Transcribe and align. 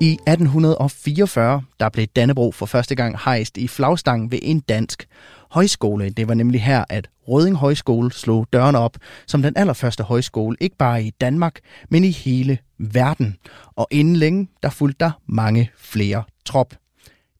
I 0.00 0.12
1844 0.12 1.62
der 1.80 1.88
blev 1.88 2.06
Dannebro 2.06 2.52
for 2.52 2.66
første 2.66 2.94
gang 2.94 3.18
hejst 3.24 3.56
i 3.56 3.68
flagstangen 3.68 4.30
ved 4.30 4.38
en 4.42 4.60
dansk 4.60 5.08
højskole. 5.50 6.10
Det 6.10 6.28
var 6.28 6.34
nemlig 6.34 6.62
her, 6.62 6.84
at 6.88 7.10
Røding 7.28 7.56
Højskole 7.56 8.12
slog 8.12 8.46
dørene 8.52 8.78
op 8.78 8.96
som 9.26 9.42
den 9.42 9.56
allerførste 9.56 10.02
højskole, 10.02 10.56
ikke 10.60 10.76
bare 10.76 11.02
i 11.02 11.10
Danmark, 11.10 11.60
men 11.88 12.04
i 12.04 12.10
hele 12.10 12.58
verden. 12.78 13.36
Og 13.76 13.86
inden 13.90 14.16
længe, 14.16 14.48
der 14.62 14.70
fulgte 14.70 15.04
der 15.04 15.10
mange 15.26 15.70
flere 15.76 16.22
trop. 16.44 16.74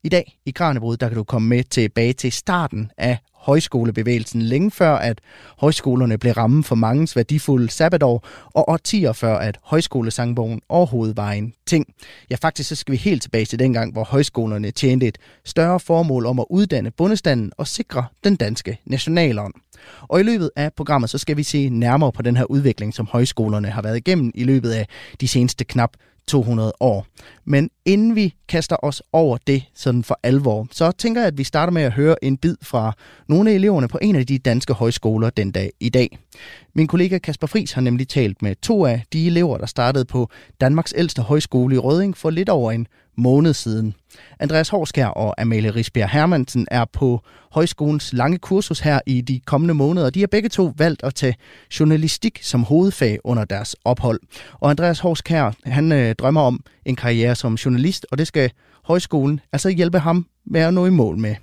I 0.05 0.09
dag 0.09 0.39
i 0.47 0.51
Kranjebrud, 0.51 0.97
der 0.97 1.09
kan 1.09 1.17
du 1.17 1.25
komme 1.25 1.49
med 1.49 1.65
tilbage 1.65 2.13
til 2.13 2.33
starten 2.33 2.91
af 2.97 3.19
højskolebevægelsen 3.49 4.43
længe 4.43 4.71
før, 4.71 4.95
at 4.97 5.21
højskolerne 5.59 6.19
blev 6.19 6.33
rammen 6.33 6.65
for 6.65 6.75
mangens 6.75 7.17
værdifulde 7.17 7.71
sabbatår, 7.71 8.27
og 8.45 8.69
årtier 8.69 9.13
før, 9.13 9.37
at 9.39 9.59
højskolesangbogen 9.63 10.61
overhovedet 10.69 11.17
var 11.17 11.33
en 11.33 11.53
ting. 11.67 11.87
Ja, 12.31 12.37
faktisk 12.37 12.69
så 12.69 12.77
skal 12.77 12.93
vi 12.93 12.97
helt 12.97 13.23
tilbage 13.23 13.45
til 13.45 13.59
dengang, 13.59 13.93
hvor 13.93 14.05
højskolerne 14.05 14.71
tjente 14.71 15.07
et 15.07 15.19
større 15.45 15.81
formål 15.81 16.27
om 16.27 16.39
at 16.39 16.45
uddanne 16.51 16.91
bundestanden 16.91 17.53
og 17.57 17.67
sikre 17.67 18.05
den 18.25 18.37
danske 18.37 18.79
nationalånd. 18.87 19.55
Og 20.03 20.21
i 20.21 20.23
løbet 20.23 20.51
af 20.57 20.73
programmet, 20.73 21.11
så 21.11 21.19
skal 21.19 21.37
vi 21.37 21.43
se 21.43 21.69
nærmere 21.69 22.13
på 22.13 22.23
den 22.23 22.37
her 22.37 22.45
udvikling, 22.45 22.95
som 22.95 23.09
højskolerne 23.13 23.69
har 23.69 23.83
været 23.83 23.97
igennem 23.97 24.31
i 24.35 24.45
løbet 24.45 24.71
af 24.71 24.87
de 25.21 25.29
seneste 25.29 25.65
knap 25.65 25.91
200 26.29 26.73
år. 26.81 27.07
Men 27.45 27.71
inden 27.85 28.17
vi 28.17 28.35
kaster 28.49 28.77
os 28.83 29.03
over 29.13 29.39
det 29.47 29.65
sådan 29.75 30.05
for 30.05 30.21
alvor, 30.23 30.67
så 30.71 30.93
tænker 30.93 31.21
jeg, 31.21 31.29
at 31.29 31.39
vi 31.39 31.45
starter 31.45 31.73
med 31.73 31.83
at 31.83 31.93
høre 31.93 32.25
en 32.25 32.37
bid 32.37 32.57
fra 32.63 32.93
nogle 33.29 33.38
af 33.47 33.53
eleverne 33.53 33.89
på 33.89 33.99
en 34.03 34.17
af 34.17 34.27
de 34.27 34.39
danske 34.39 34.73
højskoler 34.73 35.31
den 35.31 35.51
dag 35.51 35.71
i 35.81 35.89
dag. 35.89 36.19
Min 36.75 36.87
kollega 36.87 37.19
Kasper 37.19 37.47
Fris 37.47 37.73
har 37.73 37.81
nemlig 37.81 38.09
talt 38.09 38.43
med 38.43 38.55
to 38.63 38.87
af 38.87 39.03
de 39.13 39.27
elever, 39.27 39.59
der 39.59 39.67
startede 39.67 40.05
på 40.05 40.31
Danmarks 40.61 40.95
ældste 40.97 41.23
højskole 41.23 41.75
i 41.75 41.79
Røding 41.79 42.17
for 42.17 42.31
lidt 42.31 42.49
over 42.49 42.73
en 42.73 42.87
måned 43.17 43.55
siden. 43.55 43.95
Andreas 44.41 44.69
Horskær 44.69 45.07
og 45.07 45.41
Amalie 45.41 45.71
Risbjerg 45.71 46.11
Hermansen 46.11 46.67
er 46.71 46.85
på 46.93 47.21
højskolens 47.53 48.13
lange 48.13 48.39
kursus 48.39 48.81
her 48.81 49.01
i 49.07 49.21
de 49.21 49.41
kommende 49.41 49.75
måneder. 49.75 50.11
De 50.11 50.21
har 50.21 50.27
begge 50.27 50.49
to 50.49 50.73
valgt 50.77 51.05
at 51.05 51.15
tage 51.15 51.35
journalistik 51.81 52.39
som 52.43 52.65
hovedfag 52.65 53.19
under 53.25 53.45
deres 53.45 53.77
ophold. 53.85 54.21
Og 54.53 54.71
Andreas 54.71 55.01
Horskær, 55.01 55.53
han 55.65 55.93
øh, 55.93 56.15
drømmer 56.15 56.41
om 56.41 56.65
en 56.85 56.97
karriere 56.97 57.35
som 57.35 57.55
journalist, 57.55 58.07
og 58.11 58.19
det 58.19 58.27
skal 58.27 58.51
højskolen 58.85 59.41
altså 59.53 59.69
hjælpe 59.69 59.99
ham 59.99 60.27
med 60.47 60.61
at 60.61 60.75
nå 60.75 60.87
i 60.87 60.91
mål 60.91 61.19
med. 61.19 61.35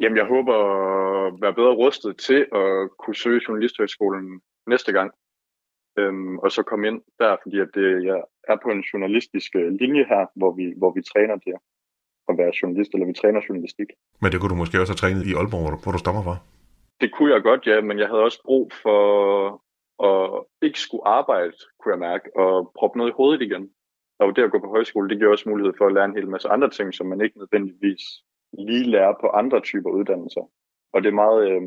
Jamen, 0.00 0.16
jeg 0.16 0.26
håber 0.26 0.54
at 1.26 1.32
være 1.42 1.54
bedre 1.54 1.74
rustet 1.74 2.16
til 2.18 2.40
at 2.52 2.90
kunne 2.98 3.14
søge 3.14 3.40
Journalisthøjskolen 3.48 4.40
næste 4.66 4.92
gang. 4.92 5.10
Øhm, 5.98 6.38
og 6.38 6.52
så 6.52 6.62
komme 6.62 6.86
ind 6.88 7.00
der, 7.18 7.36
fordi 7.42 7.60
at 7.60 7.68
det, 7.74 8.04
jeg 8.04 8.22
er 8.48 8.56
på 8.62 8.68
en 8.70 8.80
journalistisk 8.80 9.50
øh, 9.56 9.72
linje 9.80 10.04
her, 10.12 10.26
hvor 10.36 10.52
vi, 10.58 10.74
hvor 10.76 10.92
vi 10.96 11.02
træner 11.02 11.36
det 11.36 11.54
at 12.28 12.38
være 12.38 12.52
journalist, 12.62 12.90
eller 12.94 13.06
vi 13.06 13.12
træner 13.12 13.40
journalistik. 13.48 13.88
Men 14.20 14.32
det 14.32 14.40
kunne 14.40 14.54
du 14.54 14.60
måske 14.62 14.80
også 14.80 14.92
have 14.92 15.02
trænet 15.02 15.26
i 15.26 15.34
Aalborg, 15.34 15.62
hvor 15.62 15.70
du, 15.74 15.78
hvor 15.82 15.92
du 15.92 15.98
stammer 15.98 16.22
fra? 16.22 16.36
Det 17.00 17.10
kunne 17.14 17.32
jeg 17.34 17.42
godt, 17.42 17.66
ja, 17.66 17.80
men 17.80 17.98
jeg 17.98 18.08
havde 18.08 18.22
også 18.28 18.40
brug 18.44 18.72
for 18.82 19.00
at 20.08 20.44
ikke 20.62 20.80
skulle 20.80 21.06
arbejde, 21.06 21.56
kunne 21.78 21.92
jeg 21.94 22.06
mærke, 22.08 22.36
og 22.36 22.72
proppe 22.78 22.98
noget 22.98 23.10
i 23.10 23.18
hovedet 23.20 23.42
igen. 23.42 23.70
Og 24.18 24.36
det 24.36 24.42
at 24.42 24.50
gå 24.50 24.58
på 24.58 24.68
højskole, 24.76 25.08
det 25.08 25.18
giver 25.18 25.30
også 25.30 25.48
mulighed 25.48 25.72
for 25.78 25.86
at 25.86 25.94
lære 25.94 26.04
en 26.04 26.16
hel 26.18 26.28
masse 26.28 26.48
andre 26.48 26.70
ting, 26.70 26.94
som 26.94 27.06
man 27.06 27.20
ikke 27.20 27.38
nødvendigvis 27.38 28.02
lige 28.58 28.90
lære 28.90 29.14
på 29.20 29.28
andre 29.28 29.60
typer 29.60 29.90
uddannelser. 29.90 30.50
Og 30.92 31.02
det 31.02 31.08
er 31.08 31.22
meget 31.24 31.50
øh, 31.50 31.62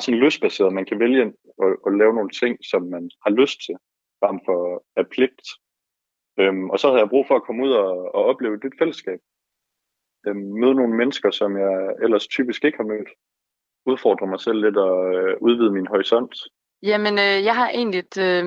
sådan 0.00 0.20
lystbaseret. 0.20 0.72
Man 0.72 0.84
kan 0.84 1.00
vælge 1.00 1.22
at, 1.62 1.76
at 1.86 1.92
lave 2.00 2.14
nogle 2.14 2.30
ting, 2.30 2.58
som 2.70 2.82
man 2.82 3.10
har 3.24 3.30
lyst 3.30 3.58
til, 3.66 3.76
frem 4.20 4.40
for 4.46 4.84
at 4.96 5.08
pligt. 5.08 5.48
Øhm, 6.38 6.70
og 6.70 6.78
så 6.78 6.86
havde 6.88 7.00
jeg 7.00 7.08
brug 7.08 7.26
for 7.26 7.36
at 7.36 7.42
komme 7.42 7.64
ud 7.66 7.72
og, 7.72 8.14
og 8.14 8.24
opleve 8.24 8.56
det 8.56 8.72
fællesskab. 8.78 9.20
Øhm, 10.26 10.46
møde 10.60 10.74
nogle 10.74 10.96
mennesker, 10.96 11.30
som 11.30 11.56
jeg 11.56 11.94
ellers 12.02 12.26
typisk 12.26 12.64
ikke 12.64 12.78
har 12.78 12.84
mødt. 12.84 13.08
Udfordre 13.86 14.26
mig 14.26 14.40
selv 14.40 14.60
lidt 14.64 14.76
og 14.76 15.14
øh, 15.14 15.36
udvide 15.40 15.72
min 15.72 15.86
horisont. 15.86 16.34
Jamen, 16.82 17.14
øh, 17.18 17.44
jeg 17.48 17.54
har 17.56 17.68
egentlig 17.68 18.04
øh, 18.18 18.44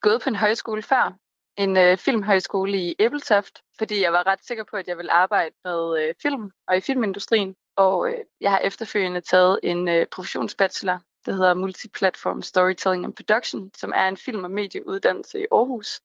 gået 0.00 0.20
på 0.22 0.28
en 0.28 0.36
højskole 0.44 0.82
før. 0.82 1.23
En 1.56 1.76
øh, 1.76 1.98
filmhøjskole 1.98 2.78
i 2.78 2.94
Æbeltoft, 2.98 3.62
fordi 3.78 4.02
jeg 4.02 4.12
var 4.12 4.26
ret 4.26 4.44
sikker 4.44 4.64
på, 4.70 4.76
at 4.76 4.88
jeg 4.88 4.96
ville 4.96 5.12
arbejde 5.12 5.54
med 5.64 6.02
øh, 6.02 6.14
film 6.22 6.50
og 6.68 6.76
i 6.76 6.80
filmindustrien. 6.80 7.56
Og 7.76 8.08
øh, 8.08 8.18
jeg 8.40 8.50
har 8.50 8.58
efterfølgende 8.58 9.20
taget 9.20 9.60
en 9.62 9.88
øh, 9.88 10.06
professionsbachelor, 10.06 11.00
der 11.26 11.32
hedder 11.32 11.54
Multiplatform 11.54 12.42
Storytelling 12.42 13.04
and 13.04 13.14
Production, 13.14 13.70
som 13.76 13.92
er 13.94 14.08
en 14.08 14.16
film- 14.16 14.44
og 14.44 14.50
medieuddannelse 14.50 15.40
i 15.40 15.46
Aarhus. 15.52 16.00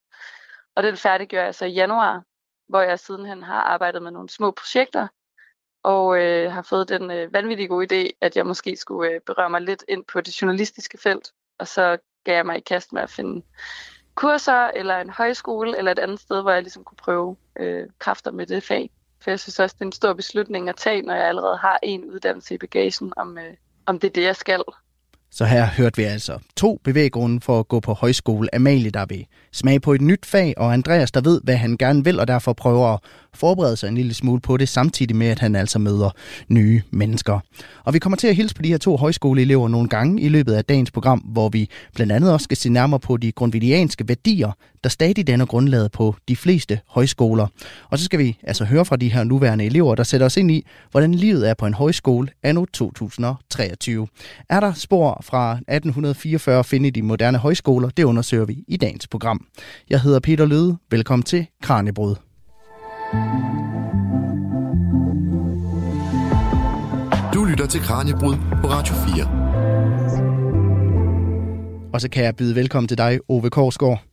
Og 0.75 0.83
den 0.83 0.97
færdiggjorde 0.97 1.45
jeg 1.45 1.55
så 1.55 1.65
i 1.65 1.71
januar, 1.71 2.23
hvor 2.67 2.81
jeg 2.81 2.99
sidenhen 2.99 3.43
har 3.43 3.61
arbejdet 3.61 4.01
med 4.01 4.11
nogle 4.11 4.29
små 4.29 4.51
projekter, 4.51 5.07
og 5.83 6.19
øh, 6.21 6.51
har 6.51 6.61
fået 6.61 6.89
den 6.89 7.11
øh, 7.11 7.33
vanvittige 7.33 7.67
gode 7.67 7.87
idé, 7.91 8.17
at 8.21 8.37
jeg 8.37 8.45
måske 8.45 8.75
skulle 8.75 9.11
øh, 9.11 9.21
berøre 9.25 9.49
mig 9.49 9.61
lidt 9.61 9.85
ind 9.87 10.05
på 10.05 10.21
det 10.21 10.41
journalistiske 10.41 10.97
felt, 10.97 11.31
og 11.59 11.67
så 11.67 11.97
gav 12.23 12.35
jeg 12.35 12.45
mig 12.45 12.57
i 12.57 12.61
kast 12.61 12.93
med 12.93 13.01
at 13.01 13.09
finde 13.09 13.45
kurser, 14.19 14.67
eller 14.67 14.97
en 14.97 15.09
højskole, 15.09 15.77
eller 15.77 15.91
et 15.91 15.99
andet 15.99 16.19
sted, 16.19 16.41
hvor 16.41 16.51
jeg 16.51 16.61
ligesom 16.61 16.83
kunne 16.83 16.97
prøve 16.97 17.35
øh, 17.59 17.87
kræfter 17.99 18.31
med 18.31 18.45
det 18.45 18.63
fag. 18.63 18.91
For 19.21 19.31
jeg 19.31 19.39
synes 19.39 19.59
også, 19.59 19.75
det 19.79 19.81
er 19.81 19.85
en 19.85 19.91
stor 19.91 20.13
beslutning 20.13 20.69
at 20.69 20.75
tage, 20.75 21.01
når 21.01 21.13
jeg 21.13 21.27
allerede 21.27 21.57
har 21.57 21.79
en 21.83 22.05
uddannelse 22.05 22.53
i 22.53 22.57
bagagen, 22.57 23.13
om, 23.17 23.37
øh, 23.37 23.53
om 23.85 23.99
det 23.99 24.07
er 24.07 24.13
det, 24.13 24.23
jeg 24.23 24.35
skal. 24.35 24.63
Så 25.31 25.45
her 25.45 25.65
hørte 25.65 25.97
vi 25.97 26.03
altså 26.03 26.37
to 26.57 26.79
bevæggrunde 26.83 27.41
for 27.41 27.59
at 27.59 27.67
gå 27.67 27.79
på 27.79 27.93
højskole. 27.93 28.55
Amalie, 28.55 28.89
der 28.89 29.05
vil 29.09 29.25
smage 29.51 29.79
på 29.79 29.93
et 29.93 30.01
nyt 30.01 30.25
fag, 30.25 30.53
og 30.57 30.73
Andreas, 30.73 31.11
der 31.11 31.21
ved, 31.21 31.41
hvad 31.43 31.55
han 31.55 31.77
gerne 31.77 32.03
vil, 32.03 32.19
og 32.19 32.27
derfor 32.27 32.53
prøver 32.53 32.87
at 32.87 32.99
forberede 33.33 33.77
sig 33.77 33.87
en 33.87 33.95
lille 33.95 34.13
smule 34.13 34.41
på 34.41 34.57
det, 34.57 34.69
samtidig 34.69 35.15
med, 35.15 35.27
at 35.27 35.39
han 35.39 35.55
altså 35.55 35.79
møder 35.79 36.09
nye 36.47 36.81
mennesker. 36.91 37.39
Og 37.83 37.93
vi 37.93 37.99
kommer 37.99 38.17
til 38.17 38.27
at 38.27 38.35
hilse 38.35 38.55
på 38.55 38.61
de 38.61 38.69
her 38.69 38.77
to 38.77 38.97
højskoleelever 38.97 39.67
nogle 39.67 39.89
gange 39.89 40.21
i 40.21 40.29
løbet 40.29 40.53
af 40.53 40.65
dagens 40.65 40.91
program, 40.91 41.19
hvor 41.19 41.49
vi 41.49 41.69
blandt 41.95 42.11
andet 42.11 42.33
også 42.33 42.43
skal 42.43 42.57
se 42.57 42.69
nærmere 42.69 42.99
på 42.99 43.17
de 43.17 43.31
grundvidianske 43.31 44.07
værdier, 44.07 44.51
der 44.83 44.89
stadig 44.89 45.27
danner 45.27 45.45
grundlaget 45.45 45.91
på 45.91 46.15
de 46.27 46.35
fleste 46.35 46.79
højskoler. 46.87 47.47
Og 47.89 47.99
så 47.99 48.05
skal 48.05 48.19
vi 48.19 48.37
altså 48.43 48.65
høre 48.65 48.85
fra 48.85 48.95
de 48.95 49.11
her 49.13 49.23
nuværende 49.23 49.65
elever, 49.65 49.95
der 49.95 50.03
sætter 50.03 50.25
os 50.25 50.37
ind 50.37 50.51
i, 50.51 50.65
hvordan 50.91 51.15
livet 51.15 51.49
er 51.49 51.53
på 51.53 51.65
en 51.65 51.73
højskole 51.73 52.27
anno 52.43 52.65
2023. 52.73 54.07
Er 54.49 54.59
der 54.59 54.73
spor 54.73 55.21
fra 55.23 55.51
1844 55.51 56.59
at 56.59 56.65
finde 56.65 56.87
i 56.87 56.91
de 56.91 57.01
moderne 57.01 57.37
højskoler? 57.37 57.89
Det 57.89 58.03
undersøger 58.03 58.45
vi 58.45 58.63
i 58.67 58.77
dagens 58.77 59.07
program. 59.07 59.45
Jeg 59.89 60.01
hedder 60.01 60.19
Peter 60.19 60.45
Løde. 60.45 60.77
Velkommen 60.91 61.23
til 61.23 61.47
Kranjebrud. 61.61 62.15
Du 67.33 67.45
lytter 67.45 67.67
til 67.69 67.81
Kranjebrud 67.81 68.35
på 68.61 68.67
Radio 68.67 68.95
4. 69.15 69.49
Og 71.93 72.01
så 72.01 72.09
kan 72.09 72.23
jeg 72.23 72.35
byde 72.35 72.55
velkommen 72.55 72.87
til 72.87 72.97
dig, 72.97 73.19
Ove 73.27 73.49
Korsgaard. 73.49 74.08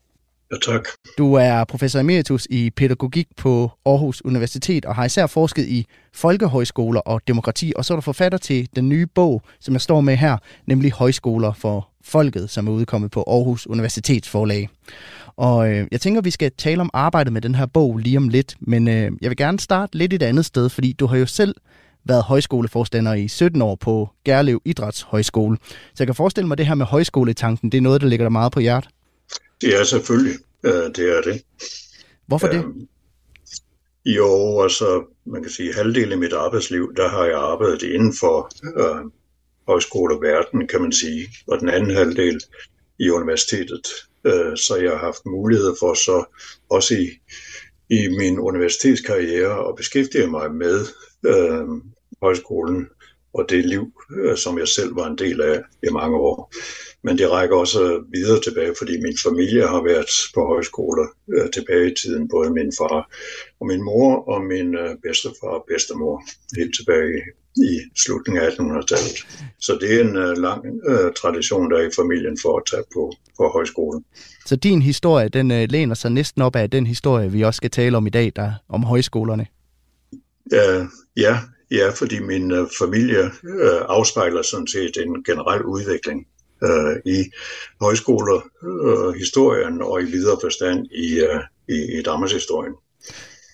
Ja, 0.52 0.56
tak. 0.72 0.88
Du 1.18 1.34
er 1.34 1.64
professor 1.64 2.00
emeritus 2.00 2.46
i 2.50 2.70
pædagogik 2.70 3.26
på 3.36 3.70
Aarhus 3.86 4.24
Universitet 4.24 4.84
og 4.84 4.94
har 4.94 5.04
især 5.04 5.26
forsket 5.26 5.66
i 5.66 5.86
folkehøjskoler 6.14 7.00
og 7.00 7.20
demokrati, 7.28 7.72
og 7.76 7.84
så 7.84 7.94
er 7.94 7.96
du 7.96 8.00
forfatter 8.00 8.38
til 8.38 8.68
den 8.76 8.88
nye 8.88 9.06
bog, 9.06 9.42
som 9.60 9.74
jeg 9.74 9.80
står 9.80 10.00
med 10.00 10.16
her, 10.16 10.36
nemlig 10.66 10.92
Højskoler 10.92 11.52
for 11.52 11.88
Folket, 12.04 12.50
som 12.50 12.68
er 12.68 12.72
udkommet 12.72 13.10
på 13.10 13.24
Aarhus 13.26 13.66
Universitets 13.66 14.28
forlag. 14.28 14.68
Og 15.36 15.70
øh, 15.70 15.86
jeg 15.92 16.00
tænker, 16.00 16.20
vi 16.20 16.30
skal 16.30 16.52
tale 16.58 16.80
om 16.80 16.90
arbejdet 16.92 17.32
med 17.32 17.40
den 17.40 17.54
her 17.54 17.66
bog 17.66 17.98
lige 17.98 18.16
om 18.16 18.28
lidt, 18.28 18.56
men 18.60 18.88
øh, 18.88 19.12
jeg 19.20 19.30
vil 19.30 19.36
gerne 19.36 19.60
starte 19.60 19.98
lidt 19.98 20.12
et 20.12 20.22
andet 20.22 20.44
sted, 20.44 20.68
fordi 20.68 20.92
du 20.92 21.06
har 21.06 21.16
jo 21.16 21.26
selv 21.26 21.54
været 22.04 22.22
højskoleforstander 22.22 23.14
i 23.14 23.28
17 23.28 23.62
år 23.62 23.74
på 23.74 24.10
Gærlev 24.24 24.62
Idrætshøjskole. 24.64 25.56
Så 25.66 25.94
jeg 25.98 26.06
kan 26.06 26.14
forestille 26.14 26.48
mig, 26.48 26.54
at 26.54 26.58
det 26.58 26.66
her 26.66 26.74
med 26.74 26.86
højskoletanken, 26.86 27.72
det 27.72 27.78
er 27.78 27.82
noget, 27.82 28.00
der 28.00 28.06
ligger 28.06 28.24
dig 28.24 28.32
meget 28.32 28.52
på 28.52 28.60
hjertet. 28.60 28.90
Det 29.60 29.80
er 29.80 29.84
selvfølgelig, 29.84 30.38
det 30.64 31.16
er 31.16 31.20
det. 31.20 31.42
Hvorfor 32.26 32.46
det? 32.46 32.64
I 34.04 34.18
år, 34.18 34.62
altså 34.62 35.04
man 35.24 35.42
kan 35.42 35.52
sige 35.52 35.74
halvdelen 35.74 36.12
af 36.12 36.18
mit 36.18 36.32
arbejdsliv, 36.32 36.94
der 36.96 37.08
har 37.08 37.24
jeg 37.24 37.38
arbejdet 37.38 37.82
inden 37.82 38.14
for 38.20 38.50
øh, 38.76 39.10
højskoleverden, 39.68 40.68
kan 40.68 40.82
man 40.82 40.92
sige, 40.92 41.28
og 41.46 41.60
den 41.60 41.68
anden 41.68 41.96
halvdel 41.96 42.40
i 42.98 43.10
universitetet. 43.10 43.86
Øh, 44.24 44.56
så 44.56 44.76
jeg 44.76 44.90
har 44.90 44.98
haft 44.98 45.26
mulighed 45.26 45.74
for 45.80 45.94
så 45.94 46.24
også 46.68 46.94
i, 46.94 47.08
i 47.94 48.08
min 48.08 48.38
universitetskarriere 48.38 49.68
at 49.68 49.76
beskæftige 49.76 50.26
mig 50.26 50.54
med 50.54 50.86
øh, 51.26 51.68
højskolen 52.22 52.88
og 53.34 53.46
det 53.48 53.64
liv, 53.64 53.92
øh, 54.16 54.36
som 54.36 54.58
jeg 54.58 54.68
selv 54.68 54.96
var 54.96 55.06
en 55.06 55.18
del 55.18 55.40
af 55.40 55.62
i 55.82 55.90
mange 55.92 56.16
år. 56.16 56.52
Men 57.06 57.18
det 57.18 57.30
rækker 57.30 57.56
også 57.56 57.80
videre 58.16 58.40
tilbage, 58.40 58.74
fordi 58.78 58.94
min 59.06 59.18
familie 59.26 59.66
har 59.74 59.82
været 59.90 60.10
på 60.34 60.40
højskole 60.52 61.02
øh, 61.34 61.50
tilbage 61.56 61.90
i 61.90 61.94
tiden, 61.94 62.28
både 62.28 62.50
min 62.50 62.72
far 62.78 63.00
og 63.60 63.66
min 63.66 63.82
mor 63.82 64.10
og 64.32 64.38
min 64.52 64.68
øh, 64.74 64.90
bedstefar 65.02 65.52
og 65.58 65.64
bedstemor, 65.68 66.14
helt 66.58 66.74
tilbage 66.78 67.22
i 67.56 67.70
slutningen 68.02 68.42
af 68.44 68.48
1800-tallet. 68.48 69.16
Så 69.60 69.78
det 69.80 69.94
er 69.94 70.00
en 70.00 70.16
uh, 70.16 70.42
lang 70.46 70.60
uh, 70.90 71.12
tradition, 71.20 71.70
der 71.70 71.76
er 71.78 71.88
i 71.88 71.96
familien 71.96 72.38
for 72.42 72.56
at 72.58 72.62
tage 72.70 72.82
på, 72.94 73.12
på 73.36 73.48
højskolen. 73.48 74.04
Så 74.46 74.56
din 74.56 74.82
historie, 74.82 75.28
den 75.28 75.50
uh, 75.50 75.64
læner 75.68 75.94
sig 75.94 76.10
næsten 76.10 76.42
op 76.42 76.56
af 76.56 76.70
den 76.70 76.86
historie, 76.86 77.32
vi 77.32 77.42
også 77.42 77.56
skal 77.56 77.70
tale 77.70 77.96
om 77.96 78.06
i 78.06 78.10
dag, 78.10 78.32
der 78.36 78.52
om 78.68 78.82
højskolerne. 78.82 79.46
Uh, 80.52 80.84
ja, 81.16 81.38
ja, 81.70 81.90
fordi 81.90 82.18
min 82.20 82.52
uh, 82.52 82.68
familie 82.78 83.22
uh, 83.24 83.80
afspejler 83.88 84.42
sådan 84.42 84.66
set 84.66 84.96
en 84.96 85.24
generel 85.24 85.62
udvikling 85.62 86.26
uh, 86.62 87.12
i 87.14 87.24
højskoler, 87.80 88.40
uh, 88.62 89.14
historien 89.14 89.82
og 89.82 90.02
i 90.02 90.04
videre 90.04 90.38
forstand 90.42 90.86
i, 90.86 91.20
uh, 91.20 91.40
i, 91.68 91.98
i 91.98 92.02
Danmarks 92.02 92.32
historien. 92.32 92.74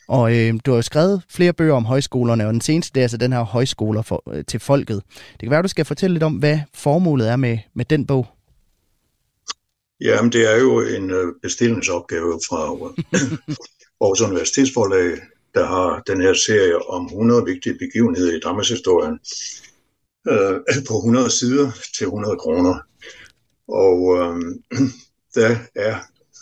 Og 0.09 0.37
øh, 0.37 0.55
du 0.67 0.71
har 0.71 0.79
jo 0.79 0.83
skrevet 0.83 1.23
flere 1.31 1.53
bøger 1.53 1.75
om 1.75 1.85
højskolerne, 1.85 2.47
og 2.47 2.53
den 2.53 2.61
seneste 2.61 2.95
det 2.95 3.01
er 3.01 3.05
altså 3.05 3.17
den 3.17 3.33
her 3.33 3.43
højskoler 3.43 4.03
for, 4.03 4.23
øh, 4.33 4.45
til 4.45 4.61
folket. 4.61 5.03
Det 5.33 5.41
kan 5.41 5.51
være, 5.51 5.63
du 5.63 5.69
skal 5.69 5.85
fortælle 5.85 6.15
lidt 6.15 6.23
om, 6.23 6.35
hvad 6.35 6.59
formålet 6.75 7.29
er 7.29 7.37
med, 7.37 7.59
med 7.75 7.85
den 7.85 8.07
bog. 8.07 8.27
Jamen, 10.01 10.33
det 10.33 10.53
er 10.53 10.57
jo 10.57 10.81
en 10.81 11.11
øh, 11.11 11.33
bestillingsopgave 11.43 12.41
fra 12.49 12.61
Aarhus 14.01 14.21
Universitetsforlag, 14.21 15.19
der 15.55 15.67
har 15.67 16.03
den 16.07 16.21
her 16.21 16.35
serie 16.35 16.89
om 16.89 17.05
100 17.07 17.45
vigtige 17.45 17.79
begivenheder 17.79 18.37
i 18.37 18.41
Danmarks 18.41 18.69
historien 18.69 19.19
øh, 20.29 20.85
på 20.89 20.95
100 20.97 21.31
sider 21.31 21.71
til 21.97 22.05
100 22.05 22.37
kroner. 22.37 22.92
Og 23.73 23.99
øh, 24.19 24.37
der 25.37 25.57
er 25.75 25.97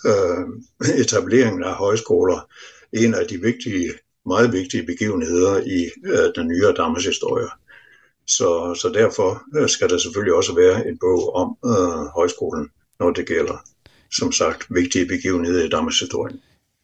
øh, 0.06 0.44
etableringen 1.02 1.64
af 1.64 1.74
højskoler 1.74 2.48
en 2.92 3.14
af 3.14 3.26
de 3.26 3.40
vigtige, 3.40 3.90
meget 4.26 4.52
vigtige 4.52 4.86
begivenheder 4.86 5.60
i 5.60 5.90
øh, 6.04 6.32
den 6.36 6.48
nyere 6.48 6.72
Danmarks 6.72 7.06
historie. 7.06 7.48
Så, 8.26 8.78
så 8.80 8.92
derfor 8.94 9.42
øh, 9.56 9.68
skal 9.68 9.88
der 9.88 9.98
selvfølgelig 9.98 10.34
også 10.34 10.54
være 10.54 10.88
en 10.88 10.98
bog 10.98 11.34
om 11.34 11.56
øh, 11.64 12.06
højskolen, 12.18 12.68
når 13.00 13.10
det 13.10 13.26
gælder, 13.26 13.64
som 14.12 14.32
sagt, 14.32 14.66
vigtige 14.70 15.06
begivenheder 15.06 15.64
i 15.64 15.68
Danmarks 15.68 16.00
historie. 16.00 16.36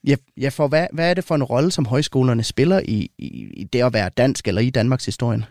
Ja, 0.04 0.16
ja 0.36 0.48
for 0.48 0.68
hvad, 0.68 0.86
hvad 0.92 1.10
er 1.10 1.14
det 1.14 1.24
for 1.24 1.34
en 1.34 1.42
rolle, 1.42 1.70
som 1.70 1.86
højskolerne 1.86 2.44
spiller 2.44 2.80
i, 2.84 3.10
i, 3.18 3.26
i 3.52 3.64
det 3.64 3.82
at 3.82 3.92
være 3.92 4.10
dansk 4.16 4.48
eller 4.48 4.60
i 4.60 4.70
Danmarks 4.70 5.04
historien? 5.04 5.44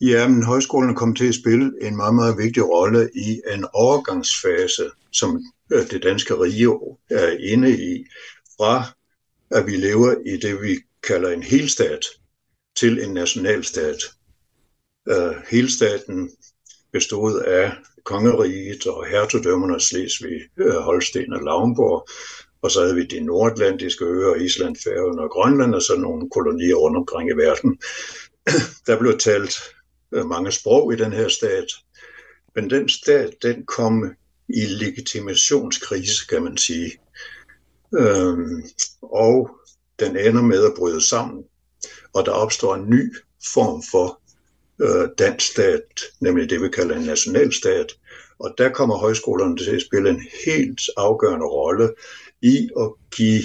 Ja, 0.00 0.28
men 0.28 0.42
højskolerne 0.42 1.14
til 1.14 1.28
at 1.28 1.34
spille 1.34 1.72
en 1.82 1.96
meget, 1.96 2.14
meget 2.14 2.38
vigtig 2.38 2.68
rolle 2.68 3.10
i 3.14 3.40
en 3.54 3.66
overgangsfase, 3.72 4.90
som 5.12 5.42
øh, 5.72 5.90
det 5.90 6.02
danske 6.02 6.34
rige 6.34 6.68
er 7.10 7.36
inde 7.40 7.70
i, 7.70 8.04
fra 8.56 8.84
at 9.50 9.66
vi 9.66 9.76
lever 9.76 10.14
i 10.26 10.36
det, 10.36 10.62
vi 10.62 10.78
kalder 11.02 11.30
en 11.30 11.42
helstat 11.42 12.04
til 12.76 13.04
en 13.04 13.14
nationalstat. 13.14 13.96
Øh, 15.08 15.34
helstaten 15.50 16.30
bestod 16.92 17.40
af 17.40 17.72
kongeriget 18.04 18.86
og 18.86 19.06
hertugdømmerne 19.06 19.80
Slesvig, 19.80 20.40
øh, 20.56 20.74
Holsten 20.74 21.32
og 21.32 21.42
Lauenborg, 21.42 22.08
og 22.62 22.70
så 22.70 22.80
havde 22.80 22.94
vi 22.94 23.06
de 23.06 23.20
nordatlantiske 23.20 24.04
øer, 24.04 24.34
Island, 24.34 24.76
Færøerne 24.84 25.22
og 25.22 25.30
Grønland, 25.30 25.74
og 25.74 25.82
så 25.82 25.96
nogle 25.96 26.30
kolonier 26.30 26.74
rundt 26.74 26.96
omkring 26.96 27.30
i 27.30 27.32
verden. 27.32 27.78
Der 28.86 28.98
blev 28.98 29.18
talt 29.18 29.54
Øh, 30.12 30.26
mange 30.26 30.52
sprog 30.52 30.92
i 30.92 30.96
den 30.96 31.12
her 31.12 31.28
stat, 31.28 31.66
men 32.54 32.70
den 32.70 32.88
stat, 32.88 33.34
den 33.42 33.66
kom 33.66 34.14
i 34.48 34.60
legitimationskrise, 34.64 36.26
kan 36.26 36.42
man 36.42 36.56
sige. 36.56 36.92
Øhm, 37.94 38.62
og 39.02 39.50
den 39.98 40.16
ender 40.16 40.42
med 40.42 40.64
at 40.64 40.74
bryde 40.76 41.08
sammen. 41.08 41.44
Og 42.12 42.26
der 42.26 42.32
opstår 42.32 42.74
en 42.74 42.90
ny 42.90 43.16
form 43.54 43.82
for 43.90 44.20
øh, 44.80 45.08
dansk 45.18 45.46
stat, 45.46 46.02
nemlig 46.20 46.50
det, 46.50 46.62
vi 46.62 46.68
kalder 46.68 46.96
en 46.96 47.06
nationalstat. 47.06 47.92
Og 48.38 48.54
der 48.58 48.68
kommer 48.68 48.96
højskolerne 48.96 49.56
til 49.56 49.70
at 49.70 49.82
spille 49.82 50.10
en 50.10 50.22
helt 50.46 50.80
afgørende 50.96 51.46
rolle 51.46 51.94
i 52.42 52.70
at 52.80 52.92
give 53.16 53.42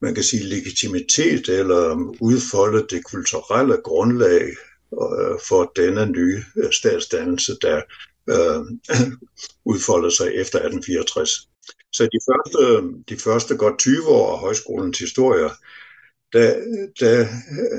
man 0.00 0.14
kan 0.14 0.24
sige 0.24 0.42
legitimitet 0.42 1.48
eller 1.48 2.14
udfolde 2.20 2.86
det 2.90 3.04
kulturelle 3.04 3.76
grundlag 3.84 4.42
øh, 4.92 5.38
for 5.48 5.72
denne 5.76 6.06
nye 6.06 6.44
øh, 6.56 6.72
statsdannelse, 6.72 7.56
der 7.62 7.82
øh, 8.28 8.60
udfolder 9.72 10.10
sig 10.10 10.26
efter 10.26 10.58
1864. 10.58 11.48
Så 11.92 12.02
de 12.04 12.20
første, 12.28 12.88
de 13.08 13.16
første 13.16 13.56
godt 13.56 13.78
20 13.78 14.08
år 14.08 14.32
af 14.32 14.38
højskolens 14.38 14.98
historie, 14.98 15.50
der, 16.32 16.54
der 17.00 17.26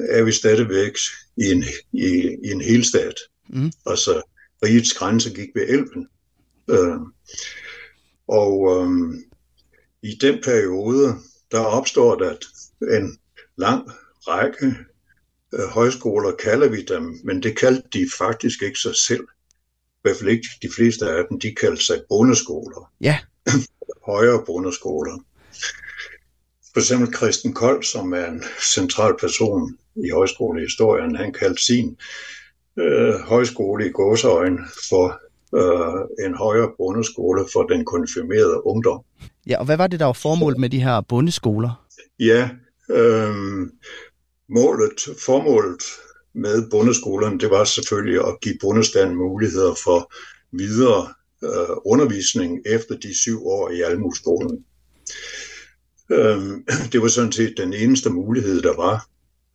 er 0.09 0.23
vi 0.23 0.31
stadigvæk 0.31 0.97
i 1.37 1.51
en, 1.51 1.63
i, 1.93 2.37
i 2.43 2.51
en 2.51 2.61
helstat. 2.61 3.15
Mm. 3.49 3.71
Altså, 3.85 4.21
rigets 4.63 4.93
grænse 4.93 5.29
gik 5.33 5.49
ved 5.55 5.69
Elben. 5.69 6.07
Øh, 6.69 6.99
og 8.27 8.53
øh, 8.75 9.19
i 10.01 10.17
den 10.21 10.41
periode, 10.43 11.15
der 11.51 11.59
opstår 11.59 12.15
der 12.15 12.35
en 12.81 13.19
lang 13.57 13.89
række 14.27 14.75
øh, 15.53 15.67
højskoler, 15.67 16.31
kalder 16.31 16.69
vi 16.69 16.81
dem, 16.83 17.19
men 17.23 17.43
det 17.43 17.57
kaldte 17.57 17.89
de 17.93 18.09
faktisk 18.17 18.63
ikke 18.63 18.79
sig 18.79 18.95
selv. 18.95 19.23
I 19.23 20.01
hvert 20.01 20.17
fald 20.17 20.29
ikke 20.29 20.47
de 20.61 20.69
fleste 20.75 21.09
af 21.09 21.23
dem, 21.29 21.39
de 21.39 21.55
kaldte 21.55 21.85
sig 21.85 22.01
bondeskoler. 22.09 22.91
Ja 23.01 23.17
højere 24.05 24.37
grundskoler. 24.37 25.17
For 26.73 26.79
eksempel 26.79 27.13
Christen 27.13 27.53
Kold, 27.53 27.83
som 27.83 28.13
er 28.13 28.25
en 28.25 28.43
central 28.75 29.13
person 29.19 29.77
i 29.95 30.09
højskolehistorien, 30.09 31.15
han 31.15 31.33
kaldte 31.33 31.65
sin 31.65 31.97
øh, 32.79 33.13
højskole 33.13 33.85
i 33.85 33.91
gåseøjen 33.91 34.59
for 34.89 35.05
øh, 35.55 36.25
en 36.25 36.35
højere 36.35 36.69
bundeskole 36.77 37.45
for 37.53 37.63
den 37.63 37.85
konfirmerede 37.85 38.65
ungdom. 38.65 39.01
Ja, 39.47 39.59
og 39.59 39.65
hvad 39.65 39.77
var 39.77 39.87
det, 39.87 39.99
der 39.99 40.05
var 40.05 40.13
formålet 40.13 40.59
med 40.59 40.69
de 40.69 40.83
her 40.83 41.01
bundeskoler? 41.01 41.85
Ja, 42.19 42.49
øh, 42.89 43.35
målet, 44.49 45.09
formålet 45.25 45.83
med 46.33 46.69
bundeskolerne, 46.69 47.39
det 47.39 47.49
var 47.49 47.63
selvfølgelig 47.63 48.27
at 48.27 48.37
give 48.41 48.57
bundestanden 48.61 49.15
muligheder 49.15 49.73
for 49.83 50.13
videre 50.51 51.13
øh, 51.43 51.75
undervisning 51.85 52.59
efter 52.65 52.95
de 52.95 53.19
syv 53.19 53.47
år 53.47 53.69
i 53.69 53.81
almueskolen. 53.81 54.65
Øh, 56.11 56.41
det 56.91 57.01
var 57.01 57.07
sådan 57.07 57.31
set 57.31 57.53
den 57.57 57.73
eneste 57.73 58.09
mulighed, 58.09 58.61
der 58.61 58.75
var. 58.75 59.07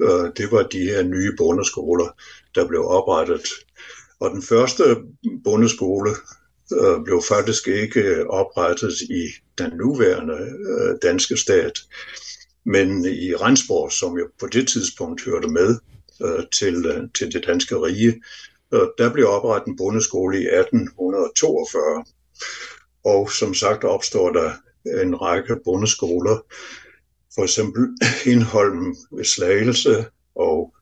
Øh, 0.02 0.32
det 0.36 0.52
var 0.52 0.62
de 0.62 0.78
her 0.78 1.02
nye 1.02 1.32
bondeskoler, 1.38 2.08
der 2.54 2.68
blev 2.68 2.84
oprettet. 2.84 3.46
Og 4.20 4.30
den 4.30 4.42
første 4.42 4.96
bondeskole 5.44 6.10
øh, 6.72 7.04
blev 7.04 7.22
faktisk 7.28 7.68
ikke 7.68 8.30
oprettet 8.30 9.00
i 9.00 9.22
den 9.58 9.72
nuværende 9.76 10.38
øh, 10.70 10.98
danske 11.02 11.36
stat, 11.36 11.78
men 12.64 13.04
i 13.04 13.34
Rensborg, 13.34 13.92
som 13.92 14.18
jo 14.18 14.28
på 14.40 14.46
det 14.46 14.68
tidspunkt 14.68 15.24
hørte 15.24 15.48
med 15.48 15.78
øh, 16.24 16.44
til, 16.52 16.86
øh, 16.86 17.08
til 17.18 17.32
det 17.32 17.44
danske 17.46 17.76
rige, 17.76 18.22
øh, 18.74 18.88
der 18.98 19.12
blev 19.12 19.28
oprettet 19.28 19.68
en 19.68 19.76
bondeskole 19.76 20.36
i 20.36 20.46
1842. 20.46 22.04
Og 23.04 23.30
som 23.30 23.54
sagt 23.54 23.84
opstår 23.84 24.32
der 24.32 24.50
en 25.02 25.20
række 25.20 25.56
bondeskoler, 25.64 26.38
for 27.34 27.42
eksempel 27.42 27.82
Indholm 28.32 28.96
ved 29.10 29.24
Slagelse 29.24 30.06
og 30.34 30.74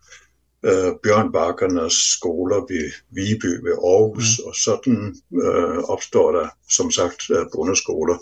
øh, 0.64 0.92
Bjørn 1.02 1.32
Bakkernes 1.32 1.92
skoler 1.92 2.56
ved 2.56 2.92
Viby 3.10 3.64
ved 3.64 3.72
Aarhus, 3.72 4.38
mm. 4.38 4.44
og 4.46 4.56
sådan 4.56 5.16
øh, 5.44 5.78
opstår 5.78 6.32
der 6.32 6.48
som 6.70 6.90
sagt 6.90 7.30
øh, 7.30 7.46
bondeskoler 7.52 8.18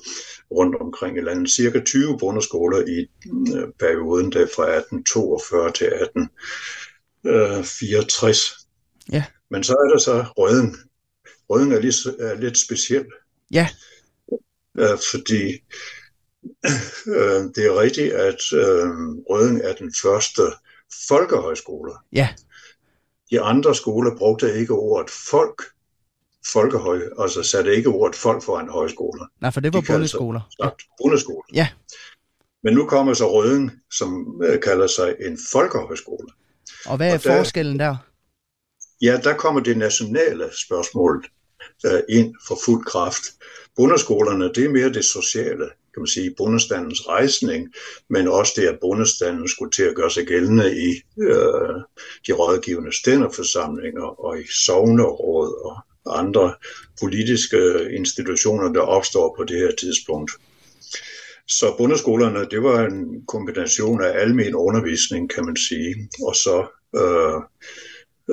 rundt 0.50 0.76
omkring 0.80 1.18
i 1.18 1.20
landet. 1.20 1.50
Cirka 1.50 1.80
20 1.80 2.18
bondeskoler 2.18 2.78
i 2.78 3.10
øh, 3.56 3.68
perioden 3.78 4.32
der 4.32 4.46
fra 4.56 4.62
1842 4.62 5.72
til 5.72 5.86
1864. 5.86 8.66
Ja. 9.12 9.24
Men 9.50 9.64
så 9.64 9.72
er 9.72 9.88
der 9.92 9.98
så 9.98 10.24
røden. 10.36 10.76
Røden 11.50 11.72
er 11.72 11.80
lidt, 11.80 11.96
er 12.18 12.40
lidt 12.40 12.58
speciel. 12.58 13.06
Ja. 13.50 13.68
Øh, 14.78 14.98
fordi 15.10 15.44
øh, 17.16 17.42
det 17.54 17.66
er 17.66 17.80
rigtigt, 17.80 18.12
at 18.12 18.52
øh, 18.52 18.88
Røden 19.30 19.60
er 19.60 19.74
den 19.74 19.94
første 20.02 20.42
folkehøjskole. 21.08 21.92
Ja. 22.12 22.28
De 23.30 23.40
andre 23.40 23.74
skoler 23.74 24.16
brugte 24.16 24.54
ikke 24.58 24.72
ordet 24.72 25.10
folk, 25.10 25.62
folkehøj, 26.52 27.00
altså 27.18 27.42
satte 27.42 27.76
ikke 27.76 27.88
ordet 27.88 28.16
folk 28.16 28.42
foran 28.42 28.68
højskoler. 28.68 29.26
Nej, 29.40 29.50
for 29.50 29.60
det 29.60 29.74
var 29.74 29.84
bundeskoler. 29.86 30.40
Ja. 30.62 30.68
Bundeskoler. 31.02 31.44
Ja. 31.54 31.68
Men 32.62 32.74
nu 32.74 32.86
kommer 32.86 33.14
så 33.14 33.32
Røden, 33.32 33.70
som 33.92 34.40
øh, 34.44 34.60
kalder 34.60 34.86
sig 34.86 35.16
en 35.20 35.38
folkehøjskole. 35.52 36.28
Og 36.86 36.96
hvad 36.96 37.08
er 37.08 37.14
og 37.14 37.24
der, 37.24 37.36
forskellen 37.36 37.78
der? 37.78 37.96
ja, 39.02 39.20
der 39.24 39.34
kommer 39.34 39.60
det 39.60 39.78
nationale 39.78 40.50
spørgsmål 40.66 41.24
øh, 41.86 42.00
ind 42.08 42.34
for 42.46 42.58
fuld 42.64 42.84
kraft. 42.84 43.22
Bundeskolerne, 43.76 44.44
det 44.44 44.64
er 44.64 44.68
mere 44.68 44.92
det 44.92 45.04
sociale, 45.04 45.70
kan 45.94 46.00
man 46.00 46.06
sige, 46.06 46.34
bundestandens 46.36 47.08
rejsning, 47.08 47.74
men 48.08 48.28
også 48.28 48.52
det, 48.56 48.66
at 48.68 48.78
bundestanden 48.80 49.48
skulle 49.48 49.72
til 49.72 49.82
at 49.82 49.94
gøre 49.94 50.10
sig 50.10 50.26
gældende 50.26 50.76
i 50.76 50.88
øh, 51.22 51.76
de 52.26 52.32
rådgivende 52.32 52.96
stænderforsamlinger 52.96 54.24
og 54.24 54.40
i 54.40 54.46
sovneråd 54.66 55.64
og 55.64 55.76
andre 56.18 56.54
politiske 57.00 57.88
institutioner, 57.96 58.72
der 58.72 58.80
opstår 58.80 59.34
på 59.38 59.44
det 59.44 59.58
her 59.58 59.72
tidspunkt. 59.78 60.30
Så 61.48 61.74
bundeskolerne, 61.78 62.46
det 62.50 62.62
var 62.62 62.84
en 62.84 63.26
kombination 63.26 64.02
af 64.02 64.20
almen 64.20 64.54
undervisning, 64.54 65.30
kan 65.30 65.44
man 65.44 65.56
sige, 65.56 66.08
og 66.22 66.36
så 66.36 66.66
øh, 66.96 67.40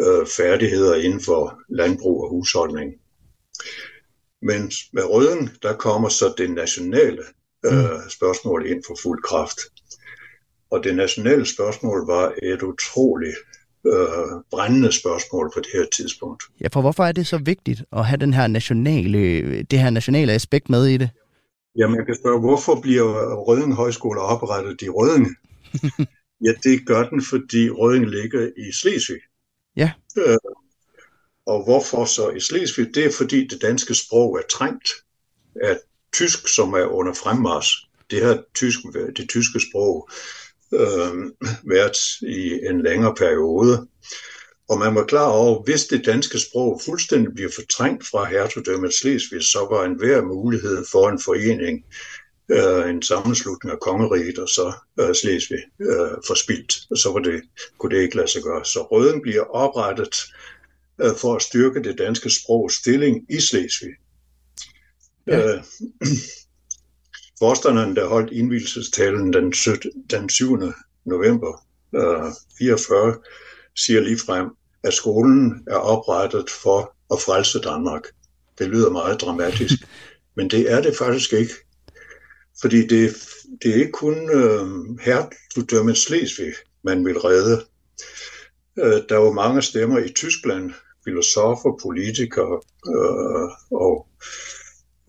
øh, 0.04 0.28
færdigheder 0.28 0.96
inden 0.96 1.22
for 1.22 1.60
landbrug 1.70 2.24
og 2.24 2.30
husholdning. 2.30 2.94
Men 4.42 4.72
med 4.94 5.04
røden, 5.04 5.50
der 5.62 5.74
kommer 5.74 6.10
så 6.10 6.34
det 6.38 6.52
nationale 6.52 7.24
øh, 7.72 7.92
mm. 7.92 8.10
spørgsmål 8.10 8.66
ind 8.66 8.84
for 8.88 8.98
fuld 9.04 9.24
kraft. 9.24 9.60
Og 10.72 10.84
det 10.84 10.96
nationale 10.96 11.46
spørgsmål 11.46 12.08
var 12.08 12.34
et 12.44 12.64
utroligt 12.64 13.38
øh, 13.86 14.42
brændende 14.52 14.92
spørgsmål 14.92 15.52
på 15.54 15.60
det 15.60 15.70
her 15.74 15.86
tidspunkt. 15.86 16.44
Ja, 16.62 16.68
for 16.74 16.82
hvorfor 16.82 17.04
er 17.04 17.12
det 17.12 17.28
så 17.28 17.38
vigtigt 17.38 17.84
at 17.92 18.06
have 18.06 18.18
den 18.18 18.34
her 18.34 18.48
nationale, 18.48 19.18
det 19.64 19.80
her 19.80 19.90
nationale 19.90 20.34
aspekt 20.34 20.70
med 20.70 20.86
i 20.86 20.98
det? 20.98 21.10
Jamen, 21.78 21.98
jeg 21.98 22.06
kan 22.06 22.16
spørge, 22.16 22.40
hvorfor 22.40 22.82
bliver 22.82 23.36
Røding 23.36 23.74
Højskole 23.74 24.22
oprettet 24.22 24.82
i 24.82 24.90
Røding? 24.90 25.28
ja, 26.46 26.52
det 26.64 26.88
gør 26.88 27.10
den, 27.10 27.22
fordi 27.30 27.70
Røding 27.70 28.06
ligger 28.06 28.50
i 28.58 28.72
Slesvig. 28.72 29.22
Ja. 29.76 29.92
Øh, 30.18 30.38
og 31.46 31.64
hvorfor 31.64 32.06
så 32.06 32.30
i 32.30 32.40
Slesvig? 32.40 32.96
Det 32.96 33.06
er, 33.06 33.12
fordi 33.18 33.48
det 33.48 33.62
danske 33.62 33.96
sprog 33.96 34.38
er 34.38 34.42
trængt 34.50 34.90
af 35.64 35.78
tysk, 36.20 36.48
som 36.56 36.74
er 36.74 36.86
under 36.86 37.14
fremmars. 37.14 37.68
Det 38.12 38.20
her 38.26 38.38
tysk, 38.56 38.80
det 39.18 39.30
tyske 39.30 39.60
sprog 39.70 40.10
øh, 40.74 41.14
været 41.64 41.98
i 42.22 42.60
en 42.70 42.82
længere 42.82 43.16
periode. 43.16 43.88
Og 44.70 44.80
man 44.80 44.96
var 44.96 45.04
klar 45.04 45.30
over, 45.30 45.64
hvis 45.64 45.86
det 45.86 46.06
danske 46.06 46.40
sprog 46.40 46.82
fuldstændig 46.86 47.34
bliver 47.36 47.52
fortrængt 47.56 48.08
fra 48.08 48.26
hertugdømmet 48.26 48.94
Slesvig, 48.94 49.44
så 49.44 49.68
var 49.72 49.86
en 49.86 49.98
hver 49.98 50.22
mulighed 50.22 50.86
for 50.92 51.10
en 51.10 51.20
forening, 51.20 51.86
øh, 52.52 52.90
en 52.90 53.02
sammenslutning 53.02 53.72
af 53.72 53.80
kongeriget 53.80 54.40
og 54.40 54.50
så 54.50 54.74
øh, 55.00 55.16
Slesvig 55.16 55.64
øh, 55.82 56.18
forspildt. 56.28 57.00
Så 57.00 57.12
var 57.14 57.20
det, 57.20 57.42
kunne 57.78 57.96
det 57.96 58.02
ikke 58.02 58.16
lade 58.16 58.32
sig 58.32 58.44
gøre. 58.44 58.66
Så 58.66 58.80
Røden 58.92 59.22
bliver 59.22 59.44
oprettet 59.44 60.16
øh, 61.02 61.16
for 61.22 61.36
at 61.36 61.42
styrke 61.42 61.84
det 61.84 61.98
danske 61.98 62.30
sprogs 62.30 62.76
stilling 62.76 63.26
i 63.30 63.40
Slesvig. 63.42 63.94
Ja. 65.28 65.54
Øh, 65.54 65.64
Forstanderen, 67.40 67.96
der 67.96 68.08
holdt 68.08 68.32
indvielsestalen 68.32 69.34
den, 69.34 69.54
7, 69.54 69.72
den 70.10 70.30
7. 70.30 70.60
november 71.06 71.66
øh, 71.96 72.32
44, 72.58 73.16
siger 73.76 74.02
lige 74.02 74.18
frem, 74.18 74.48
at 74.84 74.94
skolen 74.94 75.64
er 75.68 75.76
oprettet 75.76 76.50
for 76.50 76.96
at 77.14 77.22
frelse 77.22 77.60
Danmark. 77.60 78.04
Det 78.60 78.68
lyder 78.68 78.90
meget 78.90 79.22
dramatisk, 79.22 79.74
men 80.38 80.50
det 80.50 80.72
er 80.72 80.82
det 80.82 80.98
faktisk 80.98 81.34
ikke. 81.34 81.54
Fordi 82.62 82.88
det, 82.88 83.16
det 83.62 83.72
er 83.72 83.76
ikke 83.76 83.92
kun 83.92 84.30
øh, 84.30 85.00
hertugdømmet 85.02 85.98
Slesvig, 85.98 86.54
man 86.84 87.06
vil 87.06 87.20
redde. 87.20 87.66
Øh, 88.80 89.02
der 89.10 89.18
var 89.18 89.32
mange 89.32 89.62
stemmer 89.62 90.00
i 90.00 90.14
Tyskland, 90.14 90.72
filosofer, 91.04 91.80
politikere 91.82 92.62
øh, 92.88 93.50
og 93.72 94.08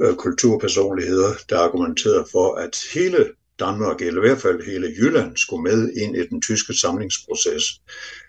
øh, 0.02 0.14
kulturpersonligheder, 0.14 1.32
der 1.48 1.58
argumenterede 1.58 2.26
for, 2.32 2.54
at 2.54 2.80
hele 2.94 3.30
Danmark, 3.58 4.00
eller 4.02 4.22
i 4.22 4.26
hvert 4.26 4.40
fald 4.40 4.64
hele 4.64 4.94
Jylland, 4.98 5.36
skulle 5.36 5.62
med 5.62 5.92
ind 5.92 6.16
i 6.16 6.26
den 6.26 6.42
tyske 6.42 6.74
samlingsproces. 6.74 7.64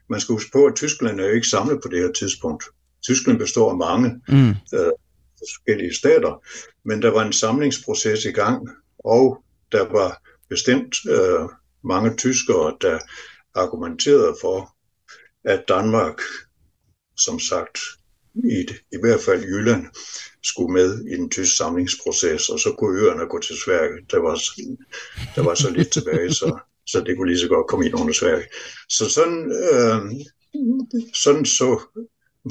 Man 0.10 0.22
skal 0.22 0.34
huske 0.34 0.52
på, 0.52 0.66
at 0.66 0.76
Tyskland 0.76 1.20
er 1.20 1.26
jo 1.26 1.34
ikke 1.34 1.48
samlet 1.48 1.80
på 1.84 1.90
det 1.92 2.00
her 2.00 2.12
tidspunkt. 2.12 2.64
Tyskland 3.04 3.40
består 3.40 3.72
af 3.72 3.78
mange 3.78 4.22
mm. 4.28 4.50
øh, 4.50 4.92
forskellige 5.40 5.96
stater, 5.96 6.44
men 6.86 7.02
der 7.02 7.10
var 7.10 7.26
en 7.26 7.34
samlingsproces 7.34 8.26
i 8.26 8.32
gang, 8.32 8.70
og 9.00 9.44
der 9.72 9.86
var 9.92 10.22
bestemt 10.50 10.96
øh, 11.10 11.50
mange 11.84 12.16
tyskere, 12.16 12.78
der 12.82 13.00
argumenterede 13.56 14.36
for, 14.42 14.76
at 15.46 15.64
Danmark, 15.68 16.22
som 17.18 17.40
sagt, 17.40 17.80
i, 18.36 18.60
i 18.92 18.98
hvert 19.02 19.22
fald 19.22 19.44
Jylland, 19.44 19.86
skulle 20.50 20.74
med 20.74 21.06
i 21.06 21.15
den 21.15 21.29
tyske 21.29 21.56
samlingsproces, 21.56 22.50
og 22.50 22.60
så 22.60 22.75
kunne 22.77 23.00
øerne 23.01 23.25
gå 23.25 23.39
til 23.39 23.56
Sverige. 23.65 24.06
Der 24.12 24.20
var, 24.20 24.36
der 25.36 25.44
var 25.44 25.56
så 25.56 25.70
lidt 25.72 25.91
tilbage, 25.91 26.34
så, 26.34 26.60
så 26.86 27.03
det 27.06 27.18
kunne 27.18 27.29
lige 27.29 27.39
så 27.39 27.48
godt 27.48 27.68
komme 27.68 27.86
ind 27.86 28.00
under 28.01 28.13
Sverige. 28.13 28.46
Så 28.89 29.10
sådan, 29.10 29.51
øh, 29.74 30.00
sådan 31.13 31.46
så 31.46 31.79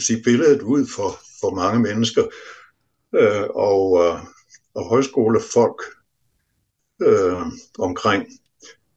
sige, 0.00 0.22
billedet 0.22 0.62
ud 0.62 0.86
for, 0.86 1.20
for 1.40 1.54
mange 1.54 1.80
mennesker, 1.80 2.24
øh, 3.14 3.46
og, 3.50 4.04
øh, 4.04 4.20
og 4.74 4.88
højskolefolk 4.88 5.82
øh, 7.02 7.46
omkring, 7.78 8.26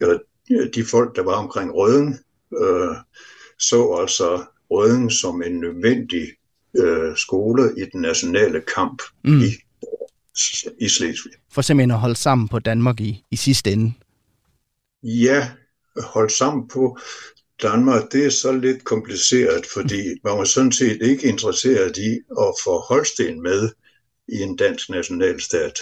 eller 0.02 0.20
øh, 0.52 0.74
de 0.76 0.86
folk, 0.86 1.16
der 1.16 1.24
var 1.24 1.36
omkring 1.36 1.76
Røden, 1.76 2.20
øh, 2.62 2.96
så 3.60 3.98
altså 4.02 4.46
Røden 4.72 5.10
som 5.10 5.42
en 5.42 5.60
nødvendig 5.60 6.28
øh, 6.78 7.18
skole 7.18 7.72
i 7.78 7.86
den 7.94 8.02
nationale 8.02 8.62
kamp 8.76 9.02
mm. 9.24 9.42
i, 9.42 9.50
i 10.80 10.90
Slesvig. 10.90 11.34
For 11.52 11.62
simpelthen 11.62 11.92
at 11.92 12.00
holde 12.00 12.16
sammen 12.16 12.48
på 12.48 12.60
Danmark 12.60 13.00
i, 13.00 13.24
i 13.32 13.36
sidste 13.36 13.72
ende. 13.72 13.94
Ja, 15.04 15.50
holde 16.04 16.34
sammen 16.34 16.68
på 16.68 16.98
Danmark, 17.62 18.12
det 18.12 18.26
er 18.26 18.30
så 18.30 18.52
lidt 18.52 18.84
kompliceret, 18.84 19.66
fordi 19.74 20.02
man 20.24 20.38
var 20.38 20.44
sådan 20.44 20.72
set 20.72 21.02
ikke 21.02 21.28
interesseret 21.28 21.98
i 21.98 22.20
at 22.40 22.54
få 22.64 22.80
Holsten 22.80 23.44
med 23.44 23.70
i 24.28 24.36
en 24.36 24.56
dansk 24.56 24.90
nationalstat. 24.90 25.80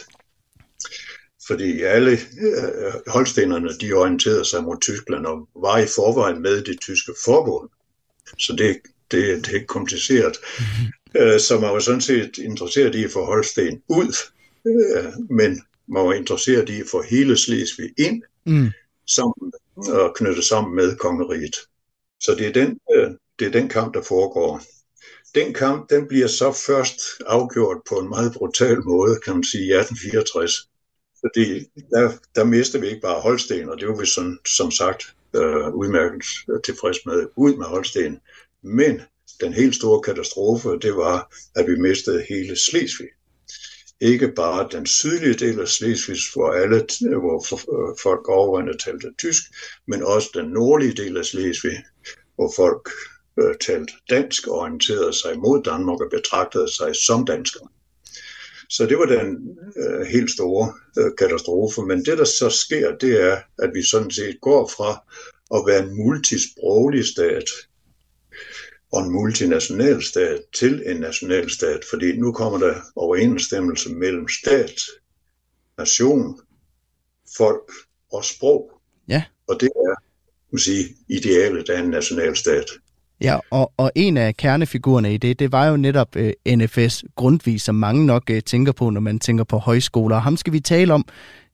Fordi 1.47 1.81
alle 1.81 2.11
øh, 2.11 2.93
holstenerne, 3.07 3.69
de 3.81 3.93
orienterede 3.93 4.45
sig 4.45 4.63
mod 4.63 4.77
Tyskland 4.81 5.25
og 5.25 5.47
var 5.55 5.77
i 5.77 5.87
forvejen 5.95 6.41
med 6.41 6.61
det 6.63 6.81
tyske 6.81 7.13
forbund. 7.25 7.69
Så 8.37 8.55
det, 8.57 8.77
det, 9.11 9.45
det 9.45 9.55
er 9.55 9.65
kompliceret. 9.67 10.37
Mm-hmm. 10.59 11.21
Øh, 11.21 11.39
så 11.39 11.59
man 11.59 11.73
var 11.73 11.79
sådan 11.79 12.01
set 12.01 12.37
interesseret 12.37 12.95
i 12.95 13.03
at 13.03 13.11
få 13.11 13.25
Holsten 13.25 13.81
ud, 13.87 14.15
øh, 14.67 15.13
men 15.29 15.61
man 15.87 16.03
var 16.05 16.13
interesseret 16.13 16.69
i 16.69 16.79
at 16.81 16.87
få 16.91 17.01
hele 17.01 17.37
Slesvig 17.37 17.93
ind, 17.97 18.23
mm. 18.45 18.69
sammen 19.07 19.51
og 19.75 20.15
knytte 20.15 20.43
sammen 20.43 20.75
med 20.75 20.95
kongeriget. 20.95 21.55
Så 22.19 22.35
det 22.35 22.47
er, 22.47 22.53
den, 22.53 22.79
øh, 22.95 23.11
det 23.39 23.47
er 23.47 23.51
den 23.51 23.69
kamp, 23.69 23.93
der 23.93 24.01
foregår. 24.01 24.61
Den 25.35 25.53
kamp, 25.53 25.89
den 25.89 26.07
bliver 26.07 26.27
så 26.27 26.51
først 26.67 26.99
afgjort 27.25 27.77
på 27.89 27.95
en 27.95 28.09
meget 28.09 28.33
brutal 28.33 28.83
måde, 28.85 29.19
kan 29.25 29.33
man 29.33 29.43
sige, 29.43 29.63
i 29.63 29.73
1864. 29.73 30.69
Fordi 31.21 31.59
der, 31.89 32.11
der 32.35 32.43
mister 32.43 32.79
vi 32.79 32.87
ikke 32.87 33.01
bare 33.01 33.21
Holsten, 33.21 33.69
og 33.69 33.79
det 33.79 33.87
var 33.87 33.95
vi 33.95 34.05
sådan, 34.05 34.39
som 34.57 34.71
sagt 34.71 35.03
øh, 35.35 35.69
udmærket 35.73 36.23
tilfreds 36.65 37.05
med, 37.05 37.27
ud 37.35 37.55
med 37.55 37.65
Holsten. 37.65 38.19
Men 38.63 39.01
den 39.41 39.53
helt 39.53 39.75
store 39.75 40.01
katastrofe, 40.01 40.69
det 40.81 40.95
var, 40.95 41.35
at 41.55 41.67
vi 41.67 41.75
mistede 41.75 42.25
hele 42.29 42.55
Slesvig. 42.55 43.07
Ikke 44.01 44.31
bare 44.35 44.69
den 44.71 44.85
sydlige 44.85 45.33
del 45.33 45.59
af 45.59 45.67
Slesvig, 45.67 46.17
hvor 46.33 46.51
alle 46.51 46.85
hvor 47.19 47.37
øh, 47.53 47.97
folk 48.03 48.29
overvejende 48.29 48.77
talte 48.77 49.13
tysk, 49.17 49.43
men 49.87 50.03
også 50.03 50.29
den 50.33 50.49
nordlige 50.49 50.93
del 50.93 51.17
af 51.17 51.25
Slesvig, 51.25 51.83
hvor 52.35 52.53
folk 52.55 52.89
øh, 53.39 53.55
talte 53.61 53.93
dansk 54.09 54.47
og 54.47 54.53
orienterede 54.53 55.13
sig 55.13 55.39
mod 55.39 55.63
Danmark 55.63 56.01
og 56.01 56.09
betragtede 56.11 56.73
sig 56.73 56.95
som 56.95 57.25
danskere. 57.25 57.67
Så 58.69 58.85
det 58.85 58.97
var 58.97 59.05
den 59.05 59.57
øh, 59.77 60.01
helt 60.07 60.31
store 60.31 60.73
øh, 60.99 61.11
katastrofe. 61.17 61.81
Men 61.81 62.05
det, 62.05 62.17
der 62.17 62.23
så 62.23 62.49
sker, 62.49 62.97
det 62.97 63.23
er, 63.23 63.37
at 63.59 63.71
vi 63.73 63.83
sådan 63.83 64.11
set 64.11 64.37
går 64.41 64.71
fra 64.77 64.91
at 65.55 65.63
være 65.67 65.83
en 65.83 65.97
multisproglig 65.97 67.05
stat 67.05 67.49
og 68.91 69.03
en 69.03 69.11
multinational 69.11 70.03
stat 70.03 70.41
til 70.55 70.83
en 70.85 70.97
nationalstat, 70.97 71.79
fordi 71.89 72.17
nu 72.17 72.31
kommer 72.31 72.59
der 72.59 72.75
overensstemmelse 72.95 73.89
mellem 73.89 74.27
stat, 74.27 74.81
nation, 75.77 76.39
folk 77.37 77.71
og 78.13 78.25
sprog. 78.25 78.71
Ja. 79.07 79.23
Og 79.47 79.55
det 79.59 79.69
er, 79.75 79.95
man 80.51 80.59
sige, 80.59 80.85
idealet 81.09 81.69
af 81.69 81.81
en 81.81 81.89
nationalstat. 81.89 82.65
Ja, 83.21 83.37
og, 83.51 83.71
og 83.77 83.91
en 83.95 84.17
af 84.17 84.37
kernefigurerne 84.37 85.13
i 85.13 85.17
det, 85.17 85.39
det 85.39 85.51
var 85.51 85.67
jo 85.67 85.77
netop 85.77 86.15
øh, 86.15 86.33
NFS 86.47 87.03
Grundtvig, 87.15 87.61
som 87.61 87.75
mange 87.75 88.05
nok 88.05 88.23
øh, 88.29 88.41
tænker 88.41 88.71
på, 88.71 88.89
når 88.89 89.01
man 89.01 89.19
tænker 89.19 89.43
på 89.43 89.57
højskoler. 89.57 90.15
Og 90.15 90.21
ham 90.21 90.37
skal 90.37 90.53
vi 90.53 90.59
tale 90.59 90.93
om 90.93 91.05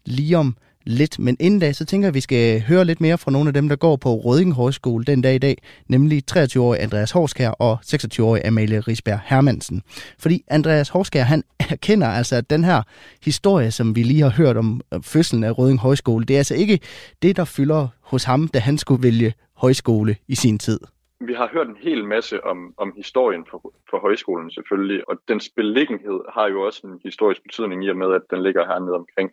lige 0.06 0.38
om 0.38 0.58
lidt. 0.86 1.20
Men 1.20 1.38
inden 1.40 1.60
da, 1.60 1.74
så 1.74 1.86
tænker 1.86 2.06
jeg, 2.06 2.10
at 2.10 2.16
vi 2.16 2.20
skal 2.20 2.62
høre 2.62 2.86
lidt 2.86 3.02
mere 3.02 3.18
fra 3.18 3.32
nogle 3.32 3.48
af 3.48 3.54
dem, 3.54 3.70
der 3.70 3.76
går 3.76 3.96
på 3.96 4.10
Røding 4.10 4.54
Højskole 4.54 5.04
den 5.04 5.22
dag 5.22 5.36
i 5.36 5.38
dag, 5.38 5.58
nemlig 5.90 6.24
23-årig 6.32 6.82
Andreas 6.82 7.12
Horskær 7.12 7.50
og 7.50 7.78
26-årig 7.86 8.46
Amalie 8.46 8.80
Risberg 8.80 9.20
Hermansen. 9.26 9.82
Fordi 10.20 10.44
Andreas 10.48 10.90
Horskær, 10.90 11.24
han 11.24 11.44
erkender 11.72 12.08
altså, 12.08 12.36
at 12.36 12.50
den 12.50 12.64
her 12.64 12.82
historie, 13.24 13.72
som 13.72 13.96
vi 13.96 14.04
lige 14.04 14.22
har 14.22 14.30
hørt 14.30 14.58
om 14.58 14.82
øh, 14.94 15.04
fødslen 15.04 15.44
af 15.44 15.58
Røding 15.58 15.80
Højskole, 15.80 16.26
det 16.26 16.34
er 16.34 16.38
altså 16.38 16.56
ikke 16.56 16.80
det, 17.22 17.38
der 17.38 17.46
fylder 17.46 17.88
hos 18.02 18.24
ham, 18.24 18.48
da 18.48 18.60
han 18.60 18.78
skulle 18.78 19.04
vælge 19.04 19.34
højskole 19.56 20.16
i 20.28 20.36
sin 20.36 20.60
tid 20.60 20.80
vi 21.20 21.34
har 21.34 21.50
hørt 21.54 21.68
en 21.68 21.78
hel 21.82 22.06
masse 22.06 22.44
om, 22.44 22.74
om 22.78 22.94
historien 22.96 23.46
for, 23.50 23.74
for 23.90 24.00
højskolen 24.00 24.52
selvfølgelig, 24.52 25.10
og 25.10 25.18
dens 25.28 25.50
beliggenhed 25.56 26.20
har 26.36 26.48
jo 26.48 26.62
også 26.62 26.88
en 26.88 27.00
historisk 27.04 27.44
betydning 27.44 27.86
i 27.86 27.90
og 27.90 27.98
med, 27.98 28.14
at 28.14 28.22
den 28.30 28.44
ligger 28.44 28.66
hernede 28.66 28.96
omkring, 28.96 29.32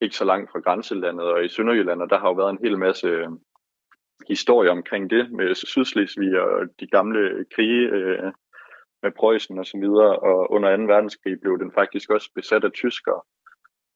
ikke 0.00 0.16
så 0.16 0.24
langt 0.24 0.50
fra 0.52 0.60
grænselandet 0.60 1.26
og 1.26 1.44
i 1.44 1.48
Sønderjylland, 1.48 2.02
og 2.02 2.10
der 2.10 2.18
har 2.18 2.28
jo 2.28 2.34
været 2.34 2.50
en 2.50 2.64
hel 2.64 2.78
masse 2.78 3.06
øh, 3.06 3.28
historie 4.28 4.70
omkring 4.70 5.10
det 5.10 5.32
med 5.32 5.54
Sydslesvig 5.54 6.40
og 6.40 6.66
de 6.80 6.86
gamle 6.86 7.44
krige 7.54 7.88
øh, 7.88 8.32
med 9.02 9.12
Preussen 9.12 9.58
og 9.58 9.66
så 9.66 9.78
videre, 9.78 10.18
og 10.18 10.50
under 10.50 10.76
2. 10.76 10.82
verdenskrig 10.82 11.40
blev 11.40 11.58
den 11.58 11.72
faktisk 11.72 12.10
også 12.10 12.30
besat 12.34 12.64
af 12.64 12.72
tyskere. 12.72 13.20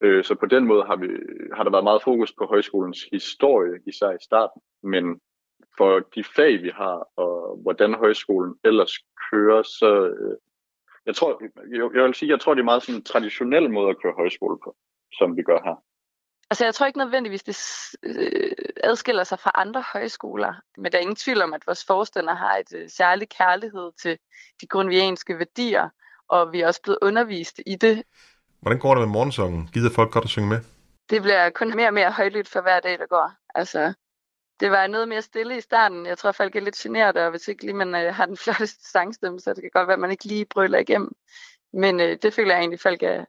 Øh, 0.00 0.24
så 0.24 0.34
på 0.34 0.46
den 0.46 0.64
måde 0.66 0.84
har, 0.84 0.96
vi, 0.96 1.08
har 1.54 1.62
der 1.64 1.70
været 1.70 1.84
meget 1.84 2.02
fokus 2.02 2.32
på 2.32 2.46
højskolens 2.46 3.02
historie, 3.12 3.80
især 3.86 4.10
i 4.10 4.24
starten, 4.24 4.62
men 4.82 5.20
for 5.76 6.00
de 6.14 6.24
fag, 6.24 6.62
vi 6.62 6.70
har, 6.74 7.08
og 7.16 7.58
hvordan 7.62 7.94
højskolen 7.94 8.54
ellers 8.64 8.94
kører, 9.30 9.62
så 9.62 10.06
øh, 10.06 10.36
jeg 11.06 11.14
tror, 11.14 11.42
jeg, 11.70 11.94
jeg 11.94 12.04
vil 12.04 12.14
sige, 12.14 12.30
jeg 12.30 12.40
tror, 12.40 12.54
det 12.54 12.60
er 12.60 12.72
meget 12.72 12.82
sådan 12.82 12.98
en 12.98 13.04
traditionel 13.04 13.70
måde 13.70 13.90
at 13.90 14.02
køre 14.02 14.12
højskole 14.16 14.58
på, 14.64 14.76
som 15.18 15.36
vi 15.36 15.42
gør 15.42 15.60
her. 15.64 15.76
Altså 16.50 16.64
jeg 16.64 16.74
tror 16.74 16.86
ikke 16.86 16.98
nødvendigvis, 16.98 17.42
det 17.42 17.58
øh, 18.02 18.52
adskiller 18.84 19.24
sig 19.24 19.38
fra 19.38 19.52
andre 19.54 19.84
højskoler, 19.92 20.54
men 20.76 20.92
der 20.92 20.98
er 20.98 21.02
ingen 21.02 21.16
tvivl 21.16 21.42
om, 21.42 21.54
at 21.54 21.66
vores 21.66 21.84
forstander 21.84 22.34
har 22.34 22.56
et 22.56 22.72
øh, 22.76 22.90
særligt 22.90 23.34
kærlighed 23.36 23.92
til 24.02 24.18
de 24.60 24.66
grundvianske 24.66 25.38
værdier, 25.38 25.88
og 26.28 26.52
vi 26.52 26.60
er 26.60 26.66
også 26.66 26.82
blevet 26.82 26.98
undervist 27.02 27.60
i 27.66 27.76
det. 27.76 28.02
Hvordan 28.60 28.78
går 28.78 28.94
det 28.94 29.00
med 29.00 29.12
morgensongen? 29.12 29.68
Gider 29.72 29.90
folk 29.90 30.12
godt 30.12 30.24
at 30.24 30.30
synge 30.30 30.48
med? 30.48 30.58
Det 31.10 31.22
bliver 31.22 31.50
kun 31.50 31.76
mere 31.76 31.88
og 31.88 31.94
mere 31.94 32.10
højlydt 32.10 32.48
for 32.48 32.60
hver 32.60 32.80
dag, 32.80 32.98
der 32.98 33.06
går. 33.06 33.32
Altså, 33.54 33.92
det 34.60 34.70
var 34.70 34.86
noget 34.86 35.08
mere 35.08 35.22
stille 35.22 35.56
i 35.56 35.60
starten. 35.60 36.06
Jeg 36.06 36.18
tror, 36.18 36.32
folk 36.32 36.56
er 36.56 36.60
lidt 36.60 36.76
generet, 36.76 37.16
og 37.16 37.30
hvis 37.30 37.48
ikke 37.48 37.62
lige 37.62 37.74
man 37.74 37.94
øh, 37.94 38.14
har 38.14 38.26
den 38.26 38.36
flotteste 38.44 38.90
sangstemme, 38.90 39.40
så 39.40 39.54
det 39.54 39.62
kan 39.62 39.70
godt 39.72 39.88
være, 39.88 39.94
at 39.94 40.00
man 40.00 40.10
ikke 40.10 40.24
lige 40.24 40.44
brøler 40.44 40.78
igennem. 40.78 41.12
Men 41.72 42.00
øh, 42.00 42.18
det 42.22 42.34
føler 42.34 42.54
jeg 42.54 42.60
egentlig, 42.60 42.76
at 42.76 42.82
folk 42.82 43.02
er, 43.02 43.24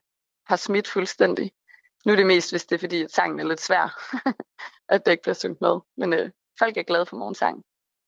har 0.47 0.55
smidt 0.55 0.87
fuldstændig. 0.87 1.51
Nu 2.05 2.11
er 2.11 2.15
det 2.15 2.27
mest, 2.27 2.51
hvis 2.51 2.65
det 2.65 2.75
er 2.75 2.79
fordi, 2.79 3.03
at 3.03 3.11
sangen 3.11 3.39
er 3.39 3.43
lidt 3.43 3.61
svær, 3.61 3.85
at 4.93 5.05
det 5.05 5.11
ikke 5.11 5.23
bliver 5.23 5.35
sunget 5.35 5.61
med. 5.61 5.79
Men 5.97 6.13
øh, 6.13 6.29
folk 6.59 6.77
er 6.77 6.83
glade 6.83 7.05
for 7.05 7.17
morgensang. 7.17 7.63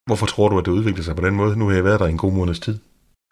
Hvorfor 0.06 0.26
tror 0.26 0.48
du, 0.48 0.58
at 0.58 0.64
det 0.64 0.72
udvikler 0.72 1.04
sig 1.04 1.16
på 1.16 1.26
den 1.26 1.34
måde? 1.34 1.58
Nu 1.58 1.68
har 1.68 1.74
jeg 1.74 1.84
været 1.84 2.00
der 2.00 2.06
i 2.06 2.10
en 2.10 2.18
god 2.18 2.32
måneds 2.32 2.60
tid. 2.60 2.78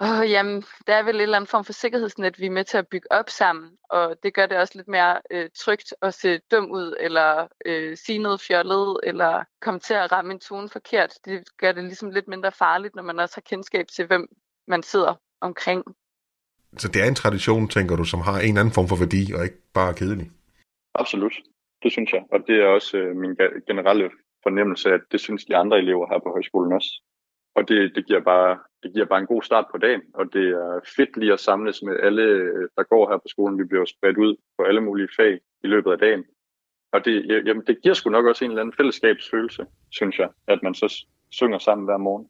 Oh, 0.00 0.30
jamen, 0.30 0.64
der 0.86 0.94
er 0.94 1.02
vel 1.02 1.14
en 1.14 1.20
eller 1.20 1.36
anden 1.36 1.48
form 1.48 1.64
for 1.64 1.72
sikkerhedsnet, 1.72 2.38
vi 2.38 2.46
er 2.46 2.50
med 2.50 2.64
til 2.64 2.78
at 2.78 2.88
bygge 2.88 3.12
op 3.12 3.30
sammen, 3.30 3.70
og 3.90 4.16
det 4.22 4.34
gør 4.34 4.46
det 4.46 4.56
også 4.58 4.72
lidt 4.76 4.88
mere 4.88 5.20
øh, 5.30 5.48
trygt 5.58 5.94
at 6.02 6.14
se 6.14 6.38
dum 6.50 6.70
ud, 6.70 6.96
eller 7.00 7.46
øh, 7.66 7.96
sige 7.96 8.18
noget 8.18 8.40
fjollet, 8.40 9.00
eller 9.02 9.44
komme 9.60 9.80
til 9.80 9.94
at 9.94 10.12
ramme 10.12 10.32
en 10.32 10.40
tone 10.40 10.68
forkert. 10.68 11.12
Det 11.24 11.44
gør 11.60 11.72
det 11.72 11.84
ligesom 11.84 12.10
lidt 12.10 12.28
mindre 12.28 12.52
farligt, 12.52 12.94
når 12.94 13.02
man 13.02 13.18
også 13.18 13.34
har 13.36 13.42
kendskab 13.50 13.86
til, 13.88 14.06
hvem 14.06 14.28
man 14.68 14.82
sidder 14.82 15.14
omkring. 15.40 15.84
Så 16.78 16.88
det 16.88 17.02
er 17.02 17.06
en 17.08 17.14
tradition, 17.14 17.68
tænker 17.68 17.96
du, 17.96 18.04
som 18.04 18.20
har 18.20 18.38
en 18.38 18.56
anden 18.56 18.74
form 18.74 18.88
for 18.88 18.96
værdi, 18.96 19.32
og 19.34 19.44
ikke 19.44 19.72
bare 19.74 19.94
kedelig? 19.94 20.30
Absolut, 20.94 21.34
det 21.82 21.92
synes 21.92 22.12
jeg. 22.12 22.24
Og 22.32 22.46
det 22.46 22.56
er 22.62 22.66
også 22.66 22.98
øh, 22.98 23.16
min 23.16 23.36
generelle 23.66 24.10
fornemmelse, 24.42 24.90
at 24.90 25.00
det 25.12 25.20
synes 25.20 25.44
de 25.44 25.56
andre 25.56 25.78
elever 25.78 26.06
her 26.08 26.18
på 26.18 26.30
højskolen 26.30 26.72
også. 26.72 27.02
Og 27.54 27.68
det, 27.68 27.92
det 27.94 28.06
giver 28.06 28.20
bare 28.20 28.58
det 28.82 28.92
giver 28.92 29.06
bare 29.06 29.18
en 29.20 29.26
god 29.26 29.42
start 29.42 29.66
på 29.70 29.78
dagen, 29.78 30.02
og 30.14 30.32
det 30.32 30.48
er 30.48 30.80
fedt 30.96 31.16
lige 31.16 31.32
at 31.32 31.40
samles 31.40 31.82
med 31.82 32.00
alle, 32.02 32.22
øh, 32.22 32.68
der 32.76 32.82
går 32.82 33.10
her 33.10 33.16
på 33.16 33.28
skolen. 33.28 33.58
Vi 33.58 33.64
bliver 33.64 33.84
spredt 33.84 34.18
ud 34.18 34.36
på 34.58 34.64
alle 34.64 34.80
mulige 34.80 35.08
fag 35.16 35.40
i 35.64 35.66
løbet 35.66 35.92
af 35.92 35.98
dagen. 35.98 36.24
Og 36.92 37.04
det, 37.04 37.44
jamen, 37.46 37.64
det 37.66 37.82
giver 37.82 37.94
sgu 37.94 38.10
nok 38.10 38.26
også 38.26 38.44
en 38.44 38.50
eller 38.50 38.62
anden 38.62 38.76
fællesskabsfølelse, 38.76 39.66
synes 39.90 40.18
jeg, 40.18 40.28
at 40.46 40.62
man 40.62 40.74
så 40.74 41.06
synger 41.30 41.58
sammen 41.58 41.84
hver 41.84 41.96
morgen. 41.96 42.28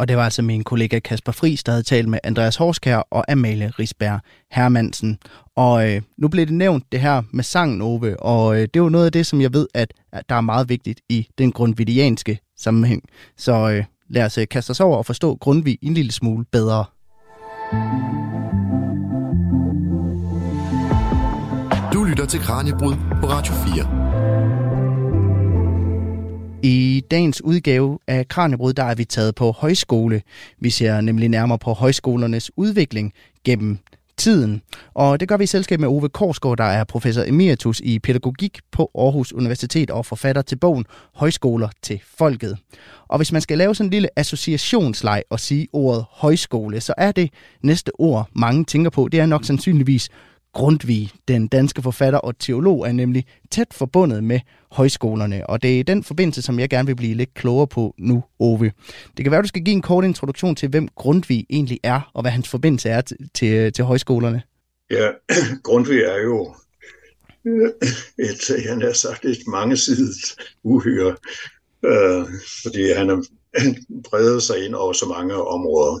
Og 0.00 0.08
det 0.08 0.16
var 0.16 0.24
altså 0.24 0.42
min 0.42 0.64
kollega 0.64 0.98
Kasper 0.98 1.32
Friis, 1.32 1.64
der 1.64 1.72
havde 1.72 1.82
talt 1.82 2.08
med 2.08 2.18
Andreas 2.24 2.56
Horskær 2.56 2.96
og 2.96 3.32
Amalie 3.32 3.72
Risberg 3.78 4.20
Hermansen. 4.50 5.18
Og 5.56 5.90
øh, 5.90 6.02
nu 6.18 6.28
blev 6.28 6.46
det 6.46 6.54
nævnt 6.54 6.84
det 6.92 7.00
her 7.00 7.22
med 7.32 7.44
sangen, 7.44 7.82
Ove, 7.82 8.22
og 8.22 8.54
øh, 8.54 8.60
det 8.60 8.76
er 8.76 8.80
jo 8.80 8.88
noget 8.88 9.06
af 9.06 9.12
det, 9.12 9.26
som 9.26 9.40
jeg 9.40 9.52
ved, 9.52 9.66
at, 9.74 9.92
at 10.12 10.28
der 10.28 10.34
er 10.34 10.40
meget 10.40 10.68
vigtigt 10.68 11.00
i 11.08 11.28
den 11.38 11.52
grundvidianske 11.52 12.38
sammenhæng. 12.56 13.02
Så 13.36 13.70
øh, 13.70 13.84
Lad 14.10 14.24
os 14.24 14.38
øh, 14.38 14.48
kaste 14.48 14.70
os 14.70 14.80
over 14.80 14.96
og 14.96 15.06
forstå 15.06 15.34
Grundtvig 15.34 15.78
en 15.82 15.94
lille 15.94 16.12
smule 16.12 16.44
bedre. 16.52 16.84
Du 21.92 22.04
lytter 22.04 22.26
til 22.26 22.40
Kranjebrud 22.40 22.94
på 23.20 23.26
Radio 23.26 23.54
4. 23.54 24.59
I 26.62 27.02
dagens 27.10 27.42
udgave 27.44 27.98
af 28.06 28.28
Kranjebrud, 28.28 28.72
der 28.72 28.84
er 28.84 28.94
vi 28.94 29.04
taget 29.04 29.34
på 29.34 29.50
højskole. 29.50 30.22
Vi 30.58 30.70
ser 30.70 31.00
nemlig 31.00 31.28
nærmere 31.28 31.58
på 31.58 31.72
højskolernes 31.72 32.50
udvikling 32.56 33.12
gennem 33.44 33.78
tiden. 34.16 34.62
Og 34.94 35.20
det 35.20 35.28
gør 35.28 35.36
vi 35.36 35.44
i 35.44 35.46
selskab 35.46 35.80
med 35.80 35.88
Ove 35.88 36.08
Korsgaard, 36.08 36.58
der 36.58 36.64
er 36.64 36.84
professor 36.84 37.22
emeritus 37.22 37.80
i 37.80 37.98
pædagogik 37.98 38.58
på 38.72 38.90
Aarhus 38.94 39.32
Universitet 39.32 39.90
og 39.90 40.06
forfatter 40.06 40.42
til 40.42 40.56
bogen 40.56 40.84
Højskoler 41.14 41.68
til 41.82 42.00
Folket. 42.18 42.56
Og 43.08 43.16
hvis 43.16 43.32
man 43.32 43.42
skal 43.42 43.58
lave 43.58 43.74
sådan 43.74 43.86
en 43.86 43.90
lille 43.90 44.08
associationsleg 44.16 45.22
og 45.30 45.40
sige 45.40 45.68
ordet 45.72 46.04
højskole, 46.10 46.80
så 46.80 46.94
er 46.96 47.12
det 47.12 47.30
næste 47.62 47.90
ord, 48.00 48.28
mange 48.32 48.64
tænker 48.64 48.90
på, 48.90 49.08
det 49.08 49.20
er 49.20 49.26
nok 49.26 49.44
sandsynligvis 49.44 50.08
Grundtvig, 50.54 51.10
den 51.28 51.48
danske 51.48 51.82
forfatter 51.82 52.18
og 52.18 52.38
teolog, 52.38 52.88
er 52.88 52.92
nemlig 52.92 53.24
tæt 53.50 53.66
forbundet 53.72 54.24
med 54.24 54.40
højskolerne, 54.70 55.46
og 55.46 55.62
det 55.62 55.80
er 55.80 55.84
den 55.84 56.04
forbindelse, 56.04 56.42
som 56.42 56.58
jeg 56.58 56.68
gerne 56.68 56.86
vil 56.86 56.96
blive 56.96 57.14
lidt 57.14 57.34
klogere 57.34 57.66
på 57.66 57.94
nu, 57.98 58.24
Ove. 58.38 58.72
Det 59.16 59.24
kan 59.24 59.32
være, 59.32 59.42
du 59.42 59.48
skal 59.48 59.64
give 59.64 59.74
en 59.74 59.82
kort 59.82 60.04
introduktion 60.04 60.56
til, 60.56 60.68
hvem 60.68 60.88
Grundtvig 60.88 61.46
egentlig 61.50 61.80
er, 61.82 62.10
og 62.14 62.22
hvad 62.22 62.30
hans 62.30 62.48
forbindelse 62.48 62.88
er 62.88 63.00
til, 63.00 63.16
til, 63.34 63.72
til 63.72 63.84
højskolerne. 63.84 64.42
Ja, 64.90 65.08
Grundtvig 65.64 66.00
er 66.00 66.22
jo 66.22 66.54
et, 68.28 68.66
han 68.68 68.82
har 68.82 68.92
sagt, 68.92 69.24
et 69.24 69.46
mangesidigt 69.46 70.36
uhyre, 70.62 71.16
øh, 71.84 72.24
fordi 72.62 72.92
han 72.92 73.08
har 73.08 73.24
bredet 74.10 74.42
sig 74.42 74.64
ind 74.64 74.74
over 74.74 74.92
så 74.92 75.06
mange 75.06 75.34
områder. 75.34 76.00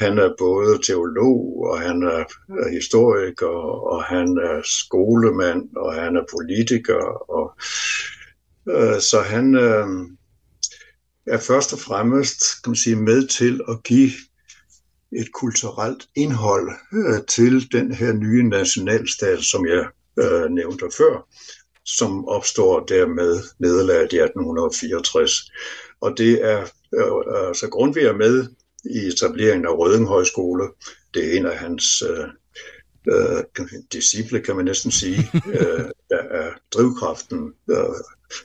Han 0.00 0.18
er 0.18 0.34
både 0.38 0.82
teolog, 0.86 1.66
og 1.68 1.80
han 1.80 2.02
er 2.02 2.24
historiker, 2.70 3.54
og 3.92 4.04
han 4.04 4.28
er 4.38 4.60
skolemand, 4.64 5.76
og 5.76 5.94
han 5.94 6.16
er 6.16 6.24
politiker. 6.36 7.02
Og, 7.38 7.54
øh, 8.68 9.00
så 9.00 9.20
han 9.20 9.54
øh, 9.54 9.86
er 11.26 11.38
først 11.38 11.72
og 11.72 11.78
fremmest 11.78 12.62
kan 12.62 12.70
man 12.70 12.76
sige, 12.76 12.96
med 12.96 13.26
til 13.26 13.60
at 13.68 13.82
give 13.82 14.10
et 15.12 15.32
kulturelt 15.32 16.08
indhold 16.16 16.70
øh, 16.92 17.26
til 17.28 17.72
den 17.72 17.94
her 17.94 18.12
nye 18.12 18.48
nationalstat, 18.48 19.40
som 19.44 19.66
jeg 19.66 19.86
øh, 20.18 20.50
nævnte 20.50 20.86
før, 20.98 21.28
som 21.84 22.28
opstår 22.28 22.84
dermed 22.86 23.42
nederlaget 23.58 24.12
i 24.12 24.18
1864. 24.18 25.50
Og 26.00 26.18
det 26.18 26.44
er 26.44 26.60
øh, 26.94 27.48
altså 27.48 27.68
Grundtvig 27.68 28.04
er 28.04 28.16
med 28.16 28.46
i 28.84 28.98
etableringen 28.98 29.66
af 29.66 29.78
Røding 29.78 30.08
Højskole. 30.08 30.68
Det 31.14 31.26
er 31.26 31.38
en 31.38 31.46
af 31.46 31.58
hans 31.58 32.02
øh, 32.02 32.28
øh, 33.08 33.44
disciple, 33.92 34.40
kan 34.40 34.56
man 34.56 34.64
næsten 34.64 34.90
sige, 34.90 35.30
øh, 35.54 35.84
der 36.10 36.22
er 36.30 36.50
drivkraften 36.74 37.52
øh, 37.70 37.94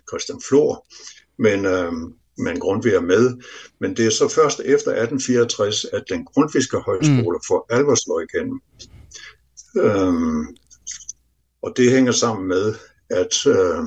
Christian 0.10 0.42
Flor. 0.48 0.86
Men, 1.38 1.66
øh, 1.66 1.92
men 2.38 2.60
Grundtvig 2.60 2.94
er 2.94 3.02
med. 3.02 3.38
Men 3.80 3.98
det 3.98 4.06
er 4.06 4.10
så 4.10 4.28
først 4.28 4.60
efter 4.60 4.92
1864, 4.92 5.86
at 5.86 6.04
den 6.10 6.26
grundviske 6.26 6.78
højskole 6.78 7.38
mm. 7.38 7.44
får 7.48 7.68
alvor 7.70 7.96
slår 7.96 8.20
igennem. 8.20 8.62
Øhm, 9.78 10.56
og 11.62 11.74
det 11.78 11.92
hænger 11.92 12.12
sammen 12.12 12.48
med, 12.48 12.76
at 13.10 13.48
øh, 13.48 13.84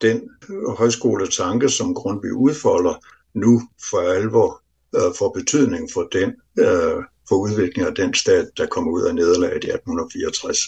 den 0.00 0.30
højskoletanke, 0.78 1.68
som 1.68 1.94
Grundtvig 1.94 2.32
udfolder, 2.32 2.94
nu 3.34 3.62
for 3.90 3.98
alvor 3.98 4.62
øh, 4.96 5.14
får 5.18 5.30
betydning 5.38 5.88
for 5.92 6.08
den 6.12 6.34
øh, 6.58 7.02
for 7.28 7.36
udviklingen 7.36 7.86
af 7.86 7.94
den 7.94 8.14
stat, 8.14 8.48
der 8.56 8.66
kommer 8.66 8.92
ud 8.92 9.02
af 9.02 9.14
nederlaget 9.14 9.64
i 9.64 9.70
1864. 9.70 10.58